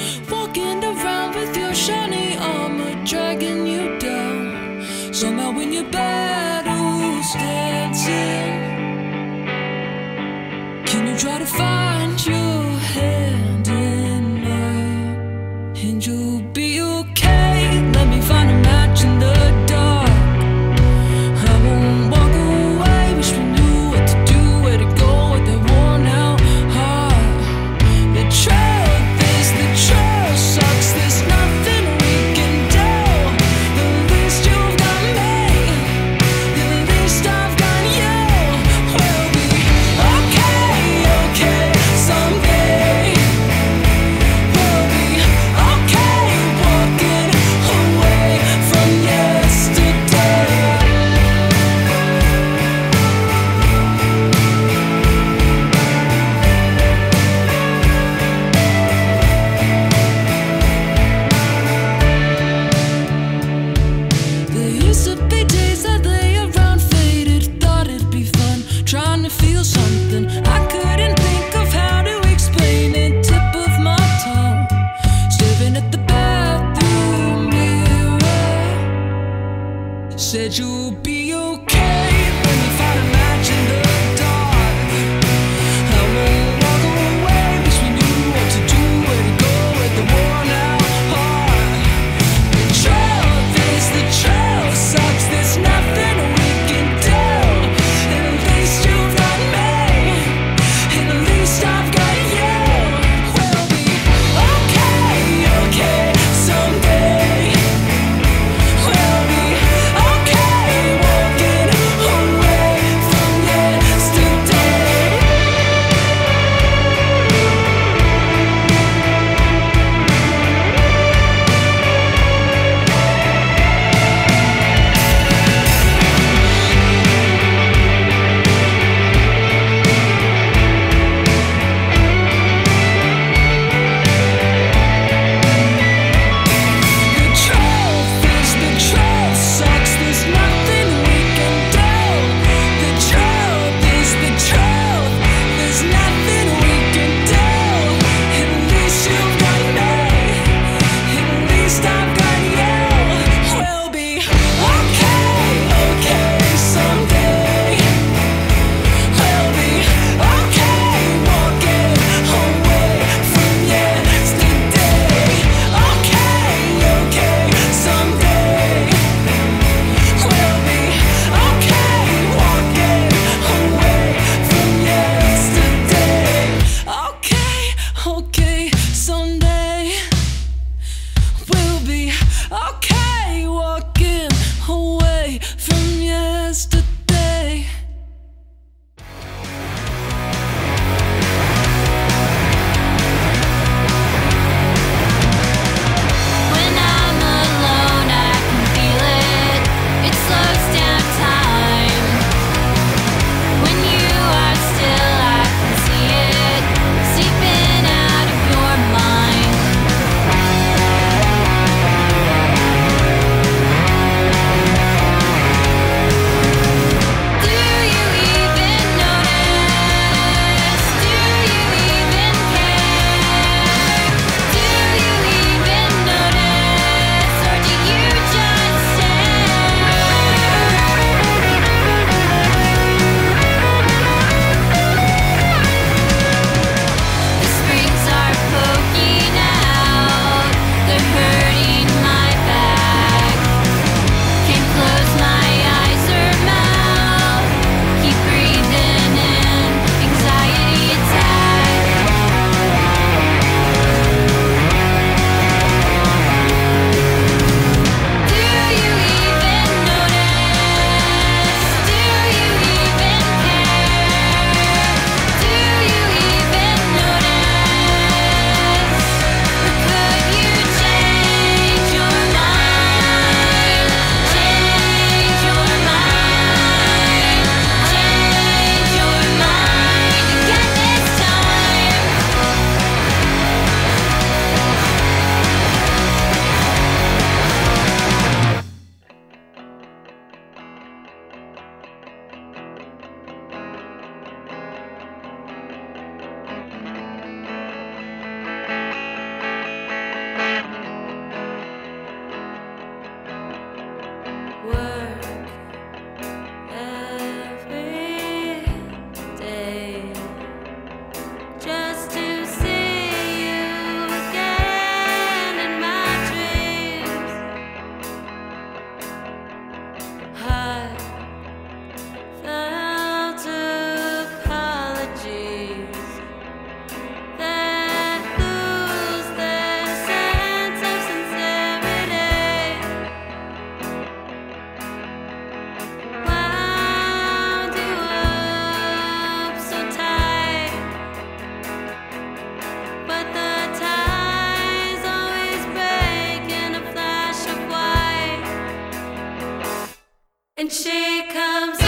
And 350.66 350.74
she 350.74 351.22
comes 351.32 351.85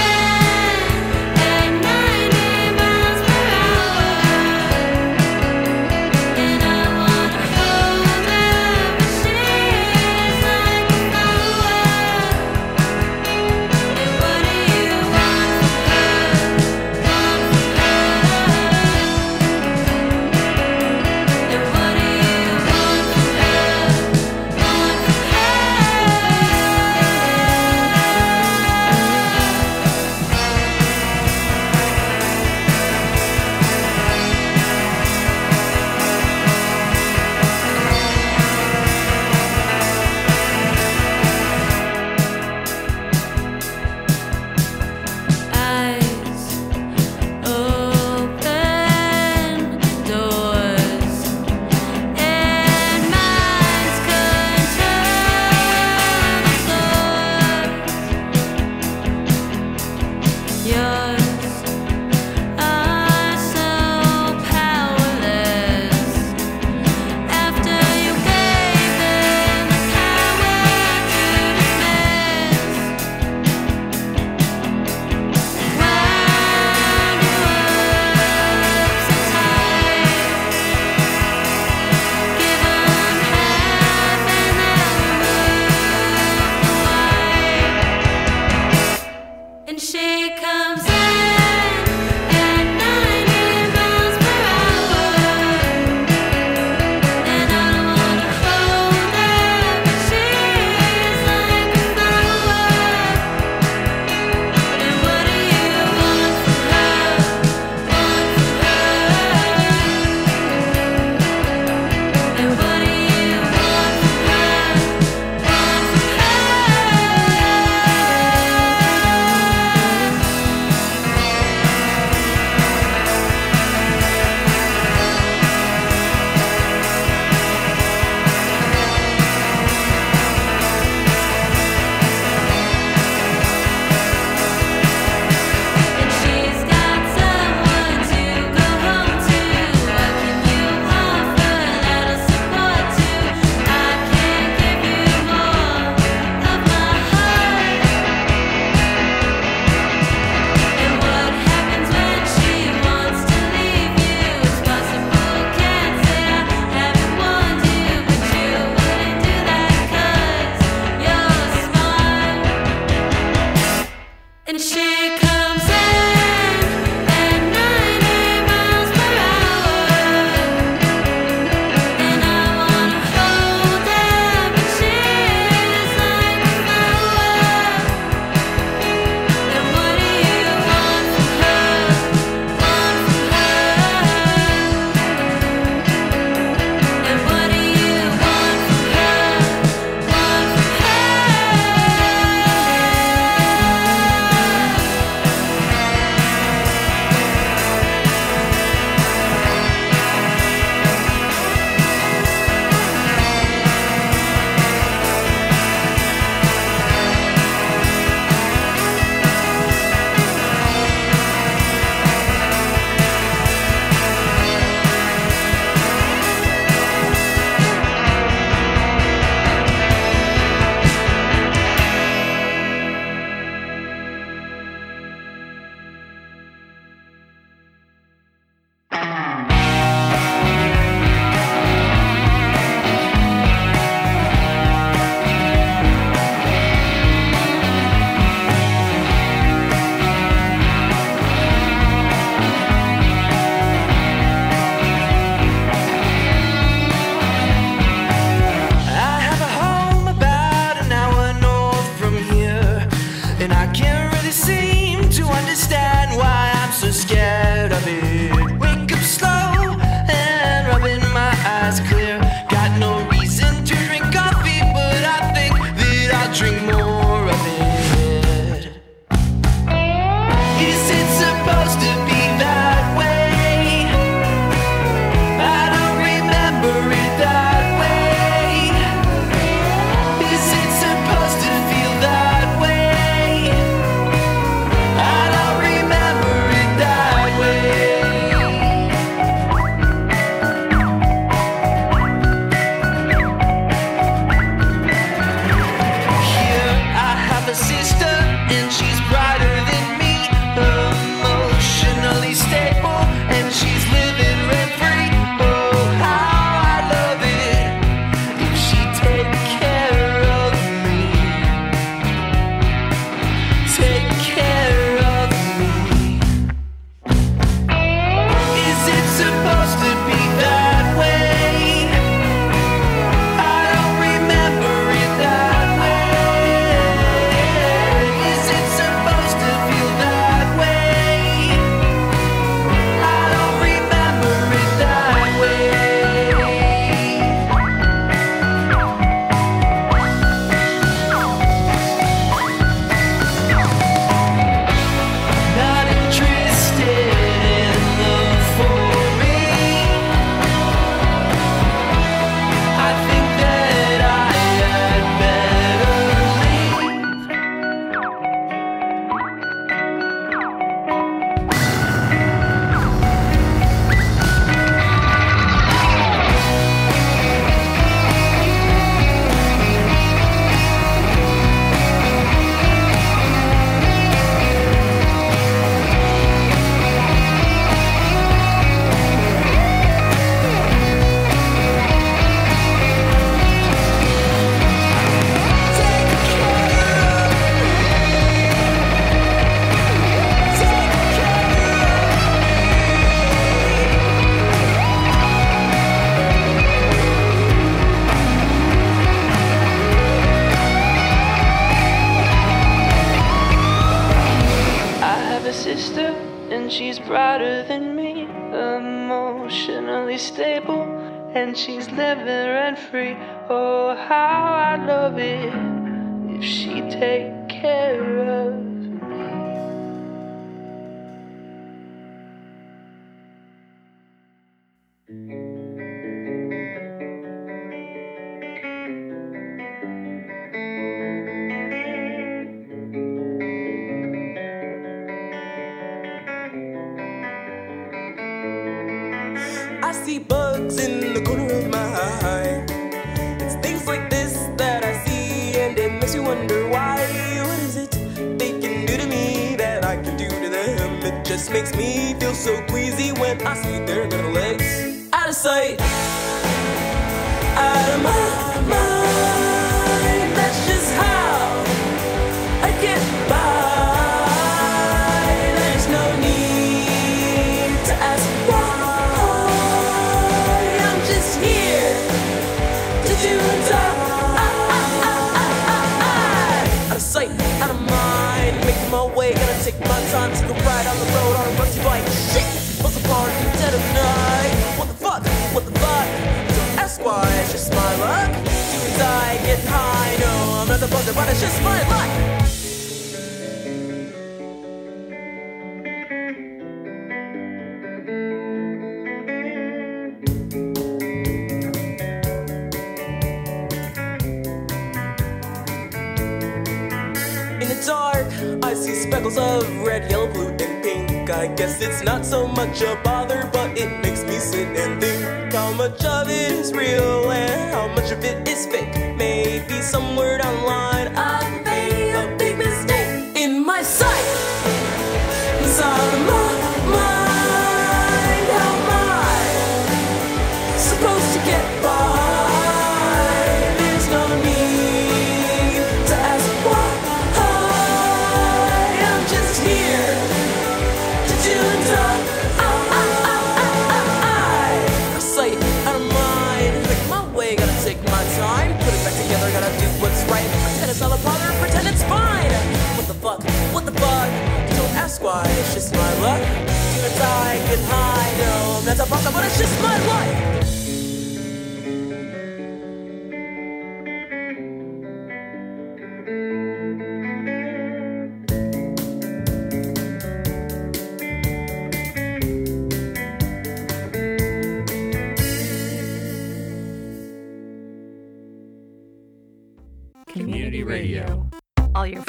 But 559.34 559.44
it's 559.44 559.60
just 559.60 559.82
my 559.82 559.98
life. 560.08 560.67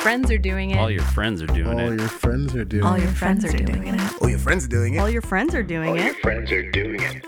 Friends 0.09 0.31
are 0.31 0.39
doing 0.39 0.71
it. 0.71 0.79
All 0.79 0.91
your 0.91 1.03
friends 1.03 1.43
are 1.43 1.47
doing 1.47 1.79
it. 1.79 1.83
All 1.83 1.93
it. 1.93 1.99
your 2.01 2.09
friends 2.09 2.55
are 2.55 2.65
doing 2.65 2.87
it. 2.87 2.87
All 2.87 2.95
it. 2.95 3.03
your 3.03 3.11
friends 3.11 3.45
are 3.45 3.53
doing 3.53 3.85
it. 3.89 4.01
All 4.23 4.31
your 4.31 4.39
friends 4.39 4.65
are 4.65 4.69
doing 4.69 4.95
it. 4.95 4.99
All 5.01 5.11
your 5.11 5.21
friends 5.21 5.55
are 5.55 5.63
doing 5.63 5.97
it. 5.99 6.17
friends 6.23 6.51
are 6.51 6.71
doing 6.71 6.99
it. 6.99 7.27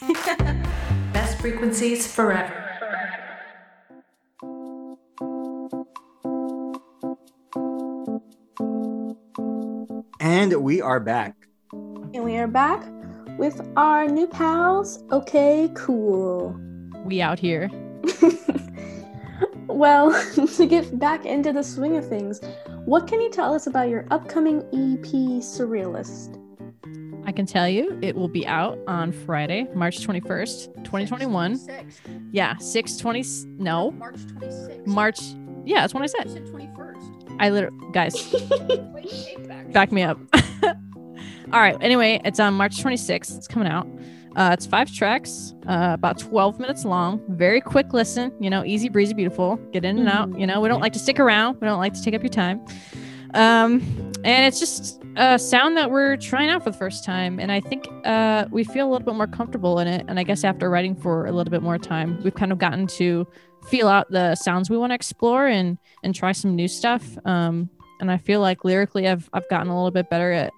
Best 1.12 1.38
frequencies 1.38 2.10
forever. 2.10 2.62
And 10.18 10.54
we 10.62 10.80
are 10.80 11.00
back. 11.00 11.34
And 11.72 12.24
we 12.24 12.38
are 12.38 12.48
back 12.48 12.82
with 13.38 13.60
our 13.76 14.08
new 14.08 14.28
pals. 14.28 15.04
OK 15.10 15.70
Cool. 15.74 16.58
We 17.04 17.20
out 17.20 17.38
here. 17.38 17.70
Well, 19.74 20.12
to 20.56 20.66
get 20.66 21.00
back 21.00 21.26
into 21.26 21.52
the 21.52 21.64
swing 21.64 21.96
of 21.96 22.08
things, 22.08 22.40
what 22.84 23.08
can 23.08 23.20
you 23.20 23.28
tell 23.28 23.52
us 23.52 23.66
about 23.66 23.88
your 23.88 24.06
upcoming 24.12 24.60
EP, 24.72 25.10
Surrealist? 25.42 26.40
I 27.26 27.32
can 27.32 27.44
tell 27.44 27.68
you 27.68 27.98
it 28.00 28.14
will 28.14 28.28
be 28.28 28.46
out 28.46 28.78
on 28.86 29.10
Friday, 29.10 29.66
March 29.74 30.06
21st, 30.06 30.84
2021. 30.84 31.56
Six. 31.56 32.00
Yeah, 32.30 32.56
620. 32.58 33.48
No, 33.60 33.90
March 33.90 34.14
26th. 34.14 34.86
March. 34.86 35.18
Yeah, 35.64 35.80
that's 35.80 35.92
what 35.92 36.04
I 36.04 36.06
said. 36.06 36.30
said 36.30 36.46
21st. 36.46 37.36
I 37.40 37.50
literally, 37.50 37.76
guys, 37.92 38.30
back. 39.48 39.72
back 39.72 39.90
me 39.90 40.02
up. 40.02 40.20
All 41.52 41.60
right. 41.60 41.76
Anyway, 41.80 42.20
it's 42.24 42.38
on 42.38 42.54
March 42.54 42.80
26th. 42.80 43.36
It's 43.36 43.48
coming 43.48 43.66
out. 43.66 43.88
Uh, 44.36 44.50
it's 44.52 44.66
five 44.66 44.92
tracks, 44.92 45.54
uh, 45.68 45.90
about 45.94 46.18
12 46.18 46.58
minutes 46.58 46.84
long. 46.84 47.22
Very 47.28 47.60
quick 47.60 47.92
listen. 47.92 48.32
You 48.40 48.50
know, 48.50 48.64
easy 48.64 48.88
breezy, 48.88 49.14
beautiful. 49.14 49.56
Get 49.72 49.84
in 49.84 49.98
and 49.98 50.08
out. 50.08 50.38
You 50.38 50.46
know, 50.46 50.60
we 50.60 50.68
don't 50.68 50.80
like 50.80 50.92
to 50.94 50.98
stick 50.98 51.20
around. 51.20 51.60
We 51.60 51.66
don't 51.66 51.78
like 51.78 51.94
to 51.94 52.02
take 52.02 52.14
up 52.14 52.22
your 52.22 52.30
time. 52.30 52.64
Um, 53.34 53.80
and 54.24 54.44
it's 54.46 54.58
just 54.58 55.02
a 55.16 55.38
sound 55.38 55.76
that 55.76 55.90
we're 55.90 56.16
trying 56.16 56.50
out 56.50 56.64
for 56.64 56.70
the 56.70 56.76
first 56.76 57.04
time, 57.04 57.38
and 57.38 57.52
I 57.52 57.60
think 57.60 57.86
uh, 58.04 58.46
we 58.50 58.64
feel 58.64 58.88
a 58.88 58.90
little 58.90 59.04
bit 59.04 59.14
more 59.14 59.26
comfortable 59.26 59.78
in 59.80 59.86
it. 59.86 60.04
And 60.08 60.18
I 60.18 60.22
guess 60.22 60.44
after 60.44 60.70
writing 60.70 60.94
for 60.94 61.26
a 61.26 61.32
little 61.32 61.50
bit 61.50 61.62
more 61.62 61.78
time, 61.78 62.20
we've 62.22 62.34
kind 62.34 62.52
of 62.52 62.58
gotten 62.58 62.86
to 62.86 63.26
feel 63.68 63.88
out 63.88 64.10
the 64.10 64.34
sounds 64.34 64.70
we 64.70 64.76
want 64.76 64.90
to 64.90 64.94
explore 64.94 65.46
and 65.46 65.78
and 66.02 66.14
try 66.14 66.32
some 66.32 66.54
new 66.54 66.68
stuff. 66.68 67.04
Um, 67.24 67.68
and 68.00 68.10
I 68.10 68.16
feel 68.16 68.40
like 68.40 68.64
lyrically, 68.64 69.08
I've 69.08 69.28
I've 69.32 69.48
gotten 69.48 69.68
a 69.68 69.76
little 69.76 69.90
bit 69.90 70.10
better 70.10 70.32
at 70.32 70.52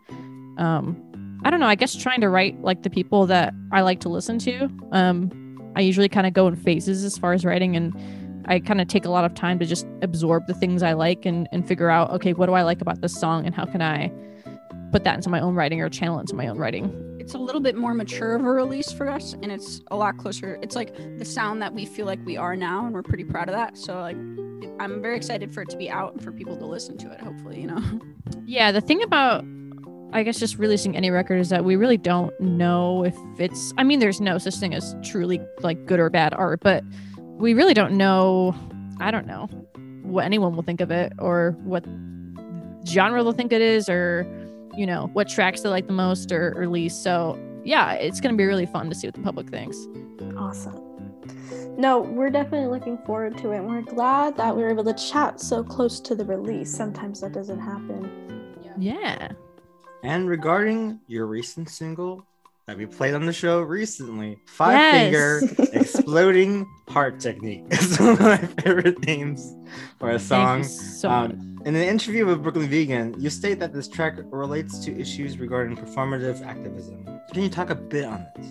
um, 0.59 1.05
I 1.47 1.51
don't 1.51 1.61
know, 1.61 1.66
I 1.66 1.76
guess 1.76 1.94
trying 1.94 2.20
to 2.22 2.28
write 2.28 2.61
like 2.61 2.82
the 2.82 2.90
people 2.90 3.24
that 3.26 3.55
I 3.70 3.82
like 3.82 4.01
to 4.01 4.09
listen 4.09 4.36
to. 4.40 4.68
Um, 4.90 5.72
I 5.76 5.80
usually 5.80 6.09
kind 6.09 6.26
of 6.26 6.32
go 6.32 6.49
in 6.49 6.57
phases 6.57 7.05
as 7.05 7.16
far 7.16 7.34
as 7.34 7.44
writing, 7.44 7.76
and 7.76 7.94
I 8.47 8.59
kind 8.59 8.80
of 8.80 8.88
take 8.88 9.05
a 9.05 9.11
lot 9.11 9.24
of 9.24 9.32
time 9.34 9.61
to 9.61 9.64
just 9.64 9.86
absorb 10.03 10.49
the 10.49 10.55
things 10.55 10.82
I 10.82 10.94
like 10.94 11.24
and, 11.24 11.49
and 11.53 11.64
figure 11.64 11.88
out, 11.88 12.11
okay, 12.11 12.32
what 12.32 12.47
do 12.47 12.55
I 12.55 12.62
like 12.62 12.80
about 12.80 13.01
this 13.01 13.14
song, 13.14 13.47
and 13.47 13.55
how 13.55 13.64
can 13.64 13.80
I 13.80 14.11
put 14.90 15.05
that 15.05 15.14
into 15.14 15.28
my 15.28 15.38
own 15.38 15.55
writing 15.55 15.80
or 15.80 15.88
channel 15.88 16.18
into 16.18 16.34
my 16.34 16.49
own 16.49 16.59
writing. 16.59 17.16
It's 17.20 17.34
a 17.34 17.38
little 17.38 17.61
bit 17.61 17.76
more 17.76 17.94
mature 17.94 18.34
of 18.34 18.44
a 18.44 18.51
release 18.51 18.90
for 18.90 19.09
us, 19.09 19.34
and 19.34 19.53
it's 19.53 19.82
a 19.92 19.97
lot 19.97 20.16
closer. 20.16 20.59
It's 20.62 20.74
like 20.74 20.97
the 21.18 21.24
sound 21.24 21.62
that 21.62 21.72
we 21.72 21.84
feel 21.84 22.07
like 22.07 22.18
we 22.24 22.36
are 22.36 22.57
now, 22.57 22.86
and 22.86 22.92
we're 22.92 23.05
pretty 23.05 23.24
proud 23.24 23.49
of 23.49 23.55
that. 23.55 23.78
So 23.78 24.01
like, 24.01 24.16
I'm 24.80 25.01
very 25.01 25.16
excited 25.16 25.55
for 25.55 25.62
it 25.62 25.68
to 25.68 25.76
be 25.76 25.88
out 25.88 26.14
and 26.14 26.24
for 26.24 26.32
people 26.32 26.57
to 26.57 26.66
listen 26.66 26.99
to 26.99 27.12
it. 27.12 27.20
Hopefully, 27.20 27.61
you 27.61 27.68
know. 27.68 27.82
Yeah, 28.49 28.70
the 28.70 28.80
thing 28.80 29.03
about 29.03 29.44
I 30.12 30.22
guess 30.22 30.38
just 30.38 30.59
releasing 30.59 30.96
any 30.96 31.11
record 31.11 31.40
is 31.40 31.48
that 31.50 31.64
we 31.64 31.76
really 31.76 31.96
don't 31.96 32.38
know 32.40 33.04
if 33.04 33.14
it's 33.38 33.72
I 33.76 33.84
mean 33.84 33.98
there's 33.98 34.20
no 34.20 34.38
such 34.38 34.54
thing 34.57 34.74
as 34.74 34.94
truly 35.02 35.40
like 35.61 35.84
good 35.86 36.00
or 36.00 36.11
bad 36.11 36.32
art, 36.34 36.61
but 36.62 36.84
we 37.18 37.54
really 37.54 37.74
don't 37.74 37.92
know 37.92 38.54
I 38.98 39.11
don't 39.11 39.26
know 39.26 39.46
what 40.02 40.24
anyone 40.24 40.54
will 40.54 40.62
think 40.62 40.80
of 40.80 40.90
it 40.90 41.12
or 41.18 41.57
what 41.64 41.84
genre 42.86 43.22
they'll 43.22 43.32
think 43.32 43.52
it 43.52 43.61
is 43.61 43.88
or 43.88 44.26
you 44.76 44.86
know 44.86 45.11
what 45.12 45.28
tracks 45.28 45.62
they 45.62 45.68
like 45.68 45.86
the 45.86 45.92
most 45.92 46.32
or, 46.32 46.54
or 46.57 46.68
least. 46.68 47.02
So 47.02 47.38
yeah, 47.64 47.92
it's 47.94 48.20
gonna 48.20 48.36
be 48.36 48.44
really 48.44 48.66
fun 48.66 48.88
to 48.88 48.94
see 48.94 49.07
what 49.07 49.14
the 49.14 49.22
public 49.22 49.50
thinks. 49.50 49.76
Awesome. 50.36 50.82
No, 51.76 52.00
we're 52.00 52.30
definitely 52.30 52.68
looking 52.68 52.96
forward 52.98 53.36
to 53.38 53.52
it. 53.52 53.61
We're 53.62 53.82
glad 53.82 54.36
that 54.38 54.57
we 54.57 54.62
were 54.62 54.70
able 54.70 54.84
to 54.84 54.94
chat 54.94 55.40
so 55.40 55.62
close 55.62 56.00
to 56.00 56.14
the 56.14 56.24
release. 56.24 56.74
Sometimes 56.74 57.20
that 57.20 57.32
doesn't 57.32 57.59
happen. 57.61 58.11
Yeah. 58.78 59.32
And 60.07 60.28
regarding 60.28 61.00
your 61.09 61.26
recent 61.26 61.68
single 61.68 62.24
that 62.68 62.76
we 62.76 62.86
played 62.86 63.14
on 63.14 63.26
the 63.26 63.32
show 63.32 63.61
recently, 63.61 64.38
Five 64.46 64.74
Yes. 64.74 65.40
Finger 65.50 65.68
Exploding 65.72 66.64
Heart 66.88 67.18
Technique 67.18 67.64
is 67.72 67.98
one 67.98 68.11
of 68.11 68.20
my 68.20 68.36
favorite 68.36 69.04
names 69.04 69.52
for 69.98 70.11
a 70.11 70.18
song. 70.18 70.62
So 70.62 71.11
Um. 71.11 71.52
In 71.64 71.74
an 71.74 71.82
interview 71.82 72.24
with 72.24 72.40
Brooklyn 72.44 72.68
Vegan, 72.68 73.16
you 73.18 73.28
state 73.30 73.59
that 73.59 73.72
this 73.72 73.88
track 73.88 74.14
relates 74.30 74.78
to 74.84 74.96
issues 74.96 75.38
regarding 75.38 75.76
performative 75.76 76.40
activism. 76.46 77.04
Can 77.32 77.42
you 77.42 77.48
talk 77.48 77.70
a 77.70 77.74
bit 77.74 78.04
on 78.04 78.24
this? 78.36 78.46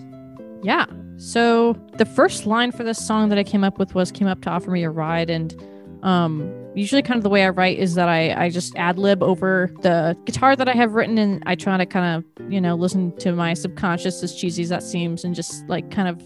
Yeah. 0.62 0.86
So 1.16 1.78
the 1.93 2.03
first 2.06 2.45
line 2.45 2.74
for 2.74 2.84
this 2.84 2.97
song 3.08 3.30
that 3.30 3.38
I 3.38 3.43
came 3.45 3.64
up 3.64 3.80
with 3.80 3.95
was 3.95 4.12
came 4.12 4.28
up 4.28 4.41
to 4.41 4.49
offer 4.49 4.70
me 4.72 4.84
a 4.84 4.89
ride 4.89 5.30
and 5.30 5.56
um 6.03 6.51
usually 6.76 7.02
kind 7.02 7.18
of 7.18 7.24
the 7.24 7.30
way 7.30 7.44
I 7.46 7.50
write 7.50 7.80
is 7.80 7.96
that 7.96 8.10
I 8.10 8.34
I 8.46 8.50
just 8.50 8.76
ad 8.76 9.00
lib 9.00 9.24
over 9.24 9.72
the 9.82 10.18
guitar 10.26 10.56
that 10.56 10.68
I 10.68 10.74
have 10.74 10.94
written 10.94 11.18
and 11.18 11.42
I 11.46 11.56
try 11.56 11.78
to 11.78 11.86
kind 11.86 12.18
of, 12.18 12.52
you 12.52 12.60
know, 12.60 12.76
listen 12.76 13.16
to 13.18 13.32
my 13.32 13.54
subconscious 13.54 14.22
as 14.22 14.36
cheesy 14.36 14.64
as 14.64 14.70
that 14.70 14.84
seems 14.84 15.24
and 15.24 15.34
just 15.34 15.68
like 15.68 15.90
kind 15.90 16.08
of 16.08 16.22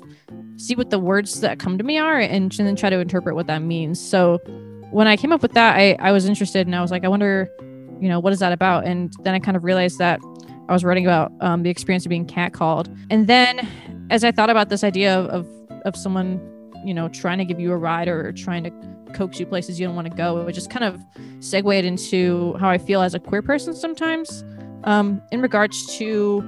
see 0.57 0.75
what 0.75 0.89
the 0.89 0.99
words 0.99 1.39
that 1.41 1.59
come 1.59 1.77
to 1.77 1.83
me 1.83 1.97
are 1.97 2.19
and, 2.19 2.51
then 2.51 2.75
try 2.75 2.89
to 2.89 2.99
interpret 2.99 3.33
what 3.33 3.47
that 3.47 3.61
means. 3.61 3.99
So 3.99 4.39
when 4.91 5.07
I 5.07 5.15
came 5.15 5.31
up 5.31 5.41
with 5.41 5.53
that, 5.53 5.77
I, 5.77 5.95
I 5.99 6.11
was 6.11 6.27
interested 6.27 6.67
and 6.67 6.75
I 6.75 6.81
was 6.81 6.91
like, 6.91 7.05
I 7.05 7.07
wonder, 7.07 7.49
you 8.01 8.09
know, 8.09 8.19
what 8.19 8.33
is 8.33 8.39
that 8.39 8.51
about? 8.51 8.85
And 8.85 9.13
then 9.23 9.33
I 9.33 9.39
kind 9.39 9.55
of 9.55 9.63
realized 9.63 9.99
that 9.99 10.19
I 10.67 10.73
was 10.73 10.83
writing 10.83 11.05
about 11.05 11.31
um, 11.39 11.63
the 11.63 11.69
experience 11.69 12.05
of 12.05 12.09
being 12.09 12.27
catcalled. 12.27 12.93
And 13.09 13.27
then 13.27 13.67
as 14.09 14.25
I 14.25 14.31
thought 14.31 14.49
about 14.49 14.67
this 14.69 14.83
idea 14.83 15.17
of, 15.17 15.27
of, 15.27 15.47
of 15.85 15.95
someone, 15.95 16.41
you 16.85 16.93
know, 16.93 17.07
trying 17.07 17.37
to 17.37 17.45
give 17.45 17.59
you 17.59 17.71
a 17.71 17.77
ride 17.77 18.09
or 18.09 18.33
trying 18.33 18.63
to 18.65 18.71
coax 19.13 19.39
you 19.39 19.45
places 19.45 19.79
you 19.79 19.87
don't 19.87 19.95
want 19.95 20.09
to 20.09 20.15
go, 20.15 20.39
it 20.39 20.45
would 20.45 20.55
just 20.55 20.69
kind 20.69 20.85
of 20.85 21.03
segued 21.39 21.85
into 21.85 22.53
how 22.59 22.69
I 22.69 22.77
feel 22.77 23.01
as 23.01 23.13
a 23.13 23.19
queer 23.19 23.41
person 23.41 23.73
sometimes 23.73 24.43
um, 24.83 25.21
in 25.31 25.41
regards 25.41 25.97
to 25.97 26.43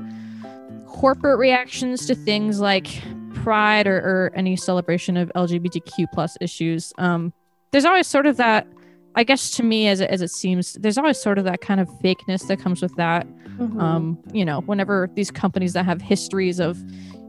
corporate 0.88 1.39
reactions 1.39 2.05
to 2.07 2.16
things 2.16 2.59
like 2.59 2.88
pride 3.34 3.88
or, 3.88 3.97
or 3.97 4.32
any 4.36 4.55
celebration 4.55 5.18
of 5.18 5.32
LGBTQ 5.36 6.05
plus 6.14 6.38
issues. 6.41 6.93
Um, 6.97 7.34
there's 7.72 7.86
always 7.86 8.07
sort 8.07 8.26
of 8.26 8.38
that, 8.38 8.68
I 9.16 9.24
guess 9.24 9.51
to 9.51 9.64
me, 9.64 9.88
as 9.88 9.99
it, 9.99 10.09
as 10.09 10.22
it 10.22 10.30
seems, 10.32 10.74
there's 10.74 10.97
always 10.97 11.18
sort 11.20 11.38
of 11.38 11.45
that 11.45 11.62
kind 11.62 11.80
of 11.80 11.89
fakeness 12.03 12.47
that 12.47 12.59
comes 12.59 12.82
with 12.82 12.95
that. 12.95 13.28
Mhm. 13.57 13.82
Um, 13.82 14.20
you 14.34 14.45
know, 14.45 14.62
whenever 14.62 15.09
these 15.16 15.32
companies 15.32 15.74
that 15.74 15.86
have 15.86 16.01
histories 16.01 16.59
of, 16.59 16.78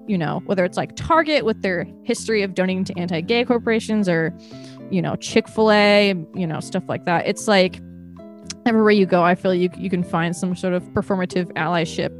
you 0.07 0.18
know, 0.18 0.43
whether 0.47 0.64
it's 0.64 0.76
like 0.76 0.97
Target 0.97 1.45
with 1.45 1.62
their 1.62 1.87
history 2.03 2.43
of 2.43 2.55
donating 2.55 2.85
to 2.85 2.99
anti-gay 2.99 3.45
corporations 3.45 4.09
or, 4.09 4.35
you 4.93 5.01
know, 5.01 5.16
Chick-fil-A, 5.16 6.14
you 6.34 6.47
know, 6.47 6.61
stuff 6.61 6.84
like 6.88 7.05
that. 7.07 7.26
It's 7.26 7.49
like 7.49 7.80
everywhere 8.66 8.90
you 8.90 9.07
go, 9.07 9.22
I 9.22 9.34
feel 9.34 9.55
you 9.55 9.70
you 9.76 9.90
can 9.90 10.05
find 10.05 10.36
some 10.36 10.55
sort 10.55 10.74
of 10.74 10.82
performative 10.90 11.53
allyship. 11.55 12.12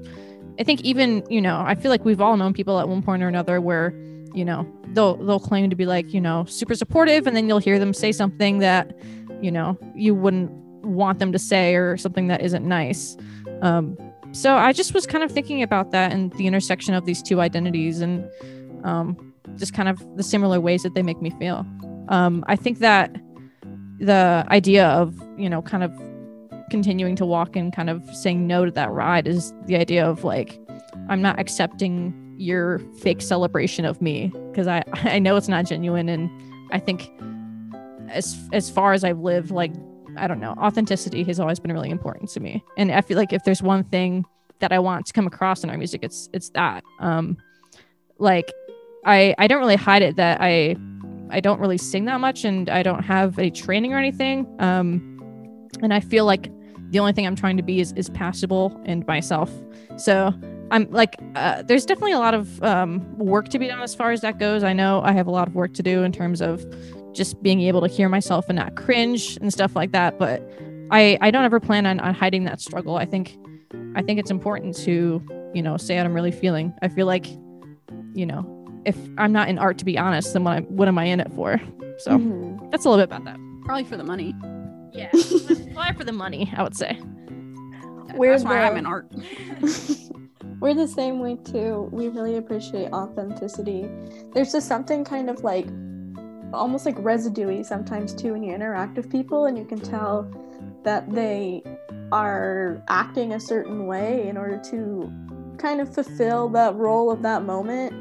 I 0.59 0.65
think 0.65 0.81
even, 0.83 1.25
you 1.29 1.41
know, 1.41 1.63
I 1.65 1.75
feel 1.75 1.91
like 1.91 2.05
we've 2.05 2.21
all 2.21 2.37
known 2.37 2.53
people 2.53 2.81
at 2.81 2.89
one 2.89 3.03
point 3.03 3.23
or 3.23 3.29
another 3.29 3.61
where, 3.61 3.95
you 4.35 4.45
know, 4.45 4.67
they'll 4.95 5.17
they'll 5.17 5.41
claim 5.41 5.71
to 5.71 5.77
be 5.77 5.87
like, 5.87 6.13
you 6.13 6.21
know, 6.21 6.45
super 6.47 6.75
supportive 6.75 7.27
and 7.27 7.37
then 7.37 7.47
you'll 7.47 7.59
hear 7.59 7.79
them 7.79 7.93
say 7.93 8.11
something 8.11 8.59
that, 8.59 8.97
you 9.41 9.51
know, 9.51 9.79
you 9.95 10.15
wouldn't 10.15 10.51
want 10.83 11.19
them 11.19 11.31
to 11.33 11.39
say 11.39 11.75
or 11.75 11.97
something 11.97 12.27
that 12.29 12.41
isn't 12.41 12.67
nice. 12.67 13.17
Um, 13.61 13.97
so 14.33 14.55
I 14.55 14.73
just 14.73 14.95
was 14.95 15.07
kind 15.07 15.23
of 15.23 15.31
thinking 15.31 15.63
about 15.63 15.91
that 15.91 16.11
and 16.11 16.33
the 16.35 16.47
intersection 16.47 16.95
of 16.95 17.05
these 17.05 17.23
two 17.23 17.41
identities 17.41 18.01
and 18.01 18.29
um, 18.83 19.35
just 19.57 19.75
kind 19.75 19.89
of 19.89 20.03
the 20.17 20.23
similar 20.23 20.59
ways 20.59 20.83
that 20.83 20.95
they 20.95 21.03
make 21.03 21.21
me 21.21 21.31
feel. 21.39 21.67
Um, 22.13 22.45
I 22.47 22.57
think 22.57 22.79
that 22.81 23.11
the 23.99 24.45
idea 24.49 24.87
of, 24.87 25.19
you 25.39 25.49
know, 25.49 25.63
kind 25.63 25.83
of 25.83 25.91
continuing 26.71 27.17
to 27.17 27.25
walk 27.25 27.57
and 27.57 27.75
kind 27.75 27.89
of 27.89 28.05
saying 28.15 28.47
no 28.47 28.67
to 28.67 28.71
that 28.71 28.91
ride 28.91 29.27
is 29.27 29.55
the 29.65 29.77
idea 29.77 30.07
of 30.07 30.23
like, 30.23 30.61
I'm 31.09 31.23
not 31.23 31.41
accepting 31.41 32.35
your 32.37 32.81
fake 33.01 33.23
celebration 33.23 33.87
of 33.87 34.03
me 34.03 34.31
because 34.51 34.67
I, 34.67 34.85
I 34.93 35.19
know 35.21 35.37
it's 35.37 35.49
not 35.49 35.65
genuine. 35.65 36.11
And 36.11 36.31
I 36.71 36.79
think 36.79 37.11
as, 38.11 38.39
as 38.53 38.69
far 38.69 38.93
as 38.93 39.05
I've 39.05 39.21
lived, 39.21 39.51
like, 39.51 39.73
I 40.19 40.27
don't 40.27 40.39
know, 40.39 40.55
authenticity 40.59 41.25
has 41.25 41.41
always 41.41 41.61
been 41.61 41.73
really 41.73 41.89
important 41.89 42.29
to 42.31 42.41
me. 42.41 42.63
And 42.77 42.93
I 42.93 43.01
feel 43.01 43.17
like 43.17 43.33
if 43.33 43.45
there's 43.45 43.63
one 43.63 43.85
thing 43.85 44.27
that 44.59 44.71
I 44.71 44.79
want 44.81 45.07
to 45.07 45.15
come 45.15 45.27
across 45.27 45.65
in 45.65 45.71
our 45.71 45.79
music, 45.79 46.01
it's, 46.03 46.29
it's 46.35 46.51
that, 46.51 46.85
um, 47.01 47.39
like, 48.19 48.53
I, 49.05 49.35
I 49.39 49.47
don't 49.47 49.61
really 49.61 49.77
hide 49.77 50.03
it 50.03 50.17
that 50.17 50.43
I, 50.43 50.77
I 51.33 51.41
don't 51.41 51.59
really 51.59 51.79
sing 51.79 52.05
that 52.05 52.21
much 52.21 52.45
and 52.45 52.69
I 52.69 52.83
don't 52.83 53.03
have 53.03 53.39
any 53.39 53.51
training 53.51 53.93
or 53.93 53.99
anything. 53.99 54.47
Um, 54.59 55.09
and 55.83 55.93
I 55.93 56.01
feel 56.01 56.25
like 56.27 56.51
the 56.91 56.99
only 56.99 57.13
thing 57.13 57.27
I'm 57.27 57.37
trying 57.37 57.57
to 57.57 57.63
be 57.63 57.81
is, 57.81 57.93
is 57.93 58.11
passable 58.11 58.79
and 58.85 59.07
myself. 59.07 59.51
So 59.97 60.35
I'm 60.71 60.91
like, 60.91 61.17
uh, 61.35 61.63
there's 61.63 61.87
definitely 61.87 62.13
a 62.13 62.19
lot 62.19 62.35
of 62.35 62.63
um, 62.63 63.19
work 63.19 63.49
to 63.49 63.59
be 63.59 63.67
done 63.67 63.81
as 63.81 63.95
far 63.95 64.13
as 64.13 64.21
that 64.21 64.39
goes. 64.39 64.63
I 64.63 64.73
know 64.73 65.01
I 65.03 65.13
have 65.13 65.27
a 65.27 65.31
lot 65.31 65.49
of 65.49 65.55
work 65.55 65.73
to 65.75 65.83
do 65.83 66.03
in 66.03 66.13
terms 66.13 66.43
of 66.43 66.65
just 67.15 67.43
being 67.43 67.63
able 67.63 67.81
to 67.81 67.89
hear 67.89 68.09
myself 68.09 68.47
and 68.49 68.57
not 68.57 68.77
cringe 68.77 69.37
and 69.41 69.53
stuff 69.53 69.75
like 69.75 69.93
that. 69.93 70.19
But 70.19 70.43
I, 70.91 71.19
I 71.23 71.31
don't 71.31 71.45
ever 71.45 71.61
plan 71.61 71.87
on, 71.87 71.99
on 72.01 72.15
hiding 72.15 72.45
that 72.45 72.61
struggle. 72.61 72.97
I 72.97 73.07
think, 73.07 73.39
I 73.95 74.03
think 74.03 74.21
it's 74.21 74.31
important 74.31 74.77
to, 74.79 75.23
you 75.55 75.63
know, 75.63 75.79
say 75.79 75.97
what 75.97 76.05
I'm 76.05 76.15
really 76.15 76.33
feeling. 76.33 76.75
I 76.83 76.89
feel 76.89 77.07
like, 77.07 77.27
you 78.15 78.27
know, 78.27 78.62
if 78.85 78.97
I'm 79.19 79.33
not 79.33 79.49
in 79.49 79.59
art 79.59 79.79
to 79.79 79.85
be 79.85 79.97
honest, 79.99 80.33
then 80.33 80.45
what, 80.45 80.57
I, 80.57 80.61
what 80.63 80.89
am 80.89 80.99
I 80.99 81.05
in 81.05 81.21
it 81.21 81.31
for? 81.35 81.61
So 81.99 82.13
Mhm. 82.13 82.71
that's 82.71 82.85
a 82.85 82.91
little 82.91 83.05
bit 83.05 83.15
about 83.15 83.25
that. 83.25 83.39
Probably 83.65 83.85
for 83.85 83.97
the 83.97 84.05
money. 84.05 84.35
Yeah, 84.93 85.11
fly 85.73 85.93
for 85.97 86.05
the 86.05 86.13
money, 86.13 86.53
I 86.57 86.63
would 86.63 86.77
say. 86.77 86.99
We're 88.15 88.33
That's 88.33 88.45
why 88.45 88.65
I'm 88.65 88.77
in 88.77 88.85
art. 88.87 89.07
We're 90.61 90.75
the 90.75 90.87
same 90.89 91.19
way 91.21 91.37
too. 91.37 91.89
We 91.93 92.09
really 92.09 92.37
appreciate 92.37 92.93
authenticity. 92.93 93.89
There's 94.35 94.53
just 94.53 94.69
something 94.69 95.05
kind 95.05 95.31
of 95.31 95.43
like 95.43 95.67
almost 96.53 96.85
like 96.85 96.97
residuey 96.97 97.65
sometimes 97.65 98.15
too 98.15 98.33
when 98.33 98.43
you 98.43 98.55
interact 98.55 98.97
with 98.97 99.11
people 99.11 99.47
and 99.47 99.57
you 99.57 99.65
can 99.65 99.81
tell 99.81 100.31
that 100.85 101.11
they 101.13 101.63
are 102.13 102.83
acting 102.89 103.33
a 103.33 103.41
certain 103.41 103.87
way 103.87 104.29
in 104.29 104.37
order 104.37 104.59
to 104.71 105.11
kind 105.59 105.81
of 105.81 105.93
fulfill 105.95 106.49
that 106.51 106.75
role 106.77 107.11
of 107.11 107.23
that 107.23 107.45
moment. 107.45 107.95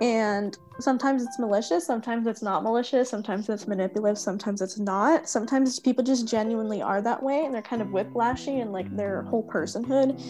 And 0.00 0.56
sometimes 0.80 1.24
it's 1.24 1.38
malicious, 1.38 1.86
sometimes 1.86 2.26
it's 2.26 2.42
not 2.42 2.62
malicious, 2.62 3.10
sometimes 3.10 3.48
it's 3.48 3.66
manipulative, 3.66 4.18
sometimes 4.18 4.62
it's 4.62 4.78
not. 4.78 5.28
Sometimes 5.28 5.80
people 5.80 6.04
just 6.04 6.28
genuinely 6.28 6.80
are 6.82 7.02
that 7.02 7.22
way 7.22 7.44
and 7.44 7.54
they're 7.54 7.62
kind 7.62 7.82
of 7.82 7.88
whiplashy 7.88 8.60
and 8.62 8.72
like 8.72 8.94
their 8.96 9.22
whole 9.22 9.42
personhood. 9.42 10.20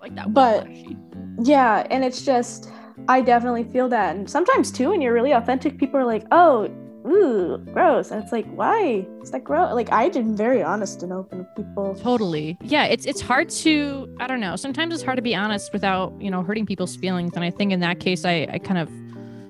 Like 0.00 0.14
that. 0.14 0.32
But- 0.32 0.66
whiplashy. 0.66 0.96
Yeah, 1.42 1.86
and 1.90 2.04
it's 2.04 2.22
just 2.22 2.70
I 3.08 3.20
definitely 3.20 3.64
feel 3.64 3.88
that. 3.90 4.16
And 4.16 4.28
sometimes 4.28 4.72
too, 4.72 4.90
when 4.90 5.00
you're 5.00 5.12
really 5.12 5.32
authentic, 5.32 5.78
people 5.78 6.00
are 6.00 6.04
like, 6.04 6.24
"Oh, 6.32 6.68
ooh, 7.06 7.58
gross," 7.72 8.10
and 8.10 8.22
it's 8.22 8.32
like, 8.32 8.46
"Why? 8.54 9.06
It's 9.20 9.32
like 9.32 9.44
gross." 9.44 9.72
Like 9.72 9.92
I've 9.92 10.12
been 10.12 10.36
very 10.36 10.62
honest 10.62 11.02
and 11.04 11.12
open 11.12 11.38
with 11.38 11.54
people. 11.56 11.94
Totally. 11.94 12.58
Yeah, 12.62 12.84
it's 12.86 13.06
it's 13.06 13.20
hard 13.20 13.50
to 13.50 14.12
I 14.18 14.26
don't 14.26 14.40
know. 14.40 14.56
Sometimes 14.56 14.92
it's 14.94 15.02
hard 15.04 15.16
to 15.16 15.22
be 15.22 15.34
honest 15.34 15.72
without, 15.72 16.12
you 16.20 16.30
know, 16.30 16.42
hurting 16.42 16.66
people's 16.66 16.96
feelings. 16.96 17.32
And 17.34 17.44
I 17.44 17.50
think 17.50 17.72
in 17.72 17.80
that 17.80 18.00
case 18.00 18.24
I, 18.24 18.48
I 18.50 18.58
kind 18.58 18.78
of 18.78 18.90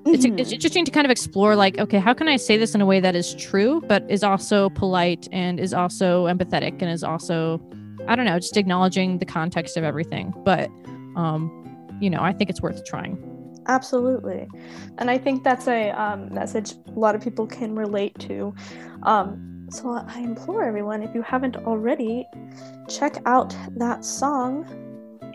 it's 0.07 0.27
Mhm. 0.27 0.39
it's 0.39 0.53
interesting 0.53 0.85
to 0.85 0.91
kind 0.91 1.07
of 1.07 1.11
explore 1.11 1.57
like, 1.57 1.79
okay, 1.79 1.99
how 1.99 2.15
can 2.15 2.29
I 2.29 2.37
say 2.37 2.57
this 2.57 2.75
in 2.75 2.81
a 2.81 2.87
way 2.87 3.01
that 3.01 3.15
is 3.15 3.35
true, 3.35 3.83
but 3.87 4.05
is 4.09 4.23
also 4.23 4.71
polite 4.71 5.29
and 5.33 5.61
is 5.61 5.75
also 5.75 6.27
empathetic 6.27 6.81
and 6.81 6.91
is 6.91 7.05
also 7.05 7.61
I 8.07 8.17
don't 8.17 8.25
know, 8.25 8.39
just 8.39 8.57
acknowledging 8.57 9.19
the 9.19 9.27
context 9.27 9.77
of 9.77 9.85
everything. 9.85 10.33
But 10.45 10.71
um, 11.17 11.51
you 12.01 12.11
know, 12.11 12.21
I 12.21 12.33
think 12.33 12.49
it's 12.49 12.63
worth 12.63 12.85
trying. 12.85 13.19
Absolutely. 13.67 14.49
And 14.97 15.11
I 15.11 15.19
think 15.19 15.45
that's 15.45 15.69
a 15.69 15.91
um, 15.91 16.33
message 16.33 16.73
a 16.87 16.99
lot 16.99 17.15
of 17.15 17.21
people 17.21 17.47
can 17.47 17.75
relate 17.75 18.19
to. 18.21 18.55
Um, 19.03 19.67
so 19.71 19.91
I 19.91 20.21
implore 20.21 20.65
everyone, 20.65 21.03
if 21.03 21.15
you 21.15 21.21
haven't 21.21 21.57
already, 21.57 22.27
check 22.89 23.19
out 23.27 23.55
that 23.77 24.05
song. 24.07 24.65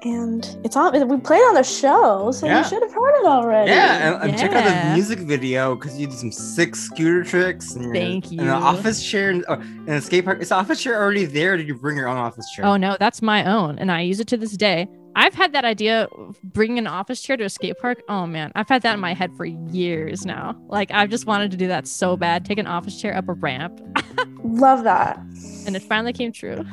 And 0.05 0.45
it's 0.65 0.75
on, 0.75 0.91
we 1.07 1.17
played 1.17 1.39
on 1.43 1.53
the 1.53 1.63
show, 1.63 2.31
so 2.31 2.45
Yeah. 2.45 2.59
you 2.59 2.63
should 2.67 2.81
have 2.83 2.93
heard 2.93 3.19
it 3.21 3.25
already. 3.25 3.71
Yeah, 3.71 4.21
and, 4.21 4.31
and 4.31 4.39
check 4.39 4.51
out 4.51 4.65
the 4.65 4.93
music 4.95 5.19
video 5.19 5.75
because 5.75 5.97
you 5.97 6.07
do 6.07 6.13
some 6.13 6.31
sick 6.31 6.75
scooter 6.75 7.23
tricks. 7.23 7.73
And 7.75 7.85
you're 7.85 7.93
Thank 7.93 8.25
an 8.31 8.39
you. 8.39 8.49
office 8.49 9.03
chair 9.09 9.29
and 9.29 9.45
oh, 9.47 9.53
in 9.53 9.89
a 9.89 10.01
skate 10.01 10.25
park. 10.25 10.41
Is 10.41 10.49
the 10.49 10.55
office 10.55 10.81
chair 10.81 11.01
already 11.01 11.23
there? 11.25 11.53
Or 11.53 11.57
did 11.57 11.67
you 11.67 11.75
bring 11.75 11.95
your 11.95 12.09
own 12.09 12.17
office 12.17 12.49
chair? 12.51 12.65
Oh 12.65 12.75
no, 12.75 12.97
that's 12.99 13.21
my 13.21 13.45
own, 13.45 13.79
and 13.79 13.91
I 13.91 14.01
use 14.01 14.19
it 14.19 14.27
to 14.27 14.37
this 14.37 14.51
day. 14.57 14.87
I've 15.15 15.35
had 15.35 15.53
that 15.53 15.63
idea 15.63 16.05
of 16.17 16.41
bringing 16.41 16.79
an 16.79 16.87
office 16.87 17.21
chair 17.21 17.37
to 17.37 17.43
a 17.43 17.49
skate 17.49 17.77
park. 17.79 18.01
Oh 18.09 18.25
man, 18.25 18.51
I've 18.55 18.67
had 18.67 18.81
that 18.81 18.95
in 18.95 18.99
my 18.99 19.13
head 19.13 19.31
for 19.37 19.45
years 19.45 20.25
now. 20.25 20.59
Like 20.67 20.91
I've 20.91 21.11
just 21.11 21.27
wanted 21.27 21.51
to 21.51 21.57
do 21.57 21.67
that 21.67 21.87
so 21.87 22.17
bad. 22.17 22.43
Take 22.45 22.57
an 22.57 22.67
office 22.67 22.99
chair 22.99 23.15
up 23.15 23.29
a 23.29 23.33
ramp, 23.33 23.79
Love 24.43 24.83
that. 24.83 25.17
and 25.65 25.75
it 25.77 25.83
finally 25.83 26.13
came 26.13 26.31
true. 26.33 26.65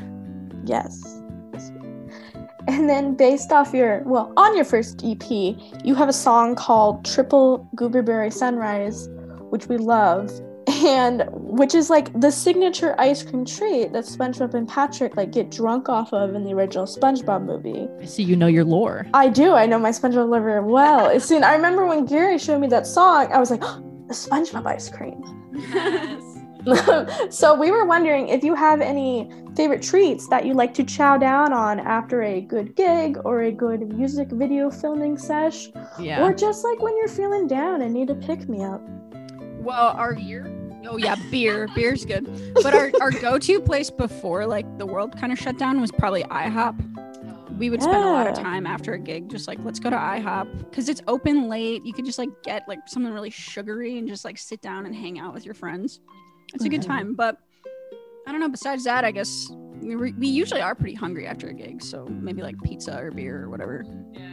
Yes. 0.64 1.19
And 2.68 2.88
then 2.88 3.14
based 3.14 3.52
off 3.52 3.72
your 3.72 4.02
well, 4.04 4.32
on 4.36 4.54
your 4.56 4.64
first 4.64 5.02
EP, 5.04 5.30
you 5.84 5.94
have 5.94 6.08
a 6.08 6.12
song 6.12 6.54
called 6.54 7.04
Triple 7.04 7.68
Gooberberry 7.74 8.32
Sunrise, 8.32 9.08
which 9.50 9.66
we 9.66 9.76
love. 9.76 10.30
And 10.68 11.24
which 11.32 11.74
is 11.74 11.90
like 11.90 12.12
the 12.20 12.30
signature 12.30 12.94
ice 12.98 13.22
cream 13.22 13.44
treat 13.44 13.92
that 13.92 14.04
SpongeBob 14.04 14.54
and 14.54 14.68
Patrick 14.68 15.16
like 15.16 15.32
get 15.32 15.50
drunk 15.50 15.88
off 15.88 16.12
of 16.12 16.34
in 16.34 16.44
the 16.44 16.52
original 16.52 16.86
SpongeBob 16.86 17.44
movie. 17.44 17.88
I 18.00 18.04
see 18.04 18.22
you 18.22 18.36
know 18.36 18.46
your 18.46 18.64
lore. 18.64 19.06
I 19.12 19.28
do. 19.28 19.54
I 19.54 19.66
know 19.66 19.78
my 19.78 19.90
SpongeBob 19.90 20.30
liver 20.30 20.62
well. 20.62 21.06
As 21.06 21.24
soon 21.24 21.42
I 21.42 21.54
remember 21.54 21.86
when 21.86 22.04
Gary 22.04 22.38
showed 22.38 22.60
me 22.60 22.68
that 22.68 22.86
song, 22.86 23.32
I 23.32 23.38
was 23.38 23.50
like, 23.50 23.60
the 24.08 24.14
SpongeBob 24.14 24.66
ice 24.66 24.88
cream. 24.88 25.22
so 27.30 27.54
we 27.54 27.70
were 27.70 27.84
wondering 27.84 28.28
if 28.28 28.42
you 28.44 28.54
have 28.54 28.80
any 28.80 29.30
favorite 29.56 29.82
treats 29.82 30.28
that 30.28 30.46
you 30.46 30.54
like 30.54 30.72
to 30.74 30.84
chow 30.84 31.16
down 31.16 31.52
on 31.52 31.80
after 31.80 32.22
a 32.22 32.40
good 32.40 32.74
gig 32.76 33.18
or 33.24 33.42
a 33.42 33.52
good 33.52 33.92
music 33.92 34.28
video 34.30 34.70
filming 34.70 35.16
sesh, 35.18 35.68
Yeah. 35.98 36.24
or 36.24 36.32
just 36.32 36.64
like 36.64 36.80
when 36.80 36.96
you're 36.96 37.08
feeling 37.08 37.46
down 37.46 37.82
and 37.82 37.92
need 37.92 38.10
a 38.10 38.14
pick 38.14 38.48
me 38.48 38.62
up. 38.64 38.80
Well, 39.60 39.88
our 39.96 40.14
beer. 40.14 40.46
Oh 40.88 40.96
yeah, 40.96 41.16
beer. 41.30 41.68
Beer's 41.74 42.04
good. 42.04 42.26
But 42.62 42.74
our, 42.74 42.90
our 43.00 43.10
go-to 43.10 43.60
place 43.60 43.90
before 43.90 44.46
like 44.46 44.78
the 44.78 44.86
world 44.86 45.16
kind 45.18 45.32
of 45.32 45.38
shut 45.38 45.58
down 45.58 45.80
was 45.80 45.90
probably 45.92 46.22
IHOP. 46.24 46.86
We 47.58 47.68
would 47.68 47.82
spend 47.82 48.02
a 48.02 48.06
lot 48.10 48.26
of 48.26 48.34
time 48.34 48.66
after 48.66 48.94
a 48.94 48.98
gig 48.98 49.28
just 49.28 49.46
like 49.46 49.58
let's 49.62 49.78
go 49.78 49.90
to 49.90 49.96
IHOP 49.96 50.70
because 50.70 50.88
it's 50.88 51.02
open 51.06 51.48
late. 51.50 51.84
You 51.84 51.92
could 51.92 52.06
just 52.06 52.18
like 52.18 52.30
get 52.42 52.66
like 52.66 52.78
something 52.86 53.12
really 53.12 53.28
sugary 53.28 53.98
and 53.98 54.08
just 54.08 54.24
like 54.24 54.38
sit 54.38 54.62
down 54.62 54.86
and 54.86 54.94
hang 54.94 55.18
out 55.18 55.34
with 55.34 55.44
your 55.44 55.54
friends. 55.54 56.00
It's 56.54 56.64
a 56.64 56.68
good 56.68 56.82
Mhm. 56.82 56.86
time. 56.86 57.14
But 57.14 57.38
I 58.26 58.32
don't 58.32 58.40
know. 58.40 58.48
Besides 58.48 58.84
that, 58.84 59.04
I 59.04 59.10
guess 59.10 59.50
we, 59.80 59.94
re- 59.94 60.14
we 60.18 60.28
usually 60.28 60.60
are 60.60 60.74
pretty 60.74 60.94
hungry 60.94 61.26
after 61.26 61.48
a 61.48 61.52
gig. 61.54 61.82
So 61.82 62.06
maybe 62.06 62.42
like 62.42 62.60
pizza 62.62 62.98
or 63.00 63.10
beer 63.10 63.44
or 63.44 63.48
whatever, 63.50 63.82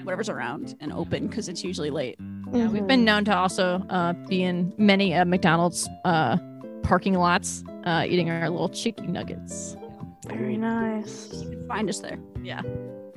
whatever's 0.03 0.29
around 0.29 0.75
and 0.81 0.91
open 0.91 1.27
because 1.27 1.47
it's 1.49 1.63
usually 1.63 1.89
late. 1.89 2.17
Yeah, 2.53 2.67
we've 2.69 2.87
been 2.87 3.03
known 3.05 3.25
to 3.25 3.35
also 3.35 3.83
uh, 3.89 4.13
be 4.27 4.43
in 4.43 4.73
many 4.77 5.13
uh, 5.13 5.25
McDonald's 5.25 5.87
uh, 6.05 6.37
parking 6.83 7.13
lots, 7.15 7.63
uh, 7.85 8.05
eating 8.07 8.29
our 8.29 8.49
little 8.49 8.69
chicken 8.69 9.11
nuggets. 9.13 9.75
Very 10.27 10.57
nice. 10.57 11.31
You 11.43 11.49
can 11.51 11.67
find 11.67 11.89
us 11.89 11.99
there. 11.99 12.17
Yeah. 12.43 12.61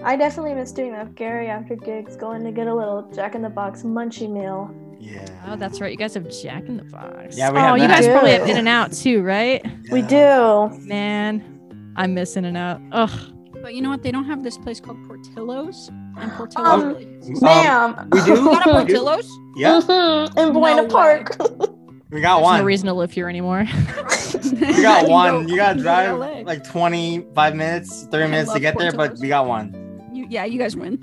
I 0.05 0.17
definitely 0.17 0.55
miss 0.55 0.73
doing 0.73 0.93
that 0.93 1.07
with 1.09 1.17
Gary 1.17 1.49
after 1.49 1.77
gigs, 1.77 2.17
going 2.17 2.43
to 2.45 2.53
get 2.53 2.67
a 2.69 2.75
little 2.75 3.03
Jack 3.13 3.35
in 3.35 3.43
the 3.43 3.51
Box 3.51 3.83
munchie 3.83 4.31
meal. 4.31 4.75
Yeah. 5.01 5.27
Oh, 5.49 5.57
that's 5.57 5.81
right. 5.81 5.91
You 5.91 5.97
guys 5.97 6.15
have 6.15 6.29
Jack 6.43 6.65
in 6.67 6.77
the 6.77 6.85
Box. 6.85 7.37
Yeah, 7.37 7.51
we 7.51 7.59
oh, 7.59 7.61
have 7.63 7.79
you 7.79 7.89
that. 7.89 8.03
guys 8.03 8.07
probably 8.07 8.33
have 8.33 8.49
In-N-Out 8.49 8.93
too, 8.93 9.23
right? 9.23 9.65
We 9.91 10.03
do. 10.03 10.69
Man, 10.87 11.43
I 11.97 12.07
miss 12.07 12.37
In-N-Out. 12.37 12.81
Ugh. 12.93 13.11
But 13.63 13.75
you 13.75 13.83
know 13.83 13.91
what? 13.91 14.03
They 14.03 14.11
don't 14.11 14.25
have 14.25 14.43
this 14.43 14.57
place 14.59 14.79
called 14.81 14.97
Portillo's. 15.07 15.89
And 16.19 16.31
Portillo's 16.33 16.83
Um, 16.83 16.89
really 16.95 17.07
Ma'am. 17.41 17.95
Um, 17.99 18.09
we 18.11 18.21
do. 18.25 18.31
You 18.31 18.45
got 18.45 18.67
a 18.67 18.73
we 18.73 18.85
do. 18.85 18.95
Portillo's? 18.95 19.39
Yeah, 19.57 19.81
Mhm, 19.83 20.39
In 20.39 20.53
Buena 20.53 20.83
No 20.83 20.89
Park. 20.89 21.37
we 22.11 22.21
got 22.21 22.37
There's 22.37 22.43
one. 22.45 22.59
no 22.61 22.65
reason 22.65 22.87
to 22.87 22.93
live 22.95 23.11
here 23.13 23.29
anymore. 23.29 23.65
We 24.61 24.83
got 24.83 25.09
one. 25.09 25.49
You 25.49 25.57
gotta 25.57 25.81
drive 25.81 26.17
like 26.47 26.63
25 26.65 27.57
minutes, 27.57 28.05
30 28.11 28.25
I 28.25 28.27
minutes 28.29 28.49
to 28.51 28.53
love 28.55 28.61
get 28.63 28.79
there, 28.79 28.91
but 28.93 28.97
Portillo's. 28.99 29.21
we 29.21 29.29
got 29.29 29.47
one. 29.47 30.09
You, 30.13 30.27
yeah, 30.31 30.45
you 30.45 30.59
guys 30.59 30.77
win. 30.77 30.99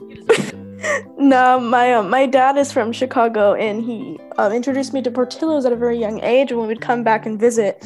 No, 1.17 1.59
my 1.59 1.93
um, 1.95 2.09
my 2.09 2.25
dad 2.25 2.57
is 2.57 2.71
from 2.71 2.91
Chicago, 2.91 3.53
and 3.55 3.83
he 3.83 4.19
um, 4.37 4.53
introduced 4.53 4.93
me 4.93 5.01
to 5.01 5.11
Portillo's 5.11 5.65
at 5.65 5.73
a 5.73 5.75
very 5.75 5.97
young 5.99 6.21
age. 6.23 6.51
And 6.51 6.59
when 6.59 6.67
we 6.67 6.73
would 6.73 6.81
come 6.81 7.03
back 7.03 7.25
and 7.25 7.39
visit, 7.39 7.83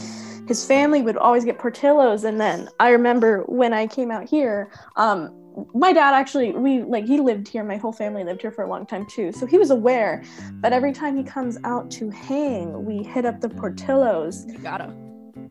his 0.47 0.65
family 0.65 1.01
would 1.01 1.17
always 1.17 1.45
get 1.45 1.57
Portillo's. 1.57 2.23
And 2.25 2.39
then 2.39 2.69
I 2.79 2.89
remember 2.89 3.43
when 3.47 3.73
I 3.73 3.87
came 3.87 4.11
out 4.11 4.29
here, 4.29 4.69
um, 4.97 5.33
my 5.73 5.93
dad 5.93 6.13
actually 6.13 6.51
we 6.51 6.83
like 6.83 7.05
he 7.05 7.19
lived 7.19 7.47
here. 7.47 7.63
My 7.63 7.77
whole 7.77 7.93
family 7.93 8.23
lived 8.23 8.41
here 8.41 8.51
for 8.51 8.63
a 8.63 8.69
long 8.69 8.85
time 8.85 9.05
too, 9.07 9.31
so 9.31 9.45
he 9.45 9.57
was 9.57 9.71
aware 9.71 10.23
but 10.61 10.73
every 10.73 10.93
time 10.93 11.17
he 11.17 11.23
comes 11.23 11.57
out 11.63 11.89
to 11.91 12.09
hang, 12.09 12.85
we 12.85 13.03
hit 13.03 13.25
up 13.25 13.41
the 13.41 13.49
Portillo's. 13.49 14.45
You 14.45 14.57
gotta. 14.59 14.93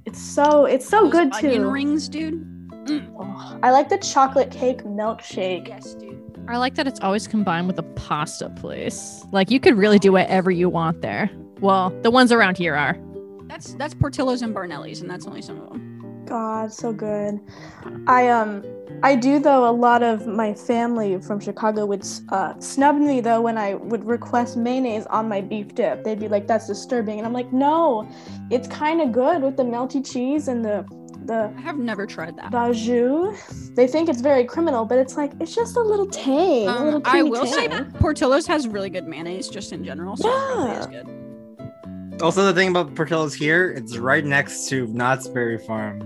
It's 0.07 0.21
so 0.21 0.65
it's 0.65 0.89
so 0.89 1.05
Those 1.05 1.13
good 1.13 1.33
onion 1.35 1.63
too. 1.63 1.71
rings, 1.71 2.09
dude. 2.09 2.45
Mm. 2.87 3.15
Oh, 3.19 3.59
I 3.63 3.71
like 3.71 3.89
the 3.89 3.99
chocolate 3.99 4.51
cake 4.51 4.85
milkshake. 4.85 5.69
Yes, 5.69 5.95
dude. 5.95 6.10
I 6.49 6.57
like 6.57 6.75
that 6.75 6.87
it's 6.87 7.01
always 7.01 7.27
combined 7.27 7.67
with 7.67 7.79
a 7.79 7.83
pasta 7.83 8.51
place. 8.51 9.25
Like 9.33 9.51
you 9.51 9.61
could 9.61 9.77
really 9.77 9.99
do 9.99 10.13
whatever 10.13 10.51
you 10.51 10.69
want 10.69 11.01
there. 11.01 11.31
Well, 11.61 11.91
the 12.03 12.11
ones 12.11 12.33
around 12.33 12.59
here 12.59 12.75
are. 12.75 12.99
That's 13.47 13.75
that's 13.75 13.95
Portillo's 13.95 14.43
and 14.43 14.55
Barnelli's, 14.55 15.01
and 15.01 15.11
that's 15.11 15.27
only 15.27 15.43
some 15.43 15.61
of 15.61 15.69
them. 15.69 16.25
God, 16.27 16.73
so 16.73 16.93
good. 16.93 17.41
I 18.07 18.29
um 18.29 18.63
I 19.03 19.17
do 19.17 19.39
though 19.39 19.69
a 19.69 19.73
lot 19.73 20.03
of 20.03 20.27
my 20.27 20.55
family 20.55 21.21
from 21.21 21.41
Chicago 21.41 21.87
would 21.87 22.07
uh, 22.29 22.59
snub 22.61 22.97
me 22.97 23.21
though 23.21 23.41
when 23.41 23.57
I 23.57 23.75
would 23.75 24.05
request 24.05 24.57
mayonnaise 24.57 25.07
on 25.07 25.29
my 25.29 25.41
beef 25.41 25.75
dip. 25.75 26.05
They'd 26.05 26.21
be 26.21 26.29
like, 26.29 26.47
"That's 26.47 26.67
disturbing," 26.67 27.19
and 27.19 27.27
I'm 27.27 27.33
like, 27.33 27.53
"No, 27.53 28.09
it's 28.51 28.69
kind 28.69 29.01
of 29.01 29.13
good 29.13 29.43
with 29.43 29.57
the 29.57 29.63
melty 29.63 30.05
cheese 30.05 30.49
and 30.49 30.65
the 30.65 30.85
the 31.27 31.53
I 31.57 31.61
have 31.61 31.79
never 31.79 32.07
tried 32.07 32.37
that. 32.37 32.51
bajou." 32.51 33.75
They 33.75 33.87
think 33.87 34.09
it's 34.09 34.21
very 34.21 34.45
criminal, 34.45 34.85
but 34.85 34.99
it's 34.99 35.17
like 35.17 35.33
it's 35.41 35.55
just 35.55 35.77
a 35.77 35.81
little 35.83 36.07
tang, 36.07 36.69
a 36.69 36.85
little 36.85 36.97
Um, 36.97 37.03
I 37.05 37.11
creamy 37.11 37.31
will 37.31 37.47
say 37.47 37.69
tang. 37.69 37.85
Portillo's 38.01 38.47
has 38.47 38.67
really 38.69 38.91
good 38.91 39.07
mayonnaise 39.07 39.49
just 39.49 39.73
in 39.73 39.85
general, 39.85 40.17
so 40.17 40.29
it 40.29 40.33
probably 40.55 40.97
Yeah. 40.97 41.03
good. 41.03 42.23
Also, 42.23 42.45
the 42.45 42.53
thing 42.53 42.69
about 42.69 42.95
Portillo's 42.95 43.33
here, 43.35 43.71
it's 43.71 43.97
right 43.97 44.25
next 44.25 44.69
to 44.69 44.87
Knott's 44.89 45.27
Berry 45.29 45.57
Farm. 45.59 46.01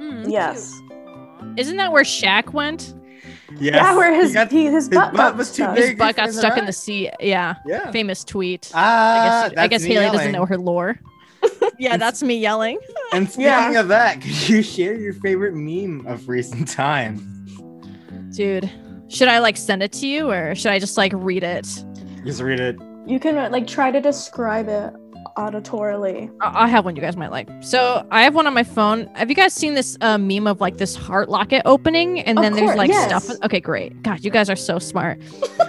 Mm, 0.00 0.30
Yes. 0.30 0.72
Isn't 1.56 1.76
that 1.78 1.90
where 1.92 2.04
Shaq 2.04 2.52
went? 2.52 2.94
Yes. 3.58 3.74
Yeah, 3.74 3.96
where 3.96 4.14
his 4.14 4.28
He 4.30 4.34
got- 4.34 4.50
he, 4.52 4.66
his 4.66 4.88
butt, 4.88 5.12
butt 5.12 5.16
got 5.32 5.36
was 5.36 5.48
too 5.48 5.64
stuck. 5.64 5.74
big. 5.74 5.84
His 5.90 5.94
butt 5.98 6.14
got 6.14 6.28
in 6.28 6.34
the 6.34 6.38
stuck 6.40 6.56
in 6.58 6.66
the 6.66 6.72
sea. 6.72 7.10
Yeah. 7.18 7.54
Yeah. 7.66 7.90
Famous 7.90 8.22
tweet. 8.22 8.70
Ah, 8.74 9.46
I 9.46 9.48
guess, 9.48 9.58
I 9.58 9.66
guess 9.66 9.82
Haley 9.82 9.94
yelling. 9.94 10.12
doesn't 10.18 10.32
know 10.32 10.44
her 10.46 10.56
lore. 10.56 11.00
Yeah, 11.78 11.96
that's 11.96 12.22
me 12.22 12.36
yelling. 12.36 12.78
And 13.12 13.28
speaking 13.28 13.46
Yeah. 13.46 13.80
of 13.80 13.88
that, 13.88 14.20
could 14.20 14.48
you 14.48 14.62
share 14.62 14.94
your 14.94 15.12
favorite 15.14 15.52
meme 15.54 16.06
of 16.06 16.28
recent 16.28 16.68
times? 16.68 17.20
Dude, 18.36 18.70
should 19.08 19.26
I 19.26 19.40
like 19.40 19.56
send 19.56 19.82
it 19.82 19.90
to 19.94 20.06
you 20.06 20.30
or 20.30 20.54
should 20.54 20.70
I 20.70 20.78
just 20.78 20.96
like 20.96 21.12
read 21.14 21.42
it? 21.42 21.66
Just 22.24 22.40
read 22.40 22.60
it. 22.60 22.76
You 23.06 23.18
can 23.18 23.50
like 23.50 23.66
try 23.66 23.90
to 23.90 24.00
describe 24.00 24.68
it 24.68 24.94
auditorily. 25.36 26.30
I 26.40 26.64
I 26.64 26.68
have 26.68 26.84
one 26.84 26.96
you 26.96 27.02
guys 27.02 27.16
might 27.16 27.30
like. 27.30 27.48
So 27.60 28.06
I 28.10 28.22
have 28.22 28.34
one 28.34 28.46
on 28.46 28.54
my 28.54 28.62
phone. 28.62 29.06
Have 29.14 29.28
you 29.30 29.36
guys 29.36 29.52
seen 29.54 29.74
this 29.74 29.96
uh, 30.00 30.18
meme 30.18 30.46
of 30.46 30.60
like 30.60 30.78
this 30.78 30.94
heart 30.94 31.28
locket 31.28 31.62
opening 31.64 32.20
and 32.20 32.38
Of 32.38 32.42
then 32.42 32.52
there's 32.54 32.76
like 32.76 32.90
yes. 32.90 33.24
stuff? 33.24 33.36
Okay, 33.44 33.60
great. 33.60 34.02
God, 34.02 34.24
you 34.24 34.30
guys 34.30 34.48
are 34.50 34.56
so 34.56 34.78
smart. 34.78 35.20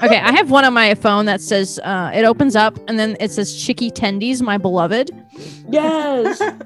okay, 0.03 0.17
I 0.19 0.31
have 0.31 0.51
one 0.51 0.65
on 0.65 0.73
my 0.73 0.95
phone 0.95 1.25
that 1.25 1.41
says 1.41 1.79
uh, 1.83 2.11
it 2.13 2.25
opens 2.25 2.55
up 2.55 2.77
and 2.87 2.97
then 2.99 3.15
it 3.19 3.31
says 3.31 3.55
Chicky 3.63 3.91
Tendies, 3.91 4.41
my 4.41 4.57
beloved. 4.57 5.11
Yes. 5.69 6.41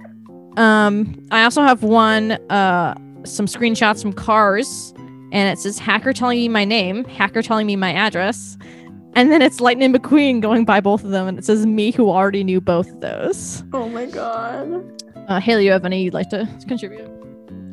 Um, 0.58 1.22
I 1.32 1.44
also 1.44 1.62
have 1.64 1.84
one, 1.84 2.32
uh, 2.50 2.96
some 3.26 3.46
screenshots 3.46 4.02
from 4.02 4.14
cars, 4.14 4.94
and 5.34 5.50
it 5.52 5.60
says 5.60 5.78
hacker 5.78 6.14
telling 6.14 6.38
me 6.38 6.48
my 6.48 6.64
name, 6.64 7.04
hacker 7.04 7.42
telling 7.42 7.68
me 7.68 7.76
my 7.76 7.92
address, 7.92 8.58
and 9.16 9.32
then 9.32 9.42
it's 9.42 9.60
Lightning 9.60 9.94
McQueen 9.94 10.42
going 10.42 10.66
by 10.66 10.80
both 10.80 11.04
of 11.04 11.12
them, 11.12 11.28
and 11.28 11.38
it 11.40 11.46
says 11.46 11.66
me 11.66 11.92
who 11.92 12.10
already 12.10 12.44
knew 12.44 12.62
both 12.62 12.90
of 12.90 13.02
those. 13.02 13.64
oh 13.74 13.90
my 13.90 14.06
god. 14.06 14.92
Uh, 15.28 15.40
Haley, 15.40 15.66
you 15.66 15.72
have 15.72 15.86
any 15.86 16.04
you'd 16.04 16.14
like 16.14 16.30
to 16.30 16.48
contribute? 16.68 17.10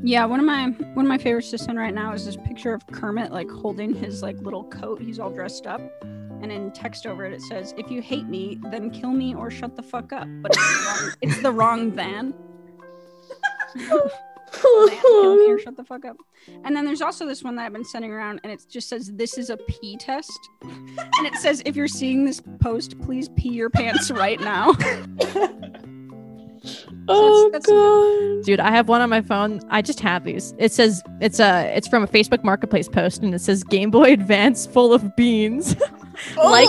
Yeah, 0.05 0.24
one 0.24 0.40
of 0.40 0.47
my 0.47 0.68
one 0.95 1.05
of 1.05 1.09
my 1.09 1.18
favorites 1.18 1.51
to 1.51 1.59
send 1.59 1.78
right 1.78 1.95
now 1.95 2.12
is 2.12 2.24
this 2.24 2.36
picture 2.36 2.72
of 2.74 2.86
Kermit 2.88 3.30
like 3.30 3.49
holding 3.51 3.95
his 3.95 4.22
like 4.22 4.36
little 4.38 4.64
coat. 4.64 5.01
He's 5.01 5.18
all 5.18 5.30
dressed 5.30 5.66
up, 5.66 5.80
and 6.03 6.51
in 6.51 6.72
text 6.72 7.07
over 7.07 7.24
it 7.24 7.32
it 7.32 7.43
says, 7.43 7.74
"If 7.76 7.90
you 7.90 8.03
hate 8.03 8.26
me, 8.26 8.59
then 8.70 8.90
kill 8.90 9.12
me 9.12 9.34
or 9.34 9.51
shut 9.51 9.76
the 9.76 9.82
fuck 9.82 10.12
up." 10.12 10.26
But 10.40 10.53
it's 10.57 10.62
the 10.66 10.84
wrong, 10.86 11.14
it's 11.20 11.43
the 11.43 11.53
wrong 11.53 11.93
van. 11.93 12.34
Van, 14.62 14.88
kill 15.00 15.36
me 15.36 15.62
shut 15.64 15.76
the 15.76 15.84
fuck 15.84 16.04
up. 16.04 16.16
And 16.64 16.74
then 16.76 16.84
there's 16.84 17.02
also 17.02 17.26
this 17.26 17.42
one 17.42 17.56
that 17.56 17.66
I've 17.66 17.72
been 17.72 17.84
sending 17.84 18.10
around, 18.12 18.40
and 18.42 18.52
it 18.52 18.64
just 18.68 18.88
says, 18.88 19.10
"This 19.14 19.38
is 19.38 19.50
a 19.50 19.56
pee 19.56 19.96
test," 19.96 20.38
and 20.62 21.26
it 21.26 21.34
says, 21.36 21.62
"If 21.64 21.76
you're 21.76 21.88
seeing 21.88 22.24
this 22.24 22.40
post, 22.60 22.98
please 23.00 23.28
pee 23.30 23.50
your 23.50 23.70
pants 23.70 24.10
right 24.10 24.40
now." 24.40 24.72
oh 27.08 27.50
that's- 27.52 27.66
god. 27.66 28.44
Dude, 28.44 28.60
I 28.60 28.70
have 28.72 28.88
one 28.88 29.00
on 29.00 29.08
my 29.10 29.20
phone. 29.22 29.60
I 29.70 29.82
just 29.82 30.00
have 30.00 30.24
these. 30.24 30.52
It 30.58 30.72
says 30.72 31.02
it's 31.20 31.38
a 31.38 31.64
it's 31.76 31.86
from 31.86 32.02
a 32.02 32.08
Facebook 32.08 32.42
Marketplace 32.42 32.88
post, 32.88 33.22
and 33.22 33.34
it 33.34 33.40
says 33.40 33.62
Game 33.62 33.90
Boy 33.90 34.12
Advance 34.12 34.66
full 34.66 34.92
of 34.92 35.14
beans, 35.16 35.76
like 36.37 36.68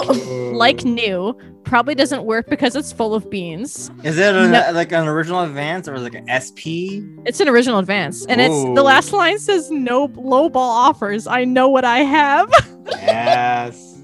like 0.54 0.84
new. 0.86 1.38
Probably 1.64 1.96
doesn't 1.96 2.26
work 2.26 2.48
because 2.50 2.76
it's 2.76 2.92
full 2.92 3.16
of 3.16 3.30
beans. 3.30 3.90
Is 4.04 4.18
it 4.18 4.36
an, 4.36 4.52
No. 4.52 4.72
like 4.74 4.92
an 4.92 5.08
original 5.08 5.42
advance 5.42 5.88
or 5.88 5.98
like 5.98 6.14
an 6.14 6.28
SP? 6.28 7.02
It's 7.26 7.40
an 7.40 7.48
original 7.48 7.80
advance, 7.80 8.26
and 8.28 8.42
it's 8.42 8.54
the 8.76 8.84
last 8.84 9.14
line 9.14 9.40
says 9.40 9.72
no 9.72 10.12
low 10.16 10.50
ball 10.50 10.70
offers. 10.70 11.26
I 11.26 11.46
know 11.46 11.70
what 11.70 11.86
I 11.86 12.00
have. 12.00 12.52
Yes. 12.92 14.02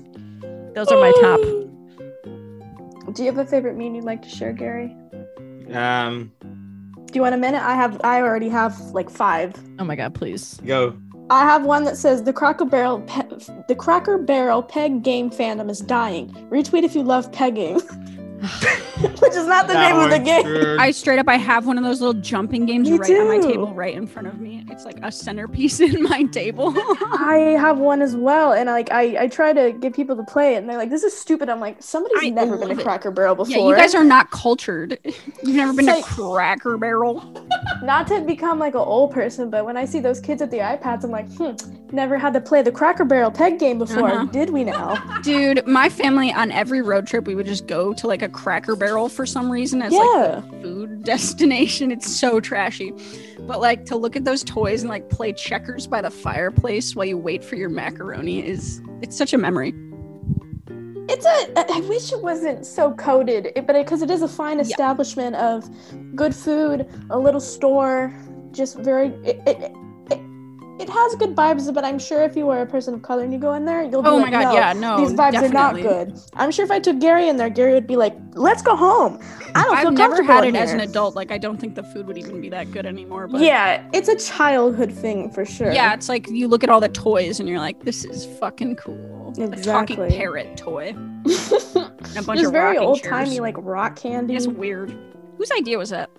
Those 0.74 0.88
are 0.88 1.00
my 1.02 1.12
top. 1.22 1.40
Do 3.14 3.24
you 3.24 3.26
have 3.26 3.38
a 3.38 3.46
favorite 3.46 3.76
meme 3.76 3.96
you'd 3.96 4.06
like 4.06 4.22
to 4.22 4.30
share, 4.30 4.54
Gary? 4.54 4.96
um, 5.74 6.32
Do 6.42 7.14
you 7.14 7.22
want 7.22 7.36
a 7.36 7.38
minute? 7.38 7.62
I 7.62 7.76
have 7.76 8.00
I 8.04 8.22
already 8.22 8.48
have 8.50 8.80
like 8.92 9.10
five. 9.10 9.54
Oh 9.80 9.84
my 9.84 9.96
god, 9.98 10.16
please. 10.16 10.60
go. 10.66 10.96
I 11.30 11.42
have 11.42 11.66
one 11.66 11.84
that 11.84 11.98
says 11.98 12.24
the 12.24 12.32
Cracker 12.34 12.66
Barrel 12.66 13.02
pe- 13.02 13.29
the 13.68 13.76
Cracker 13.76 14.18
Barrel 14.18 14.64
peg 14.64 15.04
game 15.04 15.30
fandom 15.30 15.70
is 15.70 15.80
dying. 15.80 16.30
Retweet 16.50 16.84
if 16.84 16.96
you 16.96 17.04
love 17.04 17.32
pegging. 17.32 17.82
Which 19.00 19.34
is 19.36 19.48
not 19.48 19.68
the 19.68 19.74
That 19.74 19.94
name 19.94 20.00
of 20.04 20.10
the 20.12 20.20
game. 20.20 20.44
good. 20.44 20.80
I 20.80 20.92
straight 20.92 21.20
up, 21.20 21.28
I 21.28 21.36
have 21.38 21.66
one 21.68 21.78
of 21.78 21.84
those 21.84 22.02
little 22.02 22.20
jumping 22.22 22.66
games 22.66 22.90
Me 22.90 22.98
right 22.98 23.12
on 23.20 23.28
my 23.28 23.38
table, 23.40 23.74
right 23.74 23.94
in 23.96 24.08
front 24.08 24.28
of 24.28 24.40
me. 24.40 24.66
It's 24.70 24.86
like 24.86 24.98
a 25.02 25.12
centerpiece 25.12 25.80
in 25.80 26.02
my 26.04 26.24
table. 26.24 26.74
I 27.02 27.56
have 27.60 27.78
one 27.80 28.02
as 28.02 28.16
well, 28.16 28.54
and 28.54 28.68
like 28.68 28.92
I, 28.92 29.24
I 29.24 29.28
try 29.28 29.54
to 29.54 29.72
get 29.74 29.94
people 29.94 30.16
to 30.16 30.24
play 30.24 30.56
it, 30.56 30.60
and 30.60 30.70
they're 30.70 30.78
like, 30.78 30.90
"This 30.90 31.04
is 31.04 31.16
stupid." 31.18 31.50
I'm 31.50 31.60
like, 31.60 31.82
"Somebody's 31.82 32.24
I 32.24 32.30
never 32.30 32.58
been 32.58 32.76
to. 32.78 32.84
Cracker 32.84 33.12
Barrel 33.12 33.36
before." 33.36 33.56
yeah, 33.56 33.68
you 33.68 33.76
guys 33.76 33.94
are 33.96 34.04
not 34.04 34.32
cultured. 34.32 34.98
You've 35.04 35.56
never 35.56 35.74
been 35.74 35.88
It's 35.90 36.08
to 36.08 36.14
Cracker 36.14 36.78
Barrel. 36.78 37.46
not 37.84 38.08
to 38.08 38.22
become 38.22 38.60
like 38.60 38.74
an 38.74 38.82
old 38.82 39.12
person, 39.12 39.50
but 39.50 39.66
when 39.66 39.76
I 39.78 39.86
see 39.86 40.00
those 40.00 40.20
kids 40.20 40.42
at 40.42 40.52
the 40.52 40.60
iPads, 40.60 41.04
I'm 41.04 41.12
like, 41.12 41.30
"Hmm, 41.34 41.52
never 41.94 42.18
had 42.18 42.34
to 42.34 42.42
play 42.42 42.62
the 42.62 42.72
Cracker 42.72 43.06
Barrel 43.06 43.32
peg 43.32 43.60
game 43.60 43.78
before, 43.80 44.10
Uh-huh. 44.10 44.26
did 44.26 44.50
we 44.50 44.64
now?" 44.64 44.96
Dude, 45.24 45.66
my 45.68 45.90
family 45.90 46.32
on 46.32 46.52
every 46.52 46.82
road 46.82 47.08
trip, 47.08 47.26
we 47.28 47.36
would 47.36 47.46
just 47.46 47.68
go 47.68 47.94
to 47.94 48.08
like 48.08 48.22
a 48.22 48.29
Cracker 48.30 48.76
Barrel 48.76 49.10
for 49.10 49.26
some 49.26 49.52
reason 49.52 49.82
as 49.82 49.94
Yeah. 49.94 50.42
like 50.44 50.62
food 50.62 51.04
destination. 51.04 51.92
It's 51.92 52.10
so 52.10 52.40
trashy. 52.40 52.94
But 53.40 53.60
like 53.62 53.86
to 53.86 53.96
look 53.96 54.16
at 54.16 54.26
those 54.26 54.44
toys 54.44 54.82
and 54.82 54.90
like 54.90 55.10
play 55.10 55.34
checkers 55.34 55.88
by 55.88 56.02
the 56.02 56.12
fireplace 56.12 56.96
while 56.96 57.06
you 57.06 57.18
wait 57.18 57.44
for 57.44 57.56
your 57.56 57.70
macaroni 57.70 58.46
is 58.46 58.82
it's 59.02 59.18
such 59.18 59.34
a 59.34 59.38
memory. 59.38 59.74
It's 61.12 61.26
a 61.26 61.74
I 61.74 61.80
wish 61.90 62.12
it 62.14 62.22
wasn't 62.22 62.66
so 62.66 62.94
coded, 62.94 63.52
but 63.56 63.74
because 63.74 64.04
it 64.04 64.12
is 64.12 64.22
a 64.22 64.28
fine 64.28 64.60
establishment 64.60 65.36
of 65.38 65.68
good 66.16 66.36
food, 66.36 66.88
a 67.10 67.18
little 67.18 67.40
store, 67.42 68.14
just 68.52 68.78
very. 68.78 69.08
It, 69.24 69.42
it, 69.48 69.72
it, 70.80 70.90
has 70.90 71.16
good 71.16 71.36
vibes, 71.36 71.72
but 71.74 71.84
I'm 71.84 72.00
sure 72.00 72.24
if 72.24 72.36
you 72.36 72.46
were 72.46 72.62
a 72.62 72.66
person 72.66 72.94
of 72.94 73.02
color 73.02 73.24
and 73.24 73.34
you 73.34 73.40
go 73.40 73.54
in 73.54 73.66
there, 73.66 73.84
you'll 73.84 74.02
be 74.02 74.10
oh 74.10 74.16
like, 74.18 74.32
Oh 74.32 74.32
like, 74.32 74.32
my 74.32 74.44
god, 74.44 74.54
no, 74.54 74.54
yeah, 74.54 74.74
no. 74.74 74.98
these 75.06 75.18
vibes 75.18 75.42
are 75.42 75.50
not 75.50 75.76
good. 75.76 76.20
I'm 76.34 76.52
sure 76.52 76.66
if 76.66 76.72
I 76.72 76.80
took 76.80 77.00
Gary 77.00 77.28
in 77.30 77.38
there, 77.38 77.50
Gary 77.50 77.74
would 77.74 77.88
be 77.88 77.96
like, 77.96 78.16
"Let's 78.34 78.62
go 78.62 78.76
home." 78.76 79.20
I 79.56 79.64
don't 79.64 79.78
feel 79.78 79.88
I've 79.88 79.94
never 79.94 80.16
comfortable 80.18 80.34
had 80.34 80.46
it 80.46 80.56
as 80.56 80.72
an 80.72 80.80
adult. 80.80 81.16
Like 81.16 81.32
I 81.32 81.38
don't 81.38 81.58
think 81.58 81.76
the 81.76 81.84
food 81.84 82.08
would 82.08 82.18
even 82.18 82.40
be 82.42 82.50
that 82.50 82.72
good 82.72 82.86
anymore. 82.86 83.28
But 83.28 83.42
Yeah, 83.42 83.88
it's 83.94 84.10
a 84.10 84.16
childhood 84.16 84.92
thing 84.92 85.32
for 85.32 85.46
sure. 85.46 85.72
Yeah, 85.72 85.94
it's 85.94 86.08
like 86.10 86.30
you 86.30 86.48
look 86.48 86.64
at 86.64 86.70
all 86.70 86.80
the 86.80 86.90
toys 86.90 87.40
and 87.40 87.50
you're 87.50 87.60
like, 87.60 87.84
this 87.84 88.06
is 88.06 88.26
fucking 88.40 88.76
cool. 88.78 89.34
A 89.38 89.44
Exactly. 89.44 89.96
talking 89.96 90.18
parrot 90.18 90.58
toy. 90.58 90.96
And 92.10 92.18
a 92.18 92.24
bunch 92.24 92.40
just 92.40 92.48
of 92.48 92.54
very 92.54 92.78
old 92.78 93.04
timey 93.04 93.40
like 93.40 93.56
rock 93.58 93.96
candy. 93.96 94.36
It's 94.36 94.48
weird. 94.48 94.96
Whose 95.38 95.52
idea 95.52 95.78
was 95.78 95.90
that? 95.92 96.10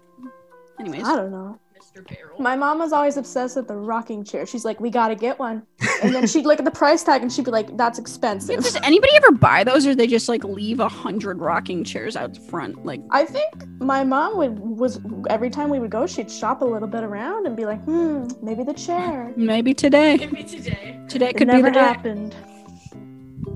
Anyways. 0.78 1.04
I 1.04 1.16
don't 1.16 1.30
know. 1.32 1.58
Mr. 1.96 2.06
Barrel. 2.06 2.40
My 2.40 2.56
mom 2.56 2.78
was 2.78 2.92
always 2.92 3.16
obsessed 3.16 3.56
with 3.56 3.66
the 3.68 3.74
rocking 3.76 4.22
chair. 4.24 4.46
She's 4.46 4.64
like, 4.64 4.80
"We 4.80 4.90
gotta 4.90 5.14
get 5.14 5.38
one," 5.38 5.62
and 6.02 6.14
then 6.14 6.26
she'd 6.26 6.44
look 6.46 6.58
at 6.58 6.64
the 6.64 6.70
price 6.70 7.02
tag 7.02 7.22
and 7.22 7.32
she'd 7.32 7.44
be 7.44 7.50
like, 7.50 7.76
"That's 7.76 7.98
Yeah, 7.98 8.02
expensive." 8.02 8.62
does 8.62 8.76
anybody 8.82 9.12
ever 9.16 9.32
buy 9.32 9.64
those 9.64 9.86
or 9.86 9.94
they 9.94 10.06
just 10.06 10.28
like 10.28 10.44
leave 10.44 10.78
a 10.80 10.88
hundred 10.88 11.40
rocking 11.40 11.82
chairs 11.84 12.16
out 12.16 12.36
front? 12.48 12.84
Like 12.84 13.00
I 13.10 13.24
think 13.24 13.66
my 13.80 14.04
mom 14.04 14.36
would 14.36 14.58
was 14.60 15.00
every 15.28 15.50
time 15.50 15.68
we 15.68 15.78
would 15.80 15.90
go, 15.90 16.06
she'd 16.06 16.30
shop 16.30 16.62
a 16.62 16.64
little 16.64 16.88
bit 16.88 17.02
around 17.02 17.46
and 17.46 17.56
be 17.56 17.66
like, 17.66 17.82
"Hmm, 17.84 18.28
maybe 18.42 18.62
the 18.62 18.74
chair." 18.74 19.32
maybe 19.36 19.74
today. 19.74 20.16
Maybe 20.18 20.44
today. 20.44 21.00
Today 21.08 21.30
It 21.30 21.36
could 21.36 21.48
be 21.48 21.54
never 21.54 21.68
the 21.68 21.72
day. 21.74 21.80
happened. 21.80 22.34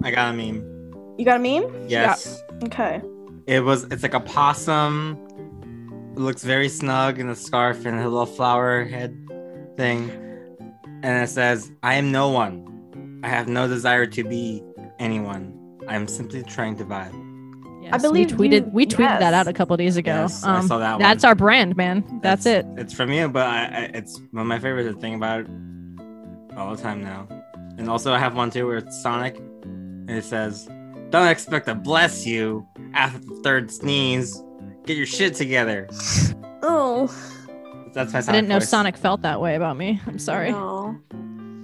I 0.03 0.11
got 0.11 0.35
a 0.35 0.37
meme. 0.37 1.15
You 1.19 1.25
got 1.25 1.37
a 1.37 1.39
meme? 1.39 1.87
Yes. 1.89 2.43
Okay. 2.65 3.01
It 3.47 3.61
was. 3.61 3.85
It's 3.85 4.03
like 4.03 4.15
a 4.15 4.21
possum. 4.21 5.19
It 6.17 6.21
looks 6.21 6.45
very 6.45 6.69
snug 6.69 7.19
in 7.19 7.29
a 7.29 7.35
scarf 7.35 7.85
and 7.85 7.99
a 7.99 8.05
little 8.05 8.25
flower 8.25 8.85
head 8.85 9.17
thing, 9.77 10.11
and 11.03 11.25
it 11.25 11.29
says, 11.29 11.73
"I 11.83 11.95
am 11.95 12.13
no 12.13 12.29
one. 12.31 13.21
I 13.25 13.29
have 13.29 13.49
no 13.49 13.67
desire 13.67 14.07
to 14.07 14.23
be 14.23 14.63
anyone. 15.01 15.53
I 15.89 15.97
am 15.97 16.07
simply 16.07 16.45
trying 16.45 16.77
to 16.77 16.85
vibe." 16.85 17.21
Yes, 17.83 18.01
believe 18.01 18.39
we 18.39 18.49
tweeted 18.49 18.67
you- 18.67 18.71
we 18.73 18.87
tweeted 18.87 18.99
yes. 19.01 19.21
that 19.21 19.35
out 19.35 19.49
a 19.49 19.53
couple 19.53 19.77
days 19.77 19.97
ago. 19.97 20.13
Yes, 20.13 20.45
I 20.45 20.59
um, 20.59 20.69
saw 20.69 20.79
that 20.79 20.93
one. 20.93 21.01
that's 21.01 21.25
our 21.25 21.35
brand, 21.35 21.77
man. 21.77 22.05
That's, 22.23 22.47
it. 22.47 22.65
It's 22.77 22.95
from 22.95 23.11
you, 23.13 23.29
but 23.29 23.47
I, 23.47 23.65
I, 23.65 23.91
it's 23.93 24.21
one 24.31 24.43
of 24.43 24.47
my 24.47 24.61
favorites 24.61 24.95
to 24.95 25.01
think 25.01 25.17
about 25.17 25.41
it 25.41 25.49
all 26.57 26.75
the 26.77 26.81
time 26.81 27.03
now. 27.03 27.27
And 27.77 27.91
also, 27.91 28.13
I 28.13 28.21
have 28.21 28.37
one 28.37 28.51
too 28.51 28.69
where 28.69 28.77
it's 28.77 29.03
Sonic, 29.03 29.37
and 29.65 30.11
it 30.11 30.25
says, 30.25 30.69
"Don't 31.11 31.27
expect 31.27 31.67
to 31.67 31.75
bless 31.75 32.25
you 32.25 32.67
after 32.95 33.19
the 33.19 33.41
third 33.43 33.73
sneeze. 33.73 34.41
Get 34.87 34.97
your 34.97 35.07
shit 35.07 35.35
together." 35.35 35.89
Oh. 36.63 37.15
That's 37.93 38.13
my. 38.13 38.19
I 38.19 38.23
didn't 38.23 38.49
know 38.49 38.59
voice. 38.59 38.69
Sonic 38.69 38.97
felt 38.97 39.23
that 39.23 39.41
way 39.41 39.55
about 39.55 39.77
me. 39.77 40.01
I'm 40.07 40.19
sorry. 40.19 40.51
No. 40.51 40.99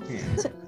Yeah. 0.08 0.20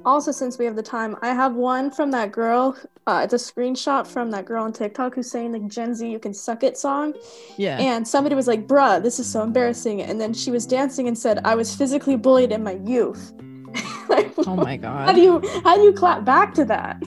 Also, 0.05 0.32
since 0.32 0.59
we 0.59 0.64
have 0.64 0.74
the 0.74 0.82
time, 0.82 1.16
I 1.22 1.28
have 1.28 1.55
one 1.55 1.90
from 1.90 2.11
that 2.11 2.32
girl. 2.32 2.76
Uh, 3.07 3.20
it's 3.24 3.34
a 3.34 3.36
screenshot 3.36 4.07
from 4.07 4.30
that 4.32 4.44
girl 4.44 4.64
on 4.64 4.72
TikTok 4.72 5.14
who's 5.14 5.30
saying 5.30 5.53
the 5.53 5.61
Gen 5.61 5.94
Z 5.94 6.09
"You 6.09 6.18
Can 6.18 6.34
Suck 6.34 6.64
It" 6.64 6.76
song. 6.76 7.14
Yeah. 7.57 7.78
And 7.78 8.07
somebody 8.07 8.34
was 8.34 8.48
like, 8.48 8.66
bruh, 8.66 9.00
this 9.03 9.20
is 9.20 9.30
so 9.30 9.42
embarrassing. 9.42 10.03
And 10.03 10.20
then 10.20 10.34
she 10.34 10.50
was 10.50 10.66
dancing 10.66 11.07
and 11.07 11.16
said, 11.16 11.40
I 11.44 11.55
was 11.55 11.74
physically 11.74 12.16
bullied 12.16 12.50
in 12.53 12.62
my 12.62 12.78
youth. 12.84 13.32
Like, 14.09 14.32
oh 14.46 14.57
my 14.57 14.76
god! 14.86 15.07
How 15.07 15.07
god. 15.07 15.14
do 15.14 15.20
you 15.22 15.61
how 15.62 15.76
do 15.76 15.82
you 15.82 15.92
clap 15.92 16.24
back 16.24 16.53
to 16.55 16.64
that? 16.66 17.00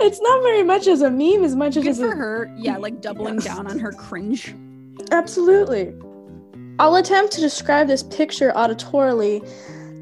It's 0.00 0.20
not 0.20 0.42
very 0.42 0.62
much 0.62 0.86
as 0.86 1.02
a 1.02 1.10
meme 1.10 1.44
as 1.44 1.54
much 1.56 1.76
as 1.76 1.84
Good 1.84 1.96
for 1.96 2.12
a, 2.12 2.16
her. 2.16 2.54
Yeah, 2.56 2.76
like 2.76 3.00
doubling 3.00 3.38
down 3.38 3.66
on 3.66 3.78
her 3.78 3.92
cringe. 3.92 4.54
absolutely. 5.10 5.94
I'll 6.78 6.96
attempt 6.96 7.32
to 7.34 7.40
describe 7.40 7.86
this 7.86 8.02
picture 8.02 8.52
auditorily. 8.56 9.48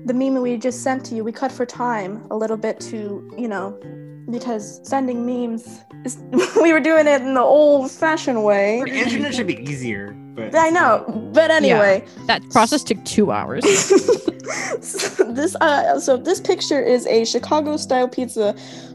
The 0.07 0.15
meme 0.15 0.41
we 0.41 0.57
just 0.57 0.83
sent 0.83 1.05
to 1.07 1.15
you, 1.15 1.23
we 1.23 1.33
cut 1.33 1.53
for 1.53 1.67
time 1.67 2.27
a 2.31 2.37
little 2.37 2.57
bit 2.57 2.81
to, 2.81 3.31
you 3.39 3.47
know, 3.47 3.79
because 4.31 4.81
sending 4.89 5.27
memes 5.27 5.81
is, 6.05 6.19
we 6.63 6.73
were 6.73 6.81
doing 6.81 7.07
it 7.07 7.23
in 7.23 7.35
the 7.35 7.41
old 7.41 7.91
fashioned 7.91 8.45
way. 8.45 8.83
The 8.85 8.93
internet 8.93 9.35
should 9.35 9.47
be 9.47 9.61
easier, 9.63 10.13
but 10.35 10.55
I 10.55 10.71
know, 10.71 11.31
but 11.33 11.51
anyway. 11.51 12.05
That 12.27 12.43
process 12.51 12.83
took 12.83 13.03
two 13.05 13.33
hours. 13.33 13.63
this 14.43 15.55
uh 15.61 15.99
so 15.99 16.17
this 16.17 16.41
picture 16.41 16.83
is 16.83 17.07
a 17.07 17.25
Chicago 17.25 17.77
style 17.77 18.09
pizza, 18.09 18.55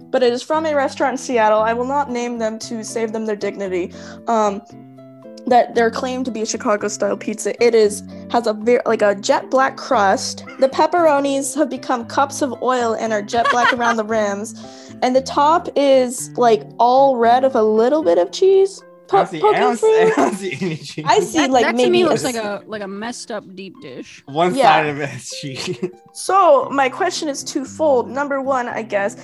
but 0.10 0.24
it 0.24 0.34
is 0.34 0.44
from 0.44 0.66
a 0.66 0.76
restaurant 0.76 1.14
in 1.14 1.18
Seattle. 1.18 1.60
I 1.60 1.74
will 1.74 1.86
not 1.86 2.12
name 2.12 2.40
them 2.40 2.60
to 2.60 2.84
save 2.84 3.14
them 3.14 3.26
their 3.26 3.36
dignity. 3.36 3.94
Um 4.28 4.62
that 5.48 5.76
they're 5.76 5.90
claimed 5.90 6.26
to 6.26 6.32
be 6.32 6.42
a 6.42 6.46
Chicago 6.46 6.90
style 6.90 7.16
pizza. 7.18 7.62
It 7.64 7.74
is 7.74 8.04
has 8.32 8.48
a 8.48 8.54
very 8.54 8.82
like 8.86 9.02
a 9.02 9.16
jet 9.16 9.50
black 9.50 9.78
crust. 9.78 10.44
The 10.60 10.68
pepperonis 10.68 11.56
have 11.56 11.70
become 11.70 12.06
cups 12.06 12.42
of 12.42 12.62
oil 12.62 12.94
and 12.96 13.14
are 13.14 13.22
jet 13.22 13.48
black 13.52 13.74
around 13.74 13.98
the 13.98 14.04
rims. 14.04 14.54
And 15.02 15.16
the 15.16 15.22
top 15.22 15.70
is 15.76 16.32
like 16.38 16.64
all 16.80 17.18
red 17.18 17.44
with 17.44 17.56
a 17.56 17.64
little 17.64 18.04
bit 18.04 18.18
of 18.18 18.32
cheese 18.32 18.84
I 19.12 19.24
po- 19.26 19.26
don't 19.26 19.28
see, 19.30 19.38
I 19.38 19.42
poking 19.42 19.60
don't. 19.60 19.80
I 19.82 20.16
don't 20.16 20.36
see 20.36 20.58
any 20.62 20.78
cheese. 20.78 21.06
I 21.08 21.20
see 21.20 21.38
That, 21.40 21.50
like 21.52 21.64
that 21.66 21.72
to 21.72 21.78
maybe 21.78 21.90
me 21.92 22.06
looks 22.06 22.24
like 22.24 22.36
a 22.36 22.64
like 22.66 22.82
a 22.82 22.88
messed 22.88 23.32
up 23.32 23.56
deep 23.56 23.80
dish. 23.82 24.24
one 24.26 24.54
Yeah. 24.56 24.64
side 24.66 24.86
of 24.88 25.00
it 25.00 25.10
is 25.16 25.30
cheese. 25.32 25.80
So, 26.14 26.70
my 26.72 26.90
question 26.90 27.30
is 27.30 27.44
twofold. 27.44 28.10
Number 28.10 28.42
one, 28.42 28.68
I 28.68 28.82
guess, 28.82 29.16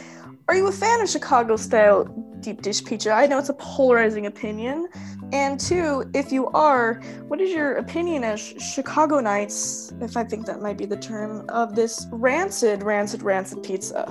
are 0.48 0.56
you 0.56 0.68
a 0.68 0.72
fan 0.72 1.02
of 1.02 1.10
Chicago 1.10 1.56
style 1.58 2.06
deep 2.40 2.62
dish 2.62 2.84
pizza? 2.84 3.12
I 3.12 3.26
know 3.28 3.38
it's 3.40 3.50
a 3.50 3.54
polarizing 3.56 4.26
opinion. 4.28 4.88
And 5.34 5.60
two, 5.60 6.10
if 6.14 6.32
you 6.32 6.48
are, 6.50 7.02
what 7.28 7.42
is 7.42 7.52
your 7.52 7.74
opinion 7.78 8.24
as 8.24 8.40
Chicago 8.40 9.20
Nights, 9.20 9.92
if 10.00 10.16
I 10.16 10.24
think 10.24 10.46
that 10.46 10.62
might 10.62 10.78
be 10.78 10.86
the 10.86 10.98
term, 10.98 11.46
of 11.50 11.76
this 11.76 12.06
rancid, 12.12 12.84
rancid, 12.84 13.24
rancid 13.24 13.64
pizza 13.64 14.06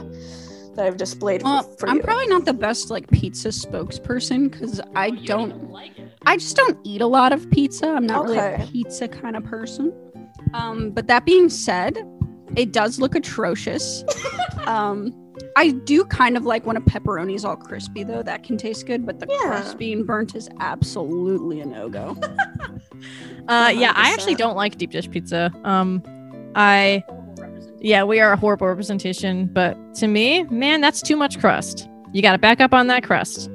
that 0.75 0.87
I've 0.87 0.97
displayed 0.97 1.43
Well, 1.43 1.63
for, 1.63 1.79
for 1.81 1.89
I'm 1.89 1.97
you? 1.97 2.03
probably 2.03 2.27
not 2.29 2.45
the 2.45 2.53
best 2.55 2.91
like 2.91 3.11
pizza 3.11 3.49
spokesperson 3.49 4.51
because 4.51 4.81
I 4.95 5.11
don't 5.11 5.71
like 5.71 5.93
I 6.27 6.37
just 6.37 6.57
don't 6.57 6.79
eat 6.85 7.01
a 7.01 7.07
lot 7.07 7.33
of 7.33 7.51
pizza. 7.51 7.89
I'm 7.89 8.07
not 8.07 8.25
really 8.25 8.39
a 8.39 8.67
pizza 8.71 9.09
kind 9.09 9.37
of 9.37 9.45
person. 9.45 9.93
Um, 10.55 10.91
but 10.91 11.07
that 11.09 11.25
being 11.25 11.49
said, 11.49 11.99
it 12.57 12.73
does 12.73 12.99
look 12.99 13.15
atrocious. 13.15 14.05
um, 14.67 15.13
I 15.57 15.71
do 15.71 16.05
kind 16.05 16.37
of 16.37 16.45
like 16.45 16.67
when 16.67 16.77
a 16.77 16.81
pepperoni 16.81 17.35
is 17.35 17.45
all 17.45 17.57
crispy 17.57 18.05
though. 18.05 18.23
That 18.23 18.43
can 18.45 18.57
taste 18.57 18.87
good, 18.87 19.05
but 19.07 19.19
the 19.19 19.27
Yeah. 19.29 19.39
crust 19.49 19.79
being 19.79 20.05
burnt 20.05 20.35
is 20.35 20.49
absolutely 20.61 21.61
a 21.61 21.67
no 21.67 21.89
go. 21.89 22.17
Uh, 23.49 23.73
yeah, 23.75 23.93
I 23.97 24.13
actually 24.13 24.37
don't 24.37 24.55
like 24.57 24.79
deep 24.79 24.93
dish 24.93 25.11
pizza. 25.11 25.51
Um, 25.65 26.01
I, 26.55 27.03
yeah, 27.83 28.05
we 28.05 28.21
are 28.21 28.33
a 28.33 28.37
horrible 28.37 28.67
representation, 28.69 29.47
but 29.53 29.77
to 29.97 30.07
me, 30.07 30.45
man, 30.45 30.81
that's 30.81 31.03
too 31.03 31.17
much 31.17 31.39
crust. 31.41 31.89
You 32.13 32.23
got 32.23 32.33
to 32.33 32.39
back 32.39 32.61
up 32.61 32.73
on 32.73 32.87
that 32.87 33.03
crust, 33.03 33.49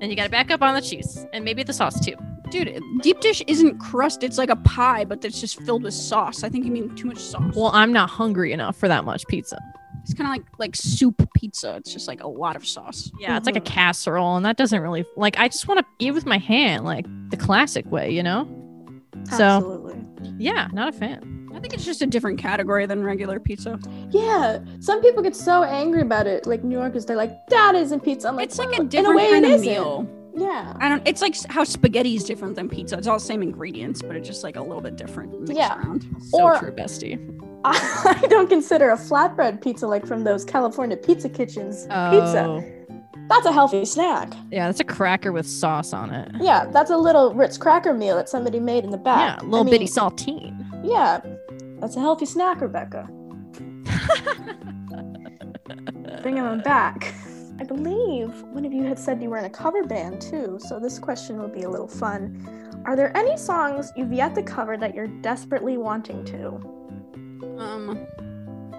and 0.00 0.10
you 0.10 0.16
got 0.16 0.24
to 0.24 0.30
back 0.30 0.50
up 0.50 0.62
on 0.62 0.74
the 0.74 0.80
cheese, 0.82 1.26
and 1.32 1.44
maybe 1.44 1.62
the 1.62 1.72
sauce 1.72 2.04
too. 2.04 2.14
Dude, 2.50 2.82
deep 3.02 3.20
dish 3.20 3.42
isn't 3.46 3.78
crust. 3.78 4.22
It's 4.22 4.38
like 4.38 4.48
a 4.48 4.56
pie, 4.56 5.04
but 5.04 5.22
it's 5.24 5.40
just 5.40 5.60
filled 5.62 5.82
with 5.82 5.92
sauce. 5.92 6.42
I 6.42 6.48
think 6.48 6.64
you 6.64 6.70
mean 6.72 6.94
too 6.96 7.06
much 7.06 7.18
sauce. 7.18 7.54
Well, 7.54 7.70
I'm 7.74 7.92
not 7.92 8.08
hungry 8.08 8.52
enough 8.52 8.76
for 8.76 8.88
that 8.88 9.04
much 9.04 9.26
pizza. 9.28 9.58
it's 10.02 10.14
kind 10.14 10.26
of 10.26 10.32
like 10.32 10.58
like 10.58 10.74
soup 10.74 11.28
pizza. 11.34 11.76
It's 11.76 11.92
just 11.92 12.08
like 12.08 12.22
a 12.22 12.28
lot 12.28 12.56
of 12.56 12.66
sauce. 12.66 13.10
Yeah, 13.20 13.36
it's 13.36 13.44
like 13.46 13.56
a 13.56 13.60
casserole, 13.60 14.36
and 14.36 14.46
that 14.46 14.56
doesn't 14.56 14.80
really 14.80 15.04
like. 15.16 15.38
I 15.38 15.48
just 15.48 15.68
want 15.68 15.80
to 15.80 15.86
eat 15.98 16.12
with 16.12 16.24
my 16.24 16.38
hand, 16.38 16.84
like 16.84 17.04
the 17.30 17.36
classic 17.36 17.84
way, 17.92 18.10
you 18.10 18.22
know. 18.22 18.48
So 19.36 19.44
Absolutely. 19.44 20.34
yeah, 20.38 20.68
not 20.72 20.88
a 20.88 20.92
fan. 20.92 21.37
I 21.58 21.60
think 21.60 21.74
it's 21.74 21.84
just 21.84 22.02
a 22.02 22.06
different 22.06 22.38
category 22.38 22.86
than 22.86 23.02
regular 23.02 23.40
pizza. 23.40 23.80
Yeah, 24.10 24.60
some 24.78 25.02
people 25.02 25.24
get 25.24 25.34
so 25.34 25.64
angry 25.64 26.02
about 26.02 26.28
it. 26.28 26.46
Like 26.46 26.62
New 26.62 26.78
Yorkers, 26.78 27.04
they're 27.04 27.16
like, 27.16 27.46
"That 27.48 27.74
isn't 27.74 28.00
pizza." 28.04 28.28
I'm 28.28 28.36
like, 28.36 28.44
It's 28.46 28.58
like 28.60 28.68
"Well, 28.70 28.78
a 28.78 28.82
in 28.82 28.88
different 28.88 29.16
way, 29.16 29.30
kind 29.30 29.44
of 29.44 29.50
isn't." 29.50 29.66
meal. 29.66 30.08
Yeah, 30.36 30.74
I 30.78 30.88
don't. 30.88 31.02
It's 31.06 31.20
like 31.20 31.34
how 31.50 31.64
spaghetti 31.64 32.14
is 32.14 32.22
different 32.22 32.54
than 32.54 32.68
pizza. 32.68 32.96
It's 32.96 33.08
all 33.08 33.18
the 33.18 33.24
same 33.24 33.42
ingredients, 33.42 34.02
but 34.02 34.14
it's 34.14 34.28
just 34.28 34.44
like 34.44 34.54
a 34.54 34.62
little 34.62 34.80
bit 34.80 34.94
different. 34.96 35.32
Mixed 35.40 35.54
Yeah. 35.56 35.76
Around. 35.78 36.06
So 36.30 36.42
Or- 36.44 36.58
true, 36.58 36.70
bestie. 36.70 37.18
I 37.64 38.24
don't 38.30 38.48
consider 38.48 38.90
a 38.90 38.96
flatbread 38.96 39.60
pizza 39.60 39.88
like 39.88 40.06
from 40.06 40.22
those 40.22 40.44
California 40.44 40.96
pizza 40.96 41.28
kitchens 41.28 41.82
pizza. 41.86 42.44
Oh, 42.46 42.64
That's 43.28 43.46
a 43.46 43.52
healthy 43.52 43.84
snack. 43.84 44.32
yeah, 44.52 44.68
that's 44.68 44.78
a 44.78 44.84
cracker 44.84 45.32
with 45.32 45.44
sauce 45.46 45.92
on 45.92 46.10
it. 46.14 46.30
Yeah, 46.40 46.66
that's 46.66 46.90
a 46.92 46.96
little 46.96 47.34
Ritz 47.34 47.58
cracker 47.58 47.92
meal 47.92 48.14
that 48.14 48.28
somebody 48.28 48.60
made 48.60 48.84
in 48.84 48.90
the 48.92 48.96
back. 48.96 49.40
Yeah, 49.40 49.44
a 49.44 49.46
little 49.50 49.66
I 49.66 49.70
bitty 49.70 49.84
mean, 49.86 49.92
saltine. 49.92 50.64
Yeah, 50.84 51.20
that's 51.80 51.96
a 51.96 52.00
healthy 52.00 52.26
snack, 52.26 52.60
Rebecca. 52.60 53.08
Bringing 56.22 56.44
them 56.44 56.60
back. 56.60 57.14
I 57.60 57.64
believe 57.64 58.42
one 58.44 58.64
of 58.64 58.72
you 58.72 58.84
had 58.84 58.98
said 58.98 59.22
you 59.22 59.30
were 59.30 59.38
in 59.38 59.44
a 59.44 59.50
cover 59.50 59.82
band 59.84 60.20
too, 60.20 60.58
so 60.60 60.78
this 60.78 60.98
question 60.98 61.40
would 61.40 61.52
be 61.52 61.62
a 61.62 61.70
little 61.70 61.88
fun. 61.88 62.82
Are 62.84 62.94
there 62.94 63.16
any 63.16 63.36
songs 63.36 63.92
you've 63.96 64.12
yet 64.12 64.34
to 64.36 64.42
cover 64.42 64.76
that 64.76 64.94
you're 64.94 65.08
desperately 65.08 65.76
wanting 65.76 66.24
to? 66.26 66.48
Um, 67.58 68.06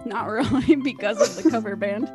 not 0.06 0.28
really 0.28 0.76
because 0.84 1.38
of 1.38 1.44
the 1.44 1.50
cover 1.50 1.76
band. 1.76 2.10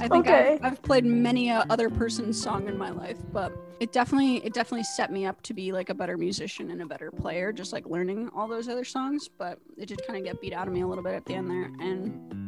I 0.00 0.08
think 0.08 0.26
Okay. 0.26 0.58
I've, 0.62 0.72
I've 0.72 0.82
played 0.82 1.04
many 1.04 1.50
a 1.50 1.64
other 1.70 1.90
person's 1.90 2.40
song 2.40 2.68
in 2.68 2.78
my 2.78 2.90
life, 2.90 3.18
but 3.32 3.52
it 3.80 3.92
definitely 3.92 4.44
it 4.44 4.54
definitely 4.54 4.84
set 4.84 5.12
me 5.12 5.26
up 5.26 5.42
to 5.42 5.54
be 5.54 5.72
like 5.72 5.90
a 5.90 5.94
better 5.94 6.16
musician 6.16 6.70
and 6.70 6.80
a 6.82 6.86
better 6.86 7.10
player. 7.10 7.52
Just 7.52 7.72
like 7.72 7.86
learning 7.86 8.30
all 8.34 8.48
those 8.48 8.68
other 8.68 8.84
songs, 8.84 9.28
but 9.28 9.58
it 9.76 9.86
did 9.86 10.00
kind 10.06 10.18
of 10.18 10.24
get 10.24 10.40
beat 10.40 10.52
out 10.52 10.66
of 10.66 10.72
me 10.72 10.82
a 10.82 10.86
little 10.86 11.04
bit 11.04 11.14
at 11.14 11.24
the 11.24 11.34
end 11.34 11.50
there, 11.50 11.70
and 11.80 12.46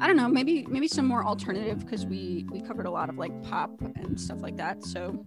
I 0.00 0.06
don't 0.06 0.16
know, 0.16 0.28
maybe 0.28 0.66
maybe 0.66 0.88
some 0.88 1.06
more 1.06 1.24
alternative 1.24 1.80
because 1.80 2.06
we 2.06 2.46
we 2.50 2.60
covered 2.60 2.86
a 2.86 2.90
lot 2.90 3.08
of 3.08 3.16
like 3.16 3.42
pop 3.42 3.80
and 3.80 4.20
stuff 4.20 4.40
like 4.40 4.56
that. 4.56 4.84
So 4.84 5.24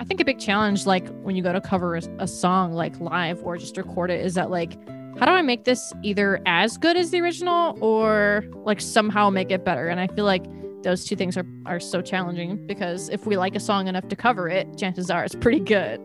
I 0.00 0.04
think 0.04 0.20
a 0.20 0.24
big 0.24 0.38
challenge, 0.38 0.86
like 0.86 1.06
when 1.22 1.36
you 1.36 1.42
go 1.42 1.52
to 1.52 1.60
cover 1.60 1.94
a, 1.94 2.26
song 2.26 2.72
like 2.72 2.98
live 3.00 3.42
or 3.42 3.58
just 3.58 3.76
record 3.76 4.10
it, 4.10 4.24
is 4.24 4.34
that 4.34 4.50
like, 4.50 4.78
how 5.18 5.26
do 5.26 5.32
I 5.32 5.42
make 5.42 5.64
this 5.64 5.92
either 6.02 6.40
as 6.46 6.78
good 6.78 6.96
as 6.96 7.10
the 7.10 7.20
original 7.20 7.76
or 7.82 8.44
like 8.64 8.80
somehow 8.80 9.28
make 9.28 9.50
it 9.50 9.62
better? 9.62 9.88
And 9.88 10.00
I 10.00 10.06
feel 10.06 10.24
like 10.24 10.44
those 10.82 11.04
two 11.04 11.16
things 11.16 11.36
are 11.36 11.46
are 11.66 11.80
so 11.80 12.00
challenging 12.02 12.66
because 12.66 13.08
if 13.10 13.26
we 13.26 13.36
like 13.36 13.54
a 13.54 13.60
song 13.60 13.86
enough 13.88 14.08
to 14.08 14.16
cover 14.16 14.48
it, 14.48 14.66
chances 14.78 15.10
are 15.10 15.24
it's 15.24 15.34
pretty 15.34 15.60
good. 15.60 15.98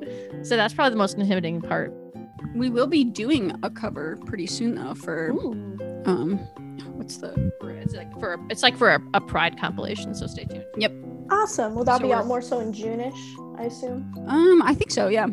So 0.43 0.55
that's 0.55 0.73
probably 0.73 0.91
the 0.91 0.97
most 0.97 1.17
inhibiting 1.17 1.61
part. 1.61 1.93
we 2.55 2.69
will 2.69 2.87
be 2.87 3.03
doing 3.03 3.51
a 3.63 3.69
cover 3.69 4.17
pretty 4.25 4.47
soon 4.47 4.75
though 4.75 4.93
for 4.95 5.31
um 6.05 6.37
what's 6.97 7.17
the 7.17 7.31
It's 7.83 7.93
like 7.93 8.11
for 8.19 8.33
a, 8.33 8.37
it's 8.49 8.63
like 8.63 8.77
for 8.77 8.89
a, 8.95 8.99
a 9.13 9.21
Pride 9.21 9.59
compilation. 9.59 10.13
So 10.15 10.27
stay 10.27 10.45
tuned. 10.45 10.65
Yep. 10.77 10.91
Awesome. 11.31 11.73
Will 11.75 11.83
that 11.85 11.97
So 11.97 12.03
be 12.03 12.09
we're- 12.09 12.19
out 12.19 12.27
more 12.27 12.41
so 12.41 12.59
in 12.59 12.71
June-ish, 12.71 13.35
I 13.57 13.63
assume? 13.63 14.13
um 14.27 14.61
I 14.63 14.73
think 14.73 14.91
so 14.91 15.07
yeah. 15.07 15.27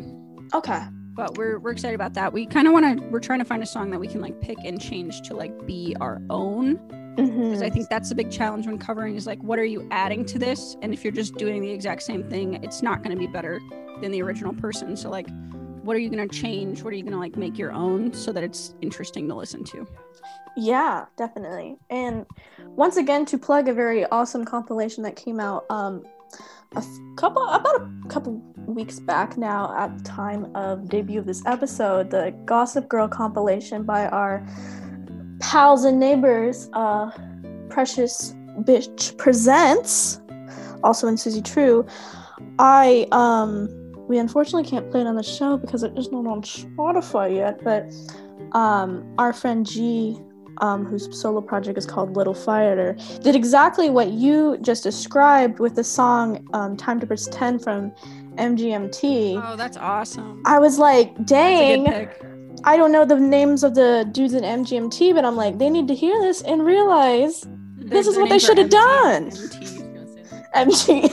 Okay. 0.53 0.81
But 1.15 1.37
we're 1.37 1.59
we're 1.59 1.71
excited 1.71 1.95
about 1.95 2.13
that. 2.15 2.33
We 2.33 2.45
kind 2.45 2.67
of 2.67 2.73
want 2.73 2.99
to 2.99 3.07
we're 3.07 3.19
trying 3.19 3.39
to 3.39 3.45
find 3.45 3.61
a 3.63 3.65
song 3.65 3.91
that 3.91 3.99
we 3.99 4.07
can 4.07 4.21
like 4.21 4.39
pick 4.41 4.57
and 4.63 4.81
change 4.81 5.21
to 5.23 5.35
like 5.35 5.65
be 5.65 5.95
our 6.01 6.21
own 6.29 6.75
because 7.15 7.29
Mm-hmm. 7.29 7.63
I 7.63 7.69
think 7.69 7.89
that's 7.89 8.09
the 8.09 8.15
big 8.15 8.31
challenge 8.31 8.65
when 8.65 8.79
covering 8.79 9.15
is 9.15 9.27
like 9.27 9.41
what 9.43 9.59
are 9.59 9.65
you 9.65 9.87
adding 9.91 10.25
to 10.25 10.39
this? 10.39 10.75
And 10.81 10.93
if 10.93 11.03
you're 11.03 11.13
just 11.13 11.35
doing 11.35 11.61
the 11.61 11.69
exact 11.69 12.01
same 12.01 12.23
thing, 12.29 12.55
it's 12.63 12.81
not 12.81 13.03
going 13.03 13.11
to 13.11 13.19
be 13.19 13.27
better 13.27 13.59
than 14.01 14.11
the 14.11 14.21
original 14.23 14.53
person. 14.53 14.97
So 14.97 15.09
like 15.09 15.27
what 15.83 15.95
are 15.95 15.99
you 15.99 16.09
going 16.09 16.27
to 16.27 16.35
change? 16.35 16.81
What 16.81 16.93
are 16.93 16.95
you 16.95 17.03
going 17.03 17.13
to 17.13 17.19
like 17.19 17.35
make 17.35 17.57
your 17.57 17.71
own 17.71 18.13
so 18.13 18.31
that 18.31 18.43
it's 18.43 18.73
interesting 18.81 19.27
to 19.27 19.35
listen 19.35 19.63
to? 19.65 19.87
Yeah, 20.55 21.05
definitely. 21.17 21.77
And 21.89 22.25
once 22.75 22.97
again, 22.97 23.25
to 23.25 23.37
plug 23.37 23.67
a 23.67 23.73
very 23.73 24.05
awesome 24.07 24.45
compilation 24.45 25.03
that 25.03 25.15
came 25.15 25.39
out 25.39 25.65
um, 25.69 26.03
a 26.75 27.15
couple 27.15 27.47
about 27.47 27.81
a 27.81 28.07
couple 28.07 28.41
weeks 28.67 28.99
back 28.99 29.37
now 29.37 29.73
at 29.77 29.97
the 29.97 30.03
time 30.03 30.53
of 30.55 30.89
debut 30.89 31.19
of 31.19 31.25
this 31.25 31.45
episode, 31.45 32.09
the 32.09 32.33
Gossip 32.45 32.89
Girl 32.89 33.07
compilation 33.07 33.83
by 33.83 34.07
our 34.07 34.45
pals 35.39 35.83
and 35.83 35.99
neighbors, 35.99 36.69
uh, 36.73 37.11
Precious 37.69 38.33
Bitch 38.61 39.17
presents, 39.17 40.21
also 40.83 41.07
in 41.07 41.17
Susie 41.17 41.41
True. 41.41 41.85
I 42.59 43.07
um 43.11 43.69
we 44.07 44.17
unfortunately 44.17 44.69
can't 44.69 44.91
play 44.91 45.01
it 45.01 45.07
on 45.07 45.15
the 45.15 45.23
show 45.23 45.57
because 45.57 45.83
it 45.83 45.97
is 45.97 46.11
not 46.11 46.27
on 46.27 46.41
Spotify 46.41 47.35
yet, 47.35 47.63
but 47.63 47.91
um 48.57 49.03
our 49.17 49.33
friend 49.33 49.65
G 49.65 50.19
um, 50.59 50.85
whose 50.85 51.19
solo 51.19 51.41
project 51.41 51.77
is 51.77 51.85
called 51.85 52.15
Little 52.15 52.33
Fighter, 52.33 52.95
did 53.21 53.35
exactly 53.35 53.89
what 53.89 54.09
you 54.11 54.57
just 54.61 54.83
described 54.83 55.59
with 55.59 55.75
the 55.75 55.83
song 55.83 56.47
um, 56.53 56.77
Time 56.77 56.99
to 56.99 57.07
Pretend 57.07 57.63
from 57.63 57.91
MGMT. 58.35 59.41
Oh, 59.43 59.55
that's 59.55 59.77
awesome. 59.77 60.41
I 60.45 60.59
was 60.59 60.79
like, 60.79 61.25
dang. 61.25 62.09
I 62.65 62.77
don't 62.77 62.91
know 62.91 63.03
the 63.03 63.19
names 63.19 63.63
of 63.63 63.75
the 63.75 64.07
dudes 64.11 64.33
in 64.33 64.43
MGMT, 64.43 65.13
but 65.13 65.25
I'm 65.25 65.35
like, 65.35 65.57
they 65.57 65.69
need 65.69 65.87
to 65.89 65.95
hear 65.95 66.19
this 66.21 66.41
and 66.41 66.65
realize 66.65 67.45
This 67.77 68.07
is 68.07 68.15
what 68.15 68.29
they 68.29 68.39
should 68.39 68.57
have 68.57 68.69
done. 68.69 69.31
MT. 70.53 71.09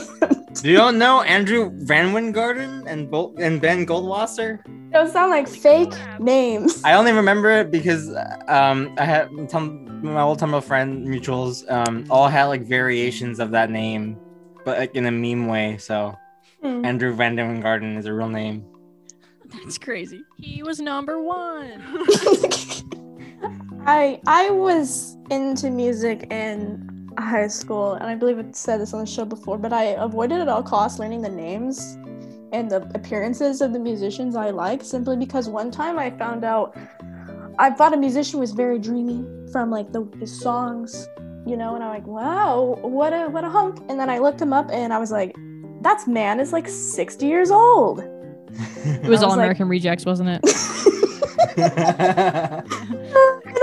MG. 0.53 0.61
Do 0.63 0.69
you 0.69 0.77
don't 0.77 0.97
know 0.97 1.21
Andrew 1.21 1.71
VanWyngarden 1.71 2.85
and 2.87 3.09
Bol- 3.09 3.35
and 3.37 3.61
Ben 3.61 3.85
Goldwasser? 3.85 4.59
Those 4.91 5.13
sound 5.13 5.31
like 5.31 5.47
fake 5.47 5.93
names. 6.19 6.81
I 6.83 6.93
only 6.93 7.13
remember 7.13 7.49
it 7.51 7.71
because 7.71 8.09
um, 8.47 8.93
I 8.97 9.05
had 9.05 9.29
some 9.49 9.87
my 10.03 10.21
old 10.21 10.39
Tumblr 10.39 10.63
friend 10.63 11.07
mutuals 11.07 11.69
um, 11.71 12.05
all 12.09 12.27
had 12.27 12.45
like 12.45 12.63
variations 12.63 13.39
of 13.39 13.51
that 13.51 13.69
name, 13.69 14.17
but 14.65 14.77
like 14.79 14.95
in 14.95 15.05
a 15.05 15.11
meme 15.11 15.47
way. 15.47 15.77
So 15.77 16.17
Hmm. 16.61 16.85
Andrew 16.85 17.15
VanWyngarden 17.15 17.97
is 17.97 18.05
a 18.05 18.13
real 18.13 18.29
name. 18.29 18.63
That's 19.63 19.79
crazy. 19.79 20.21
He 20.37 20.61
was 20.61 20.79
number 20.79 21.19
one. 21.19 21.81
I 23.87 24.21
I 24.27 24.51
was 24.51 25.17
into 25.31 25.71
music 25.71 26.27
in 26.31 27.00
high 27.17 27.47
school, 27.47 27.93
and 27.93 28.03
I 28.05 28.15
believe 28.15 28.39
I 28.39 28.45
said 28.51 28.81
this 28.81 28.93
on 28.93 28.99
the 29.01 29.05
show 29.05 29.25
before, 29.25 29.57
but 29.57 29.73
I 29.73 29.83
avoided 29.97 30.39
at 30.41 30.47
all 30.47 30.63
costs 30.63 30.99
learning 30.99 31.21
the 31.21 31.29
names 31.29 31.97
and 32.53 32.69
the 32.69 32.89
appearances 32.95 33.61
of 33.61 33.73
the 33.73 33.79
musicians 33.79 34.35
I 34.35 34.49
like, 34.49 34.83
simply 34.83 35.17
because 35.17 35.49
one 35.49 35.71
time 35.71 35.97
I 35.97 36.11
found 36.11 36.43
out 36.43 36.77
I 37.59 37.69
thought 37.71 37.93
a 37.93 37.97
musician 37.97 38.39
was 38.39 38.51
very 38.51 38.79
dreamy 38.79 39.25
from 39.51 39.69
like 39.69 39.91
the 39.91 40.07
his 40.19 40.39
songs, 40.41 41.07
you 41.45 41.57
know, 41.57 41.75
and 41.75 41.83
I'm 41.83 41.89
like, 41.89 42.07
wow, 42.07 42.77
what 42.81 43.13
a 43.13 43.27
what 43.29 43.43
a 43.43 43.49
hunk. 43.49 43.79
And 43.89 43.99
then 43.99 44.09
I 44.09 44.19
looked 44.19 44.41
him 44.41 44.53
up, 44.53 44.69
and 44.71 44.93
I 44.93 44.97
was 44.97 45.11
like, 45.11 45.35
that's 45.81 46.07
man 46.07 46.39
is 46.39 46.53
like 46.53 46.67
60 46.67 47.25
years 47.25 47.51
old. 47.51 48.03
It 48.83 49.07
was 49.07 49.21
I 49.21 49.25
All 49.25 49.29
like- 49.31 49.37
American 49.39 49.67
Rejects, 49.69 50.05
wasn't 50.05 50.29
it? 50.29 50.41
In 51.57 51.63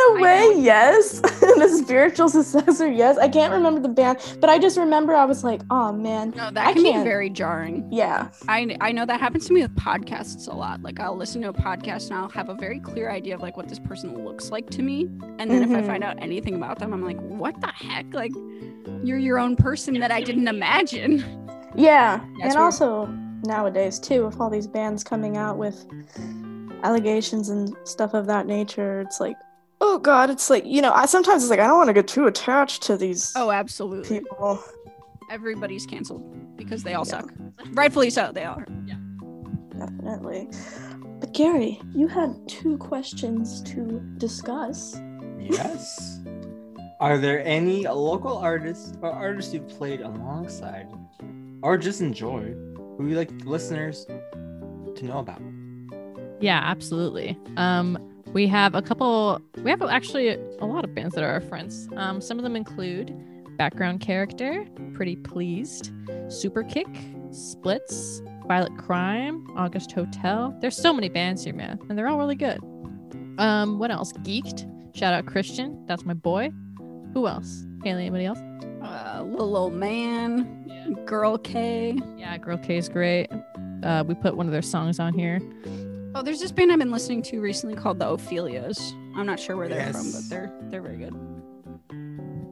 a 0.08 0.20
way, 0.20 0.52
yes. 0.56 1.20
the 1.58 1.68
spiritual 1.84 2.28
successor, 2.28 2.90
yes. 2.90 3.18
I 3.18 3.28
can't 3.28 3.52
remember 3.52 3.80
the 3.80 3.88
band, 3.88 4.18
but 4.40 4.50
I 4.50 4.58
just 4.58 4.76
remember 4.76 5.14
I 5.14 5.24
was 5.24 5.44
like, 5.44 5.62
oh 5.70 5.92
man. 5.92 6.32
No, 6.36 6.50
that 6.50 6.66
I 6.66 6.72
can 6.72 6.82
be 6.82 6.92
can't. 6.92 7.04
very 7.04 7.30
jarring. 7.30 7.88
Yeah. 7.90 8.28
I, 8.48 8.76
I 8.80 8.92
know 8.92 9.06
that 9.06 9.20
happens 9.20 9.46
to 9.46 9.52
me 9.52 9.62
with 9.62 9.74
podcasts 9.76 10.48
a 10.48 10.54
lot. 10.54 10.82
Like 10.82 11.00
I'll 11.00 11.16
listen 11.16 11.42
to 11.42 11.48
a 11.48 11.52
podcast 11.52 12.10
and 12.10 12.18
I'll 12.18 12.28
have 12.30 12.48
a 12.48 12.54
very 12.54 12.80
clear 12.80 13.10
idea 13.10 13.34
of 13.34 13.40
like 13.40 13.56
what 13.56 13.68
this 13.68 13.78
person 13.78 14.24
looks 14.24 14.50
like 14.50 14.70
to 14.70 14.82
me, 14.82 15.08
and 15.38 15.50
then 15.50 15.62
if 15.62 15.70
I 15.70 15.82
find 15.86 16.02
mm-hmm. 16.02 16.18
out 16.18 16.22
anything 16.22 16.54
about 16.54 16.78
them, 16.78 16.92
I'm 16.92 17.04
like, 17.04 17.18
what 17.20 17.60
the 17.60 17.68
heck? 17.68 18.12
Like 18.12 18.32
you're 19.02 19.18
your 19.18 19.38
own 19.38 19.56
person 19.56 19.98
that 20.00 20.10
I 20.10 20.22
didn't 20.22 20.48
imagine. 20.48 21.24
Yeah. 21.74 22.18
That's 22.18 22.26
and 22.26 22.42
weird. 22.42 22.56
also 22.56 23.06
nowadays 23.44 23.98
too, 23.98 24.26
with 24.26 24.40
all 24.40 24.50
these 24.50 24.66
bands 24.66 25.04
coming 25.04 25.36
out 25.36 25.58
with 25.58 25.86
allegations 26.82 27.48
and 27.48 27.74
stuff 27.84 28.14
of 28.14 28.26
that 28.26 28.46
nature, 28.46 29.00
it's 29.00 29.20
like, 29.20 29.36
oh 29.80 29.98
god, 29.98 30.30
it's 30.30 30.50
like, 30.50 30.64
you 30.66 30.82
know, 30.82 30.92
I 30.92 31.06
sometimes 31.06 31.42
it's 31.42 31.50
like 31.50 31.60
I 31.60 31.66
don't 31.66 31.76
want 31.78 31.88
to 31.88 31.94
get 31.94 32.08
too 32.08 32.26
attached 32.26 32.82
to 32.84 32.96
these 32.96 33.32
Oh, 33.36 33.50
absolutely. 33.50 34.20
people. 34.20 34.62
Everybody's 35.30 35.86
canceled 35.86 36.56
because 36.56 36.82
they 36.82 36.94
all 36.94 37.04
suck. 37.04 37.30
Rightfully 37.72 38.10
so. 38.10 38.32
They 38.32 38.44
are. 38.44 38.66
Yeah. 38.86 38.96
Definitely. 39.78 40.48
But 41.20 41.32
Gary, 41.34 41.80
you 41.94 42.08
had 42.08 42.34
two 42.48 42.78
questions 42.78 43.62
to 43.62 44.00
discuss. 44.18 44.98
yes. 45.40 46.20
Are 47.00 47.16
there 47.18 47.44
any 47.46 47.86
local 47.86 48.36
artists 48.38 48.92
or 49.02 49.12
artists 49.12 49.54
you've 49.54 49.68
played 49.68 50.00
alongside 50.00 50.88
or 51.62 51.76
just 51.78 52.00
enjoy 52.00 52.54
who 52.96 53.06
you 53.08 53.14
like 53.16 53.30
listeners 53.44 54.04
to 54.06 55.04
know 55.04 55.18
about? 55.18 55.40
Yeah, 56.40 56.60
absolutely. 56.64 57.38
Um, 57.56 57.98
we 58.32 58.46
have 58.46 58.74
a 58.74 58.82
couple. 58.82 59.40
We 59.62 59.70
have 59.70 59.82
actually 59.82 60.28
a 60.28 60.66
lot 60.66 60.84
of 60.84 60.94
bands 60.94 61.14
that 61.14 61.24
are 61.24 61.30
our 61.30 61.40
friends. 61.40 61.88
Um, 61.96 62.20
some 62.20 62.38
of 62.38 62.44
them 62.44 62.56
include 62.56 63.14
Background 63.56 64.00
Character, 64.00 64.66
Pretty 64.94 65.16
Pleased, 65.16 65.92
Super 66.28 66.62
Kick, 66.62 66.88
Splits, 67.30 68.22
Violet 68.46 68.76
Crime, 68.78 69.46
August 69.56 69.92
Hotel. 69.92 70.56
There's 70.60 70.76
so 70.76 70.92
many 70.92 71.08
bands 71.08 71.44
here, 71.44 71.54
man, 71.54 71.78
and 71.88 71.98
they're 71.98 72.08
all 72.08 72.18
really 72.18 72.36
good. 72.36 72.60
Um, 73.38 73.78
what 73.78 73.90
else? 73.90 74.12
Geeked. 74.12 74.96
Shout 74.96 75.14
out 75.14 75.26
Christian. 75.26 75.84
That's 75.86 76.04
my 76.04 76.14
boy. 76.14 76.50
Who 77.14 77.26
else? 77.26 77.64
Haley, 77.84 78.02
anybody 78.02 78.26
else? 78.26 78.38
Uh, 78.82 79.22
little 79.26 79.56
old 79.56 79.74
man, 79.74 81.04
Girl 81.04 81.38
K. 81.38 81.98
Yeah, 82.16 82.36
Girl 82.38 82.58
K 82.58 82.76
is 82.76 82.88
great. 82.88 83.28
Uh, 83.82 84.04
we 84.06 84.14
put 84.14 84.36
one 84.36 84.46
of 84.46 84.52
their 84.52 84.62
songs 84.62 84.98
on 84.98 85.14
here. 85.14 85.40
Oh, 86.18 86.22
there's 86.22 86.40
this 86.40 86.50
band 86.50 86.72
I've 86.72 86.80
been 86.80 86.90
listening 86.90 87.22
to 87.22 87.40
recently 87.40 87.76
called 87.76 88.00
the 88.00 88.04
Ophelias. 88.04 88.92
I'm 89.14 89.24
not 89.24 89.38
sure 89.38 89.56
where 89.56 89.68
they're 89.68 89.92
from, 89.92 90.10
but 90.10 90.22
they're 90.28 90.52
they're 90.62 90.82
very 90.82 90.96
good. 90.96 91.14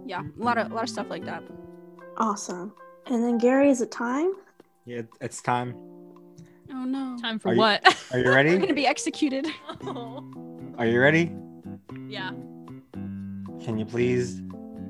Yeah, 0.06 0.22
a 0.22 0.40
lot 0.42 0.56
of 0.56 0.70
a 0.70 0.74
lot 0.74 0.84
of 0.84 0.88
stuff 0.88 1.08
like 1.10 1.24
that. 1.24 1.42
Awesome. 2.16 2.72
And 3.06 3.24
then 3.24 3.38
Gary, 3.38 3.68
is 3.68 3.80
it 3.80 3.90
time? 3.90 4.34
Yeah, 4.84 5.02
it's 5.20 5.42
time. 5.42 5.74
Oh 6.72 6.84
no, 6.84 7.16
Time 7.20 7.40
for 7.40 7.48
Are 7.48 7.54
you- 7.54 7.58
what? 7.58 8.06
Are 8.12 8.20
you 8.20 8.28
ready? 8.30 8.50
we're 8.50 8.58
gonna 8.60 8.72
be 8.72 8.86
executed. 8.86 9.48
Oh. 9.84 10.22
Are 10.78 10.86
you 10.86 11.00
ready? 11.00 11.32
yeah. 12.08 12.30
Can 13.64 13.78
you 13.78 13.84
please 13.84 14.42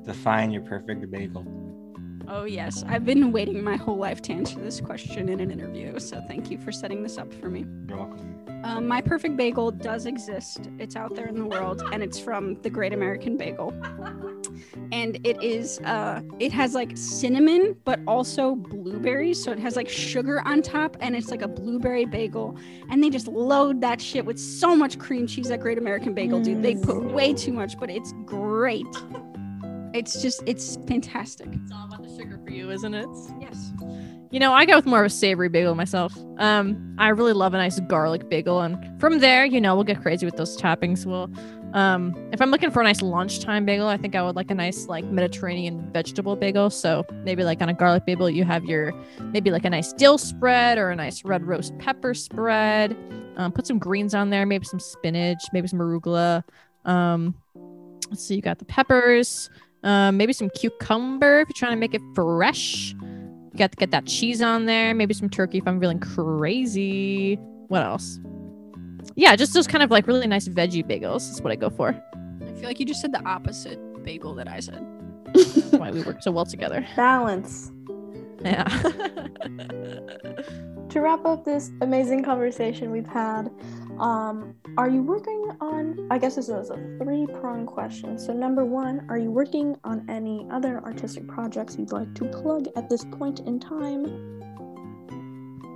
define 0.04 0.50
your 0.50 0.60
perfect 0.62 1.10
bagel? 1.10 1.46
Oh 2.28 2.44
yes, 2.44 2.84
I've 2.88 3.04
been 3.04 3.30
waiting 3.30 3.62
my 3.62 3.76
whole 3.76 3.96
life 3.96 4.20
to 4.22 4.32
answer 4.32 4.58
this 4.58 4.80
question 4.80 5.28
in 5.28 5.40
an 5.40 5.50
interview. 5.50 5.98
So 5.98 6.20
thank 6.26 6.50
you 6.50 6.58
for 6.58 6.72
setting 6.72 7.02
this 7.02 7.18
up 7.18 7.32
for 7.32 7.48
me. 7.48 7.64
You're 7.88 7.98
welcome. 7.98 8.36
Um, 8.64 8.88
my 8.88 9.00
perfect 9.00 9.36
bagel 9.36 9.70
does 9.70 10.06
exist. 10.06 10.70
It's 10.78 10.96
out 10.96 11.14
there 11.14 11.26
in 11.26 11.36
the 11.36 11.44
world, 11.44 11.82
and 11.92 12.02
it's 12.02 12.18
from 12.18 12.60
the 12.62 12.70
Great 12.70 12.92
American 12.92 13.36
Bagel. 13.36 13.72
And 14.90 15.24
it 15.24 15.40
is, 15.40 15.78
uh, 15.84 16.22
it 16.40 16.52
has 16.52 16.74
like 16.74 16.96
cinnamon, 16.96 17.76
but 17.84 18.00
also 18.08 18.56
blueberries. 18.56 19.42
So 19.42 19.52
it 19.52 19.60
has 19.60 19.76
like 19.76 19.88
sugar 19.88 20.40
on 20.44 20.62
top, 20.62 20.96
and 21.00 21.14
it's 21.14 21.30
like 21.30 21.42
a 21.42 21.48
blueberry 21.48 22.06
bagel. 22.06 22.56
And 22.90 23.04
they 23.04 23.10
just 23.10 23.28
load 23.28 23.80
that 23.82 24.00
shit 24.00 24.24
with 24.24 24.38
so 24.38 24.74
much 24.74 24.98
cream 24.98 25.28
cheese 25.28 25.50
at 25.50 25.60
Great 25.60 25.78
American 25.78 26.12
Bagel, 26.14 26.40
dude. 26.40 26.62
They 26.62 26.74
put 26.74 27.04
way 27.12 27.34
too 27.34 27.52
much, 27.52 27.78
but 27.78 27.88
it's 27.88 28.12
great. 28.24 28.86
It's 29.97 30.20
just, 30.20 30.43
it's 30.47 30.77
fantastic. 30.86 31.48
It's 31.51 31.73
all 31.73 31.86
about 31.86 32.02
the 32.02 32.14
sugar 32.16 32.39
for 32.44 32.51
you, 32.51 32.70
isn't 32.70 32.94
it? 32.94 33.09
Yes. 33.40 33.73
You 34.31 34.40
know, 34.40 34.52
I 34.52 34.66
go 34.66 34.77
with 34.77 34.86
more 34.86 35.01
of 35.01 35.06
a 35.06 35.10
savory 35.10 35.48
bagel 35.48 35.74
myself. 35.74 36.14
Um, 36.39 36.94
I 36.98 37.09
really 37.09 37.32
love 37.32 37.55
a 37.55 37.56
nice 37.56 37.81
garlic 37.81 38.28
bagel, 38.28 38.60
and 38.60 39.01
from 39.01 39.20
there, 39.20 39.47
you 39.47 39.60
know, 39.60 39.74
we'll 39.74 39.85
get 39.85 40.02
crazy 40.02 40.27
with 40.27 40.36
those 40.36 40.60
toppings. 40.60 41.06
We'll, 41.06 41.31
um, 41.74 42.14
if 42.32 42.43
I'm 42.43 42.51
looking 42.51 42.70
for 42.70 42.81
a 42.81 42.85
nice 42.85 43.01
lunchtime 43.01 43.64
bagel, 43.64 43.86
I 43.86 43.97
think 43.97 44.14
I 44.14 44.23
would 44.23 44.36
like 44.36 44.51
a 44.51 44.55
nice 44.55 44.86
like 44.89 45.05
Mediterranean 45.06 45.90
vegetable 45.93 46.36
bagel. 46.36 46.68
So 46.70 47.06
maybe 47.24 47.44
like 47.44 47.62
on 47.62 47.68
a 47.68 47.74
garlic 47.74 48.05
bagel, 48.05 48.28
you 48.28 48.44
have 48.44 48.64
your 48.64 48.93
maybe 49.20 49.51
like 49.51 49.64
a 49.64 49.70
nice 49.70 49.93
dill 49.93 50.18
spread 50.18 50.77
or 50.77 50.90
a 50.90 50.97
nice 50.97 51.24
red 51.24 51.44
roast 51.44 51.77
pepper 51.78 52.12
spread. 52.12 52.97
Um, 53.36 53.52
put 53.52 53.66
some 53.66 53.78
greens 53.78 54.14
on 54.14 54.31
there, 54.31 54.44
maybe 54.44 54.64
some 54.64 54.81
spinach, 54.81 55.44
maybe 55.52 55.68
some 55.68 55.78
arugula. 55.78 56.43
Um, 56.85 57.35
let's 58.10 58.24
see, 58.24 58.35
you 58.35 58.43
got 58.43 58.59
the 58.59 58.64
peppers, 58.64 59.51
um, 59.82 60.16
maybe 60.16 60.32
some 60.32 60.50
cucumber 60.50 61.40
if 61.40 61.48
you're 61.48 61.54
trying 61.56 61.72
to 61.72 61.76
make 61.76 61.94
it 61.94 62.02
fresh. 62.14 62.94
You 63.00 63.58
got 63.58 63.72
to 63.72 63.76
get 63.76 63.90
that 63.92 64.06
cheese 64.06 64.42
on 64.42 64.66
there, 64.66 64.94
maybe 64.94 65.14
some 65.14 65.30
turkey 65.30 65.58
if 65.58 65.66
I'm 65.66 65.80
feeling 65.80 66.00
crazy. 66.00 67.36
What 67.68 67.82
else? 67.82 68.18
Yeah, 69.14 69.34
just 69.36 69.54
those 69.54 69.66
kind 69.66 69.82
of 69.82 69.90
like 69.90 70.06
really 70.06 70.26
nice 70.26 70.46
veggie 70.48 70.84
bagels 70.84 71.30
is 71.30 71.40
what 71.40 71.52
I 71.52 71.56
go 71.56 71.70
for. 71.70 71.88
I 72.42 72.52
feel 72.54 72.64
like 72.64 72.78
you 72.78 72.86
just 72.86 73.00
said 73.00 73.12
the 73.12 73.24
opposite 73.24 73.78
bagel 74.04 74.34
that 74.34 74.48
I 74.48 74.60
said. 74.60 74.84
That's 75.34 75.64
why 75.72 75.90
we 75.90 76.02
work 76.02 76.22
so 76.22 76.30
well 76.30 76.44
together. 76.44 76.86
Balance. 76.96 77.72
Yeah. 78.44 78.64
To 80.90 81.00
wrap 81.00 81.24
up 81.26 81.44
this 81.44 81.72
amazing 81.80 82.24
conversation 82.24 82.90
we've 82.90 83.06
had, 83.06 83.50
um, 83.98 84.55
are 84.77 84.89
you 84.89 85.02
working 85.02 85.51
on? 85.60 86.06
I 86.10 86.18
guess 86.18 86.36
this 86.36 86.48
is 86.48 86.70
a 86.70 86.77
three 87.01 87.27
prong 87.27 87.66
question. 87.66 88.18
So, 88.18 88.32
number 88.32 88.64
one, 88.64 89.06
are 89.09 89.18
you 89.18 89.31
working 89.31 89.77
on 89.85 90.05
any 90.09 90.47
other 90.51 90.81
artistic 90.85 91.27
projects 91.27 91.77
you'd 91.78 91.93
like 91.93 92.14
to 92.16 92.24
plug 92.27 92.68
at 92.77 92.89
this 92.89 93.05
point 93.05 93.40
in 93.40 93.60
time? 93.60 94.36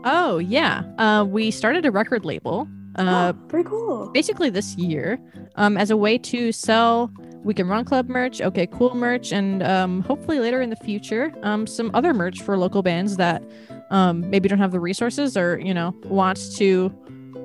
oh 0.05 0.39
yeah. 0.39 0.83
Uh, 0.99 1.25
we 1.25 1.51
started 1.51 1.85
a 1.85 1.91
record 1.91 2.25
label. 2.25 2.69
Uh, 2.97 3.33
oh, 3.33 3.47
very 3.49 3.63
cool. 3.63 4.11
basically 4.11 4.51
this 4.51 4.75
year 4.75 5.17
um, 5.55 5.77
as 5.77 5.93
a 5.93 5.97
way 5.97 6.19
to 6.19 6.51
sell 6.51 7.13
Weekend 7.45 7.71
Run 7.71 7.85
Club 7.85 8.09
merch, 8.09 8.41
okay, 8.41 8.67
cool 8.67 8.95
merch, 8.95 9.33
and 9.33 9.63
um, 9.63 10.03
hopefully 10.03 10.41
later 10.41 10.61
in 10.61 10.71
the 10.71 10.77
future, 10.77 11.33
um, 11.43 11.67
some 11.67 11.91
other 11.95 12.13
merch 12.13 12.43
for 12.43 12.59
local 12.59 12.83
bands 12.83 13.17
that 13.17 13.43
um, 13.91 14.29
maybe 14.29 14.49
don't 14.49 14.59
have 14.59 14.73
the 14.73 14.81
resources 14.81 15.37
or, 15.37 15.59
you 15.59 15.73
know, 15.73 15.95
wants 16.05 16.57
to 16.59 16.93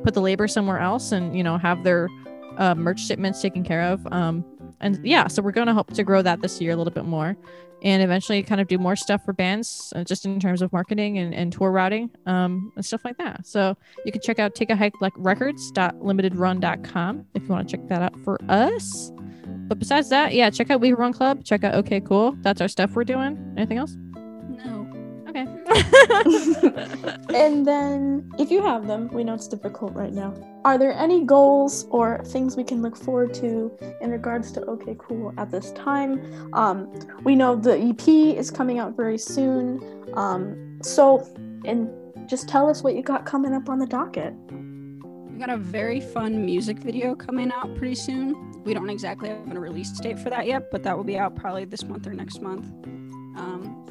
put 0.05 0.13
the 0.13 0.21
labor 0.21 0.47
somewhere 0.47 0.79
else 0.79 1.11
and, 1.11 1.35
you 1.35 1.43
know, 1.43 1.57
have 1.57 1.83
their 1.83 2.07
uh, 2.57 2.75
merch 2.75 3.05
shipments 3.05 3.41
taken 3.41 3.63
care 3.63 3.81
of. 3.81 4.05
Um, 4.11 4.45
and 4.79 5.03
yeah, 5.03 5.27
so 5.27 5.41
we're 5.41 5.51
going 5.51 5.67
to 5.67 5.73
hope 5.73 5.91
to 5.93 6.03
grow 6.03 6.21
that 6.21 6.41
this 6.41 6.61
year 6.61 6.73
a 6.73 6.75
little 6.75 6.93
bit 6.93 7.05
more 7.05 7.35
and 7.81 8.03
eventually 8.03 8.43
kind 8.43 8.61
of 8.61 8.67
do 8.67 8.77
more 8.77 8.95
stuff 8.95 9.25
for 9.25 9.33
bands 9.33 9.91
uh, 9.95 10.03
just 10.03 10.25
in 10.25 10.39
terms 10.39 10.61
of 10.61 10.71
marketing 10.71 11.17
and, 11.17 11.33
and 11.33 11.51
tour 11.51 11.71
routing 11.71 12.11
um, 12.25 12.71
and 12.75 12.85
stuff 12.85 13.03
like 13.03 13.17
that. 13.17 13.43
So 13.45 13.75
you 14.05 14.11
can 14.11 14.21
check 14.21 14.37
out 14.39 14.53
take 14.55 14.69
a 14.69 14.75
hike 14.75 14.93
like 15.01 15.13
records.limitedrun.com 15.17 17.25
if 17.33 17.43
you 17.43 17.49
want 17.49 17.67
to 17.67 17.77
check 17.77 17.87
that 17.87 18.01
out 18.01 18.17
for 18.23 18.37
us. 18.47 19.11
But 19.67 19.79
besides 19.79 20.09
that, 20.09 20.35
yeah, 20.35 20.51
check 20.51 20.69
out 20.69 20.81
We 20.81 20.93
Run 20.93 21.13
Club. 21.13 21.43
Check 21.43 21.63
out 21.63 21.73
OK 21.73 22.01
Cool. 22.01 22.37
That's 22.41 22.61
our 22.61 22.67
stuff 22.67 22.95
we're 22.95 23.03
doing. 23.03 23.55
Anything 23.57 23.79
else? 23.79 23.97
Okay. 25.35 25.51
and 27.33 27.67
then, 27.67 28.31
if 28.39 28.49
you 28.49 28.61
have 28.61 28.87
them, 28.87 29.09
we 29.09 29.23
know 29.25 29.33
it's 29.33 29.49
difficult 29.49 29.93
right 29.93 30.13
now. 30.13 30.33
Are 30.63 30.77
there 30.77 30.93
any 30.93 31.25
goals 31.25 31.85
or 31.89 32.23
things 32.25 32.55
we 32.55 32.63
can 32.63 32.81
look 32.81 32.95
forward 32.95 33.33
to 33.35 33.77
in 33.99 34.11
regards 34.11 34.53
to 34.53 34.61
OK 34.65 34.95
Cool 34.97 35.33
at 35.37 35.51
this 35.51 35.71
time? 35.71 36.53
Um, 36.53 36.89
we 37.23 37.35
know 37.35 37.55
the 37.55 37.77
EP 37.77 38.07
is 38.07 38.49
coming 38.49 38.79
out 38.79 38.95
very 38.95 39.17
soon. 39.17 39.81
Um, 40.13 40.79
so, 40.81 41.27
and 41.65 41.89
just 42.29 42.47
tell 42.47 42.69
us 42.69 42.81
what 42.81 42.95
you 42.95 43.03
got 43.03 43.25
coming 43.25 43.53
up 43.53 43.67
on 43.67 43.77
the 43.77 43.87
docket. 43.87 44.33
We 44.51 45.37
got 45.37 45.49
a 45.49 45.57
very 45.57 45.99
fun 45.99 46.45
music 46.45 46.79
video 46.79 47.13
coming 47.13 47.51
out 47.51 47.75
pretty 47.75 47.95
soon. 47.95 48.63
We 48.63 48.73
don't 48.73 48.89
exactly 48.89 49.29
have 49.29 49.51
a 49.51 49.59
release 49.59 49.91
date 49.99 50.17
for 50.17 50.29
that 50.29 50.47
yet, 50.47 50.71
but 50.71 50.81
that 50.83 50.95
will 50.95 51.03
be 51.03 51.17
out 51.17 51.35
probably 51.35 51.65
this 51.65 51.83
month 51.83 52.07
or 52.07 52.13
next 52.13 52.41
month. 52.41 52.65
Um, 53.37 53.84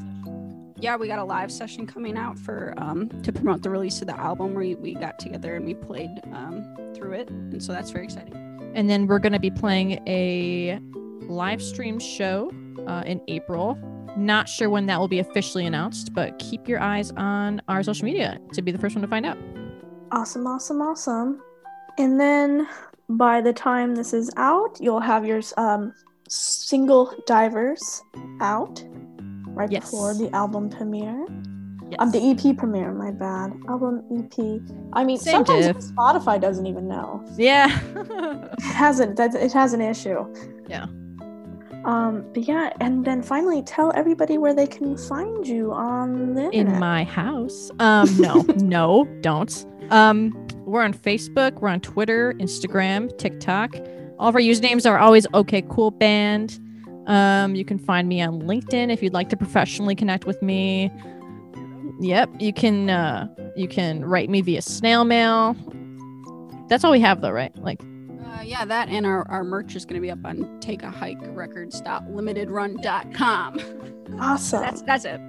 yeah, 0.84 0.96
we 0.96 1.08
got 1.08 1.18
a 1.18 1.24
live 1.24 1.50
session 1.50 1.86
coming 1.86 2.18
out 2.18 2.38
for 2.38 2.74
um, 2.76 3.08
to 3.22 3.32
promote 3.32 3.62
the 3.62 3.70
release 3.70 4.02
of 4.02 4.06
the 4.06 4.20
album. 4.20 4.52
We 4.52 4.74
we 4.74 4.92
got 4.92 5.18
together 5.18 5.56
and 5.56 5.64
we 5.64 5.72
played 5.72 6.10
um, 6.34 6.76
through 6.94 7.12
it, 7.14 7.30
and 7.30 7.62
so 7.62 7.72
that's 7.72 7.90
very 7.90 8.04
exciting. 8.04 8.34
and 8.74 8.90
then 8.90 9.06
we're 9.06 9.18
going 9.18 9.32
to 9.32 9.38
be 9.38 9.50
playing 9.50 10.02
a 10.06 10.78
live 11.22 11.62
stream 11.62 11.98
show 11.98 12.52
uh, 12.86 13.02
in 13.06 13.22
April. 13.28 13.78
Not 14.14 14.46
sure 14.46 14.68
when 14.68 14.84
that 14.86 15.00
will 15.00 15.08
be 15.08 15.20
officially 15.20 15.64
announced, 15.64 16.12
but 16.12 16.38
keep 16.38 16.68
your 16.68 16.80
eyes 16.80 17.12
on 17.16 17.62
our 17.66 17.82
social 17.82 18.04
media 18.04 18.38
to 18.52 18.60
be 18.60 18.70
the 18.70 18.78
first 18.78 18.94
one 18.94 19.00
to 19.00 19.08
find 19.08 19.24
out. 19.24 19.38
Awesome, 20.12 20.46
awesome, 20.46 20.82
awesome. 20.82 21.42
And 21.96 22.20
then 22.20 22.68
by 23.08 23.40
the 23.40 23.54
time 23.54 23.94
this 23.94 24.12
is 24.12 24.30
out, 24.36 24.76
you'll 24.80 25.00
have 25.00 25.24
your 25.24 25.40
um, 25.56 25.94
single 26.28 27.14
Divers 27.26 28.02
out 28.40 28.84
right 29.54 29.70
Yes. 29.70 29.84
before 29.90 30.14
the 30.14 30.30
album 30.34 30.68
premiere. 30.70 31.26
Yes. 31.90 31.96
Um, 31.98 32.10
the 32.10 32.18
EP 32.30 32.56
premiere, 32.56 32.92
my 32.92 33.10
bad. 33.10 33.52
Album 33.68 34.02
EP. 34.10 34.60
I 34.94 35.04
mean, 35.04 35.18
Same 35.18 35.44
sometimes 35.44 35.66
diff. 35.66 35.76
Spotify 35.94 36.40
doesn't 36.40 36.66
even 36.66 36.88
know. 36.88 37.22
yeah. 37.36 37.78
It 37.94 38.60
hasn't. 38.62 39.16
That 39.16 39.34
it 39.34 39.52
has 39.52 39.72
an 39.74 39.80
issue. 39.80 40.24
Yeah. 40.68 40.86
Um, 41.84 42.24
but 42.32 42.48
yeah, 42.48 42.72
and 42.80 43.04
then 43.04 43.22
finally, 43.22 43.62
tell 43.62 43.92
everybody 43.94 44.38
where 44.38 44.54
they 44.54 44.66
can 44.66 44.96
find 44.96 45.46
you 45.46 45.70
on 45.72 46.32
the 46.34 46.48
in 46.50 46.78
my 46.78 47.04
house. 47.04 47.70
Um, 47.78 48.08
no, 48.18 48.40
no, 48.56 49.04
don't. 49.20 49.66
Um, 49.90 50.32
we're 50.64 50.82
on 50.82 50.94
Facebook, 50.94 51.60
we're 51.60 51.68
on 51.68 51.80
Twitter, 51.80 52.32
Instagram, 52.38 53.16
TikTok. 53.18 53.76
All 54.18 54.28
of 54.30 54.34
our 54.34 54.40
usernames 54.40 54.88
are 54.90 54.96
always 54.98 55.26
okay, 55.34 55.62
cool 55.68 55.90
band. 55.90 56.58
Um, 57.06 57.54
you 57.54 57.64
can 57.64 57.78
find 57.78 58.08
me 58.08 58.20
on 58.22 58.40
LinkedIn 58.42 58.90
if 58.92 59.00
you'd 59.02 59.12
like 59.12 59.28
to 59.30 59.36
professionally 59.36 59.94
connect 59.94 60.26
with 60.26 60.42
me. 60.42 60.90
Yep, 62.00 62.30
you 62.40 62.52
can 62.52 62.90
uh 62.90 63.28
you 63.56 63.68
can 63.68 64.04
write 64.04 64.28
me 64.30 64.40
via 64.40 64.62
snail 64.62 65.04
mail. 65.04 65.54
That's 66.68 66.82
all 66.84 66.90
we 66.92 67.00
have 67.00 67.20
though, 67.20 67.30
right? 67.30 67.54
Like 67.56 67.80
Uh, 67.82 68.42
yeah, 68.42 68.64
that 68.64 68.88
and 68.88 69.06
our, 69.06 69.28
our 69.28 69.44
merch 69.44 69.76
is 69.76 69.84
going 69.84 69.94
to 69.94 70.00
be 70.00 70.10
up 70.10 70.18
on 70.24 70.58
Take 70.60 70.82
a 70.82 70.90
Hike 70.90 71.18
Records.limitedrun.com. 71.20 73.60
awesome. 74.20 74.60
That's 74.60 74.82
that's 74.82 75.04
it. 75.04 75.20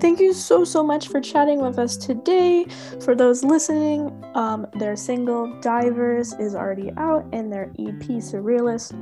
Thank 0.00 0.18
you 0.20 0.32
so 0.32 0.64
so 0.64 0.82
much 0.82 1.08
for 1.08 1.20
chatting 1.20 1.60
with 1.60 1.78
us 1.78 1.96
today. 1.96 2.66
For 3.04 3.14
those 3.14 3.44
listening, 3.44 4.10
um, 4.34 4.66
their 4.74 4.96
single 4.96 5.52
"Divers" 5.60 6.32
is 6.34 6.54
already 6.54 6.90
out, 6.96 7.24
and 7.32 7.52
their 7.52 7.64
EP 7.78 8.02
"Surrealist" 8.20 8.92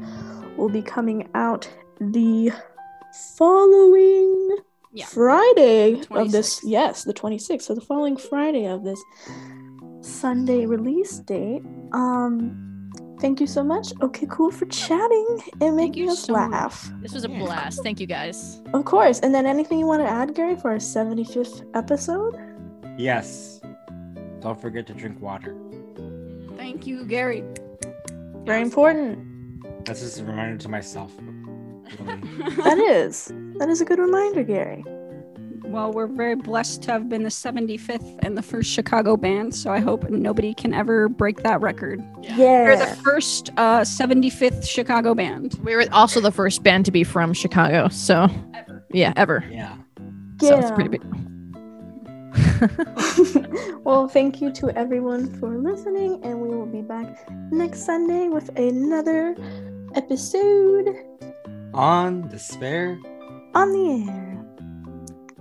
will 0.58 0.68
be 0.68 0.82
coming 0.82 1.28
out 1.34 1.68
the 2.00 2.52
following 3.36 4.56
Yeah. 4.92 5.06
Friday 5.06 5.94
The 6.02 6.14
of 6.14 6.32
this. 6.32 6.60
Yes, 6.64 7.04
the 7.04 7.14
26th. 7.14 7.62
So 7.62 7.74
the 7.74 7.80
following 7.80 8.16
Friday 8.16 8.66
of 8.66 8.84
this 8.84 9.00
Sunday 10.00 10.66
release 10.66 11.18
date. 11.20 11.62
Um, 11.92 12.64
Thank 13.20 13.40
you 13.40 13.48
so 13.48 13.64
much. 13.64 13.92
Okay, 14.00 14.26
cool 14.30 14.52
for 14.52 14.64
chatting 14.66 15.40
and 15.60 15.74
making 15.76 16.04
you 16.04 16.12
us 16.12 16.20
so 16.20 16.34
much. 16.34 16.52
laugh. 16.52 16.88
This 17.02 17.14
was 17.14 17.24
a 17.24 17.28
blast. 17.28 17.82
Thank 17.82 17.98
you 17.98 18.06
guys. 18.06 18.62
Of 18.72 18.84
course. 18.84 19.18
And 19.18 19.34
then 19.34 19.44
anything 19.44 19.80
you 19.80 19.86
want 19.86 20.02
to 20.02 20.08
add, 20.08 20.36
Gary, 20.36 20.54
for 20.54 20.70
our 20.70 20.76
75th 20.76 21.64
episode? 21.74 22.36
Yes. 22.96 23.60
Don't 24.40 24.60
forget 24.60 24.86
to 24.86 24.94
drink 24.94 25.20
water. 25.20 25.56
Thank 26.56 26.86
you, 26.86 27.04
Gary. 27.06 27.42
Very 28.44 28.62
important. 28.62 29.18
That's 29.88 30.00
just 30.00 30.20
a 30.20 30.24
reminder 30.24 30.58
to 30.58 30.68
myself. 30.68 31.12
That 31.98 32.76
is. 32.78 33.32
That 33.56 33.70
is 33.70 33.80
a 33.80 33.84
good 33.86 33.98
reminder, 33.98 34.44
Gary. 34.44 34.84
Well, 35.64 35.90
we're 35.90 36.06
very 36.06 36.34
blessed 36.34 36.82
to 36.82 36.92
have 36.92 37.08
been 37.08 37.22
the 37.22 37.30
75th 37.30 38.18
and 38.22 38.36
the 38.36 38.42
first 38.42 38.70
Chicago 38.70 39.16
band, 39.16 39.54
so 39.54 39.72
I 39.72 39.80
hope 39.80 40.08
nobody 40.10 40.52
can 40.52 40.74
ever 40.74 41.08
break 41.08 41.42
that 41.44 41.62
record. 41.62 42.04
Yeah. 42.22 42.64
We're 42.64 42.76
the 42.76 42.96
first 43.02 43.50
uh, 43.56 43.80
75th 43.80 44.68
Chicago 44.68 45.14
band. 45.14 45.58
We 45.62 45.74
were 45.74 45.86
also 45.90 46.20
the 46.20 46.32
first 46.32 46.62
band 46.62 46.84
to 46.84 46.90
be 46.90 47.04
from 47.04 47.32
Chicago, 47.32 47.88
so 47.88 48.28
yeah, 48.92 49.14
ever. 49.16 49.42
Yeah. 49.50 49.74
So 50.42 50.58
it's 50.58 50.70
pretty 50.70 50.90
big. 50.90 51.02
well, 53.84 54.06
thank 54.08 54.42
you 54.42 54.52
to 54.52 54.70
everyone 54.70 55.32
for 55.38 55.56
listening, 55.56 56.20
and 56.22 56.38
we 56.40 56.48
will 56.48 56.66
be 56.66 56.82
back 56.82 57.30
next 57.50 57.84
Sunday 57.84 58.28
with 58.28 58.48
another 58.58 59.34
episode 59.94 60.96
On 61.74 62.28
despair. 62.28 62.98
on 63.54 63.72
the 63.72 64.10
air. 64.10 64.44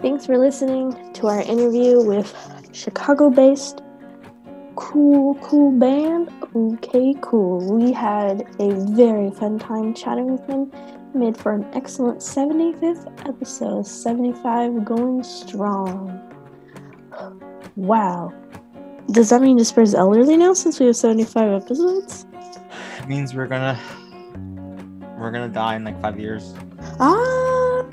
Thanks 0.00 0.26
for 0.26 0.36
listening 0.38 0.92
to 1.14 1.26
our 1.28 1.40
interview 1.40 2.02
with 2.02 2.34
Chicago 2.72 3.30
based 3.30 3.80
cool, 4.76 5.34
cool 5.36 5.72
band. 5.72 6.30
Okay, 6.54 7.14
cool. 7.20 7.60
We 7.72 7.92
had 7.92 8.46
a 8.58 8.70
very 8.94 9.30
fun 9.30 9.58
time 9.58 9.94
chatting 9.94 10.32
with 10.32 10.46
them. 10.46 10.70
Made 11.14 11.36
for 11.36 11.52
an 11.52 11.64
excellent 11.74 12.18
75th 12.18 13.28
episode, 13.28 13.86
75 13.86 14.84
going 14.84 15.22
strong. 15.22 16.20
Wow. 17.76 18.32
Does 19.10 19.30
that 19.30 19.42
mean 19.42 19.56
Despair's 19.56 19.94
elderly 19.94 20.36
now 20.36 20.54
since 20.54 20.80
we 20.80 20.86
have 20.86 20.96
75 20.96 21.62
episodes? 21.62 22.26
It 22.98 23.08
means 23.08 23.34
we're 23.34 23.46
gonna 23.46 23.78
we're 25.18 25.30
gonna 25.30 25.48
die 25.48 25.76
in 25.76 25.84
like 25.84 26.00
five 26.00 26.18
years. 26.18 26.54
Ah! 26.98 27.84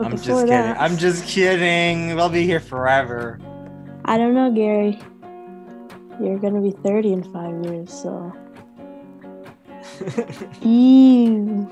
I'm 0.00 0.12
just 0.12 0.26
before 0.26 0.46
kidding. 0.46 0.76
I'm 0.78 0.96
just 0.96 1.26
kidding. 1.26 2.16
We'll 2.16 2.28
be 2.28 2.44
here 2.44 2.60
forever. 2.60 3.38
I 4.04 4.18
don't 4.18 4.34
know, 4.34 4.50
Gary. 4.50 4.98
You're 6.20 6.38
gonna 6.38 6.60
be 6.60 6.70
30 6.70 7.12
in 7.12 7.22
five 7.32 7.64
years, 7.64 7.92
so. 7.92 8.32
Ew. 10.62 11.68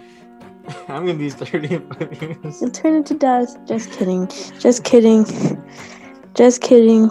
I'm 0.88 1.06
gonna 1.06 1.14
be 1.14 1.30
30 1.30 1.74
in 1.74 1.94
five 1.94 2.22
years. 2.22 2.60
You'll 2.60 2.70
turn 2.70 2.94
into 2.94 3.14
dust. 3.14 3.58
Just 3.66 3.92
kidding. 3.92 4.28
Just 4.58 4.84
kidding. 4.84 5.24
Just 6.34 6.60
kidding. 6.62 7.10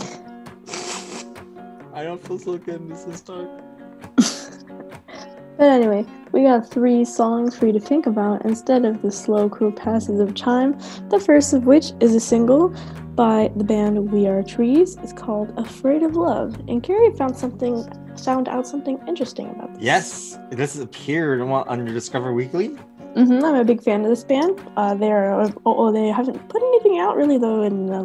I 1.93 2.03
don't 2.03 2.25
feel 2.25 2.39
so 2.39 2.57
good. 2.57 2.89
This 2.89 3.05
is 3.05 3.21
dark. 3.21 3.49
But 5.59 5.71
anyway, 5.71 6.05
we 6.31 6.43
got 6.43 6.71
three 6.71 7.03
songs 7.03 7.53
for 7.53 7.67
you 7.67 7.73
to 7.73 7.81
think 7.81 8.05
about 8.05 8.45
instead 8.45 8.85
of 8.85 9.01
the 9.01 9.11
slow, 9.11 9.49
cruel 9.49 9.73
passes 9.73 10.21
of 10.21 10.33
time. 10.33 10.79
The 11.09 11.19
first 11.19 11.51
of 11.53 11.65
which 11.65 11.91
is 11.99 12.15
a 12.15 12.19
single 12.21 12.73
by 13.19 13.51
the 13.57 13.65
band 13.65 14.13
We 14.13 14.27
Are 14.27 14.41
Trees. 14.41 14.95
It's 15.03 15.11
called 15.11 15.51
Afraid 15.57 16.03
of 16.03 16.15
Love. 16.15 16.55
And 16.69 16.81
Gary 16.81 17.11
found 17.17 17.35
something 17.35 17.85
found 18.23 18.47
out 18.47 18.65
something 18.65 18.97
interesting 19.09 19.49
about 19.49 19.73
this. 19.73 19.83
Yes, 19.83 20.39
this 20.51 20.79
appeared 20.79 21.41
on 21.41 21.65
under 21.67 21.91
Discover 21.91 22.33
Weekly. 22.33 22.67
hmm 23.15 23.43
I'm 23.43 23.55
a 23.55 23.65
big 23.65 23.83
fan 23.83 24.05
of 24.05 24.09
this 24.09 24.23
band. 24.23 24.61
Uh, 24.77 24.95
they're 24.95 25.33
oh, 25.33 25.51
oh, 25.65 25.91
they 25.91 26.07
haven't 26.07 26.39
put 26.47 26.63
anything 26.63 26.99
out 26.99 27.17
really 27.17 27.37
though 27.37 27.63
in 27.63 27.87
the 27.87 28.01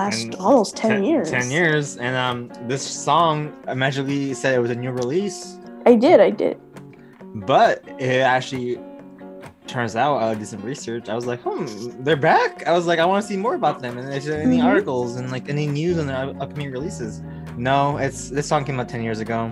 last 0.00 0.24
And 0.24 0.34
almost 0.34 0.76
ten, 0.76 1.04
years. 1.04 1.30
10 1.30 1.48
years. 1.52 1.96
And 1.98 2.16
um, 2.16 2.50
this 2.66 2.82
song 2.82 3.54
I 3.68 3.74
magically 3.74 4.34
said 4.34 4.52
it 4.52 4.58
was 4.58 4.72
a 4.72 4.74
new 4.74 4.90
release, 4.90 5.60
I 5.86 5.94
did, 5.94 6.18
I 6.18 6.30
did. 6.30 6.58
but 7.52 7.84
it 8.00 8.18
actually 8.20 8.80
turns 9.68 9.96
out 9.96 10.22
I 10.22 10.34
did 10.34 10.46
some 10.46 10.62
research. 10.62 11.08
I 11.08 11.14
was 11.14 11.26
like, 11.26 11.40
hmm, 11.42 11.66
they're 12.04 12.16
back. 12.16 12.66
I 12.66 12.72
was 12.72 12.86
like, 12.86 12.98
I 12.98 13.04
want 13.04 13.22
to 13.22 13.28
see 13.28 13.36
more 13.36 13.54
about 13.54 13.80
them. 13.80 13.98
And 13.98 14.12
is 14.12 14.24
there 14.24 14.40
any 14.42 14.58
Mhm. 14.58 14.64
articles 14.64 15.16
and 15.16 15.30
like 15.30 15.48
any 15.48 15.66
news 15.66 15.98
on 15.98 16.06
their 16.06 16.16
upcoming 16.40 16.70
releases? 16.70 17.22
No, 17.56 17.96
it's 17.98 18.30
this 18.30 18.46
song 18.46 18.64
came 18.64 18.78
out 18.80 18.88
10 18.88 19.02
years 19.02 19.20
ago, 19.20 19.50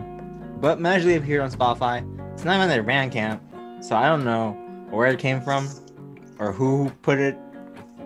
but 0.60 0.80
magically 0.80 1.16
appeared 1.16 1.40
on 1.42 1.50
Spotify. 1.50 2.04
It's 2.32 2.44
not 2.44 2.56
even 2.56 2.68
their 2.68 2.84
Bandcamp, 2.84 3.40
so 3.82 3.96
I 3.96 4.06
don't 4.08 4.24
know 4.24 4.52
where 4.90 5.06
it 5.08 5.18
came 5.18 5.40
from 5.40 5.68
or 6.38 6.52
who 6.52 6.90
put 7.02 7.18
it. 7.18 7.36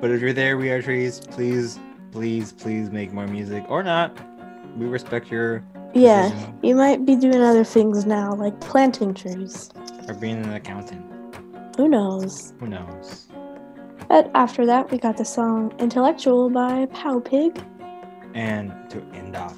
But 0.00 0.10
if 0.10 0.20
you're 0.20 0.32
there, 0.32 0.56
we 0.56 0.70
are 0.70 0.80
trees. 0.80 1.20
Please, 1.30 1.78
please, 2.12 2.52
please 2.52 2.90
make 2.90 3.12
more 3.12 3.26
music 3.26 3.64
or 3.68 3.82
not. 3.82 4.16
We 4.76 4.86
respect 4.86 5.30
your 5.30 5.64
Yeah, 5.94 6.28
decision 6.28 6.54
you 6.62 6.74
might 6.76 7.04
be 7.04 7.16
doing 7.16 7.40
other 7.40 7.64
things 7.64 8.06
now, 8.06 8.34
like 8.34 8.58
planting 8.60 9.14
trees. 9.14 9.70
or 10.06 10.14
being 10.14 10.36
an 10.44 10.52
accountant. 10.52 11.04
Who 11.78 11.88
knows? 11.88 12.52
Who 12.58 12.66
knows? 12.66 13.28
But 14.08 14.30
after 14.34 14.66
that, 14.66 14.90
we 14.90 14.98
got 14.98 15.16
the 15.16 15.24
song 15.24 15.72
Intellectual 15.78 16.50
by 16.50 16.86
Pow 16.86 17.20
Pig. 17.20 17.62
And 18.34 18.72
to 18.90 19.00
end 19.14 19.36
off 19.36 19.56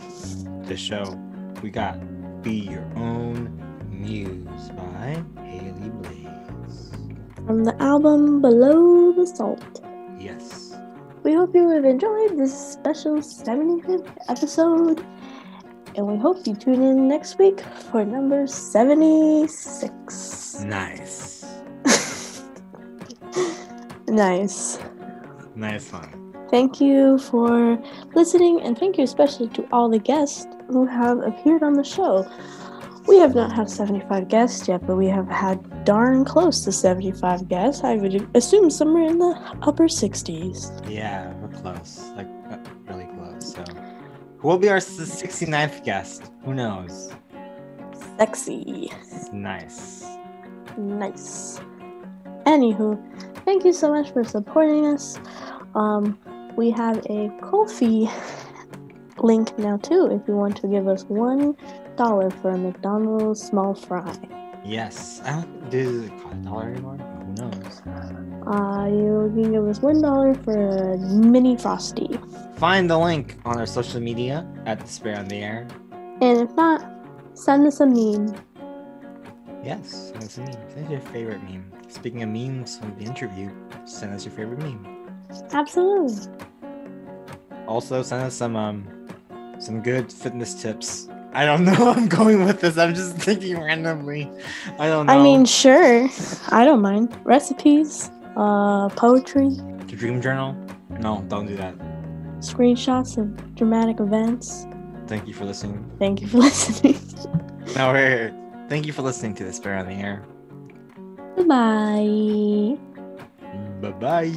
the 0.65 0.77
show, 0.77 1.19
we 1.63 1.71
got 1.71 1.99
Be 2.43 2.57
Your 2.57 2.85
Own 2.95 3.51
Muse 3.89 4.69
by 4.77 5.25
Haley 5.43 5.89
Blais. 6.03 7.47
from 7.47 7.65
the 7.65 7.75
album 7.83 8.43
Below 8.43 9.13
the 9.13 9.27
Salt. 9.27 9.81
Yes. 10.19 10.77
We 11.23 11.33
hope 11.33 11.55
you 11.55 11.71
have 11.71 11.87
enjoyed 11.87 12.37
this 12.37 12.53
special 12.53 13.17
75th 13.17 14.07
episode, 14.29 15.03
and 15.97 16.07
we 16.07 16.19
hope 16.19 16.47
you 16.47 16.55
tune 16.55 16.83
in 16.83 17.09
next 17.09 17.39
week 17.39 17.61
for 17.91 18.05
number 18.05 18.47
76. 18.47 20.65
Nice. 20.67 21.40
Nice. 24.09 24.79
Nice 25.55 25.93
one. 25.93 26.35
Thank 26.51 26.81
you 26.81 27.19
for 27.19 27.79
listening, 28.15 28.61
and 28.63 28.77
thank 28.77 28.99
you 28.99 29.05
especially 29.05 29.49
to 29.51 29.67
all 29.73 29.89
the 29.89 29.99
guests 30.01 30.47
who 30.69 30.85
have 30.87 31.19
appeared 31.19 31.63
on 31.63 31.75
the 31.75 31.85
show. 31.85 32.29
We 33.07 33.19
have 33.19 33.35
not 33.35 33.53
had 33.53 33.71
75 33.71 34.29
guests 34.29 34.67
yet, 34.69 34.87
but 34.87 34.97
we 34.97 35.07
have 35.07 35.29
had 35.29 35.85
darn 35.85 36.25
close 36.25 36.65
to 36.65 36.73
75 36.73 37.49
guests. 37.49 37.83
I 37.85 37.97
would 37.97 38.29
assume 38.35 38.69
somewhere 38.71 39.07
in 39.07 39.19
the 39.19 39.35
upper 39.63 39.85
60s. 39.89 40.71
Yeah, 40.89 41.33
we're 41.41 41.49
close. 41.49 42.11
Like, 42.17 42.29
uh, 42.51 42.59
really 42.89 43.07
close. 43.17 43.55
So, 43.55 43.65
who 44.39 44.49
will 44.49 44.59
be 44.59 44.69
our 44.69 44.77
s- 44.77 44.89
69th 44.91 45.85
guest? 45.85 46.31
Who 46.45 46.55
knows? 46.55 47.13
Sexy. 48.19 48.91
Nice. 49.33 50.05
Nice. 50.77 51.61
Anywho, 52.47 52.99
thank 53.45 53.65
you 53.65 53.73
so 53.73 53.91
much 53.91 54.13
for 54.13 54.25
supporting 54.25 54.87
us. 54.87 55.19
Um, 55.75 56.19
we 56.57 56.71
have 56.71 56.99
a 57.09 57.31
Ko-fi 57.43 58.11
link 59.19 59.57
now 59.59 59.77
too 59.77 60.09
if 60.11 60.27
you 60.27 60.35
want 60.35 60.57
to 60.57 60.67
give 60.67 60.89
us 60.89 61.05
one 61.05 61.57
dollar 61.97 62.31
for 62.31 62.51
a 62.51 62.59
McDonald's 62.59 63.43
small 63.43 63.75
fry. 63.75 64.17
Yes. 64.65 65.21
I 65.25 65.45
don't. 65.71 66.05
It 66.05 66.11
cost 66.23 66.35
a 66.35 66.37
dollar 66.45 66.69
anymore? 66.71 66.97
Who 66.97 67.33
knows? 67.35 67.83
Uh, 68.47 68.87
you 68.91 69.31
can 69.35 69.53
give 69.53 69.67
us 69.69 69.81
one 69.81 70.01
dollar 70.03 70.35
for 70.35 70.57
a 70.57 70.97
mini 70.99 71.57
frosty, 71.57 72.19
Find 72.57 72.91
the 72.91 72.99
link 72.99 73.37
on 73.45 73.59
our 73.59 73.67
social 73.67 74.01
media 74.01 74.47
at 74.67 74.81
Despair 74.81 75.19
on 75.19 75.29
the 75.29 75.37
Air. 75.43 75.67
and 76.21 76.41
if 76.41 76.55
not, 76.57 76.85
send 77.35 77.67
us 77.67 77.81
a 77.81 77.87
meme. 77.87 78.35
Yes, 79.65 80.11
send 80.13 80.25
us 80.25 80.37
a 80.39 80.41
meme. 80.41 80.53
Send 80.75 80.85
us 80.87 80.91
your 80.91 81.01
favorite 81.01 81.43
meme. 81.45 81.70
Speaking 81.91 82.23
of 82.23 82.29
memes 82.29 82.79
from 82.79 82.95
the 82.97 83.05
interview, 83.05 83.51
send 83.85 84.15
us 84.15 84.25
your 84.25 84.33
favorite 84.33 84.59
meme. 84.61 84.87
Absolutely. 85.53 86.17
Also, 87.67 88.03
send 88.03 88.23
us 88.25 88.35
some 88.35 88.57
um 88.57 88.87
some 89.59 89.83
good 89.83 90.13
fitness 90.13 90.61
tips. 90.61 91.09
I 91.33 91.45
don't 91.45 91.65
know. 91.71 91.93
I'm 91.93 92.09
going 92.09 92.45
with 92.45 92.61
this. 92.61 92.79
I'm 92.79 92.95
just 92.95 93.17
thinking 93.17 93.61
randomly. 93.61 94.31
I 94.79 94.89
don't 94.89 95.07
know. 95.07 95.13
I 95.13 95.23
mean, 95.23 95.45
sure, 95.45 96.09
I 96.49 96.65
don't 96.65 96.81
mind 96.83 97.17
recipes, 97.25 98.11
uh, 98.37 98.89
poetry, 98.91 99.51
the 99.87 99.97
dream 99.97 100.21
journal. 100.21 100.57
No, 101.01 101.25
don't 101.29 101.47
do 101.47 101.57
that. 101.57 101.75
screenshots 102.41 103.17
of 103.19 103.55
dramatic 103.55 104.01
events. 104.01 104.67
Thank 105.07 105.27
you 105.29 105.35
for 105.35 105.45
listening. 105.45 105.89
Thank 105.99 106.21
you 106.21 106.29
for 106.29 106.39
listening. 106.49 106.99
now 107.75 107.93
we're 107.93 108.09
here. 108.09 108.35
Thank 108.69 108.87
you 108.87 108.93
for 108.93 109.03
listening 109.03 109.35
to 109.37 109.45
Despair 109.45 109.77
on 109.77 109.87
the 109.87 109.95
Air. 109.95 110.23
Bye. 111.47 112.77
Bye 113.81 113.91
bye. 113.93 114.33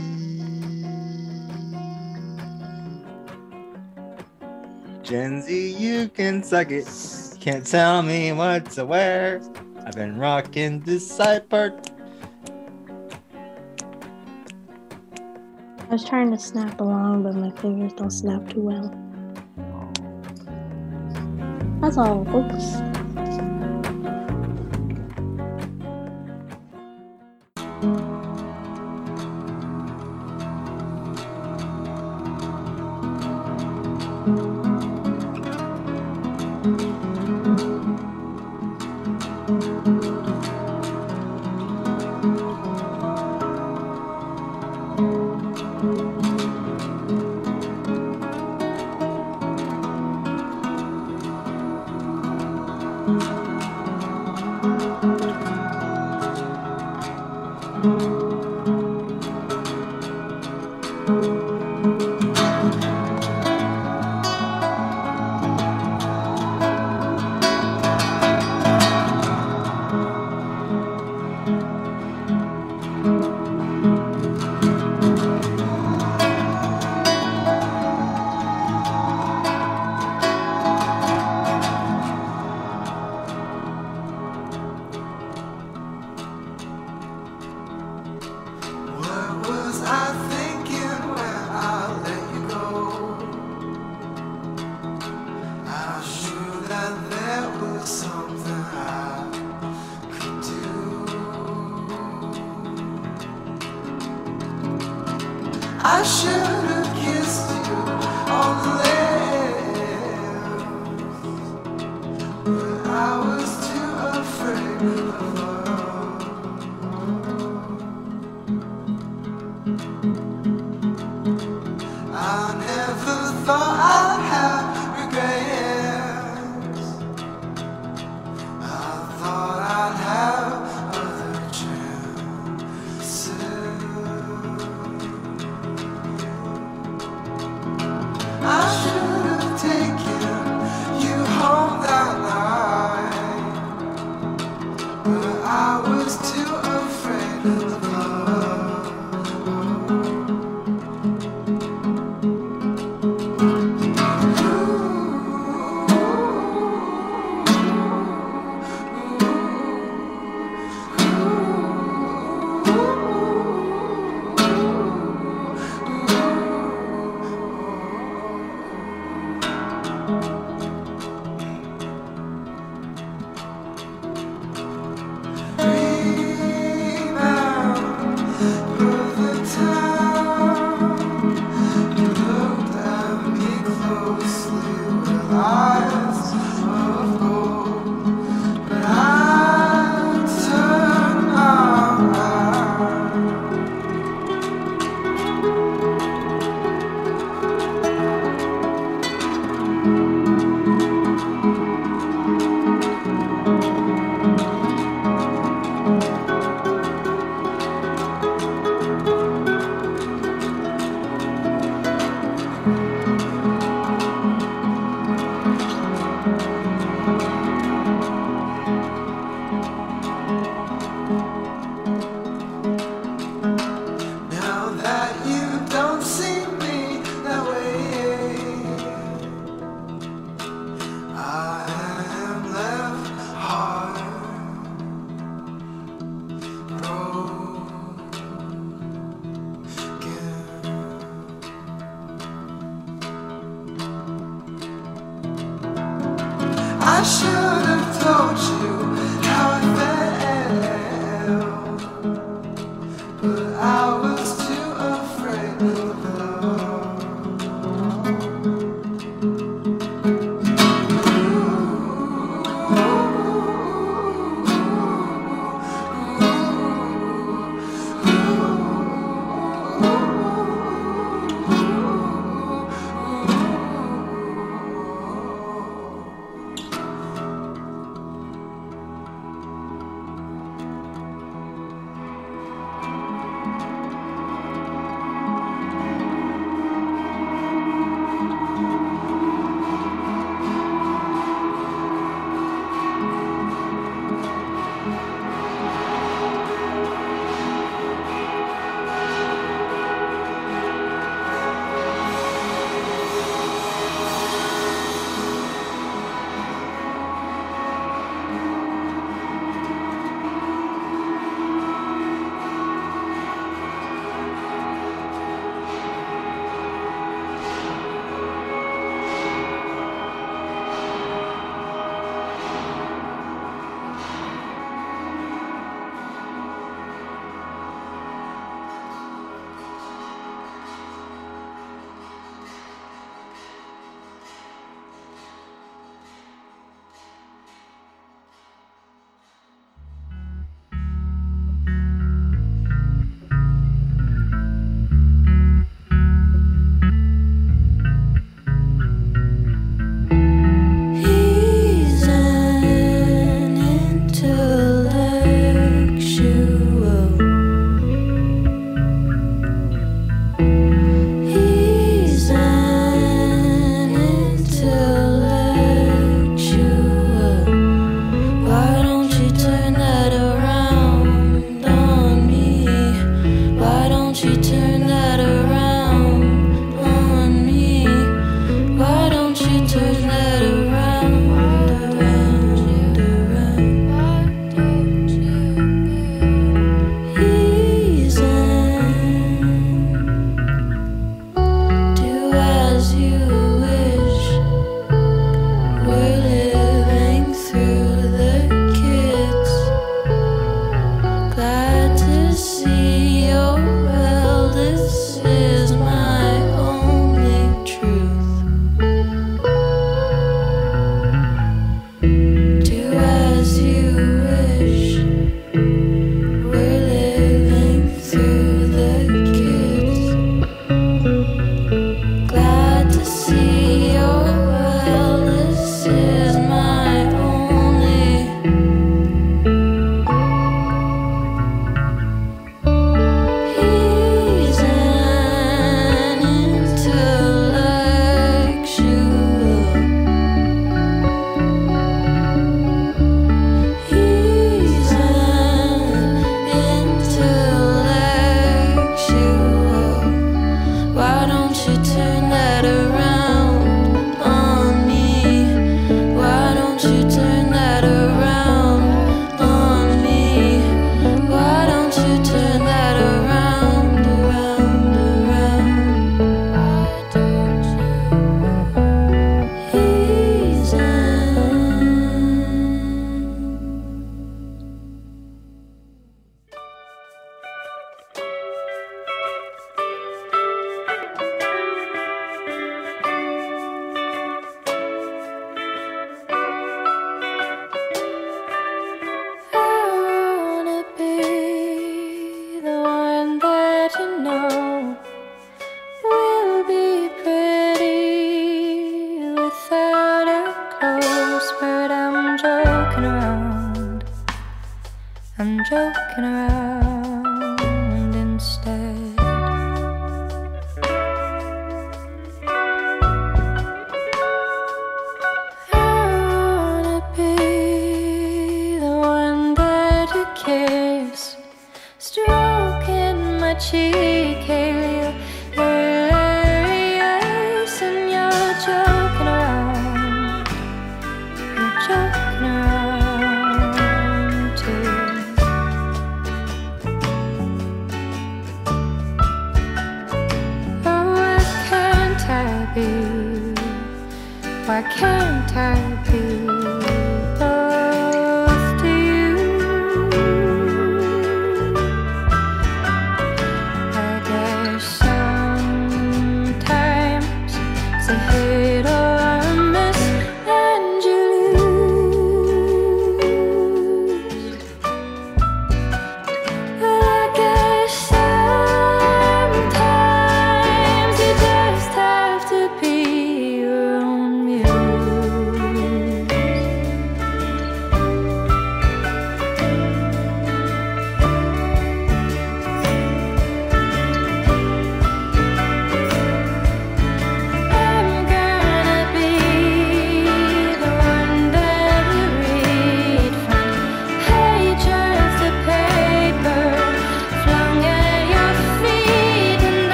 Gen 5.03 5.41
Z, 5.41 5.75
you 5.77 6.07
can 6.09 6.43
suck 6.43 6.71
it. 6.71 6.87
Can't 7.41 7.65
tell 7.65 8.01
me 8.03 8.31
what 8.31 8.71
to 8.71 8.85
wear. 8.85 9.41
I've 9.85 9.95
been 9.95 10.17
rocking 10.17 10.79
this 10.79 11.05
side 11.05 11.49
part. 11.49 11.91
I 15.77 15.85
was 15.91 16.05
trying 16.05 16.31
to 16.31 16.39
snap 16.39 16.79
along, 16.79 17.23
but 17.23 17.35
my 17.35 17.51
fingers 17.51 17.93
don't 17.93 18.09
snap 18.09 18.49
too 18.49 18.61
well. 18.61 18.99
That's 21.81 21.97
all, 21.97 22.23
folks. 22.25 22.92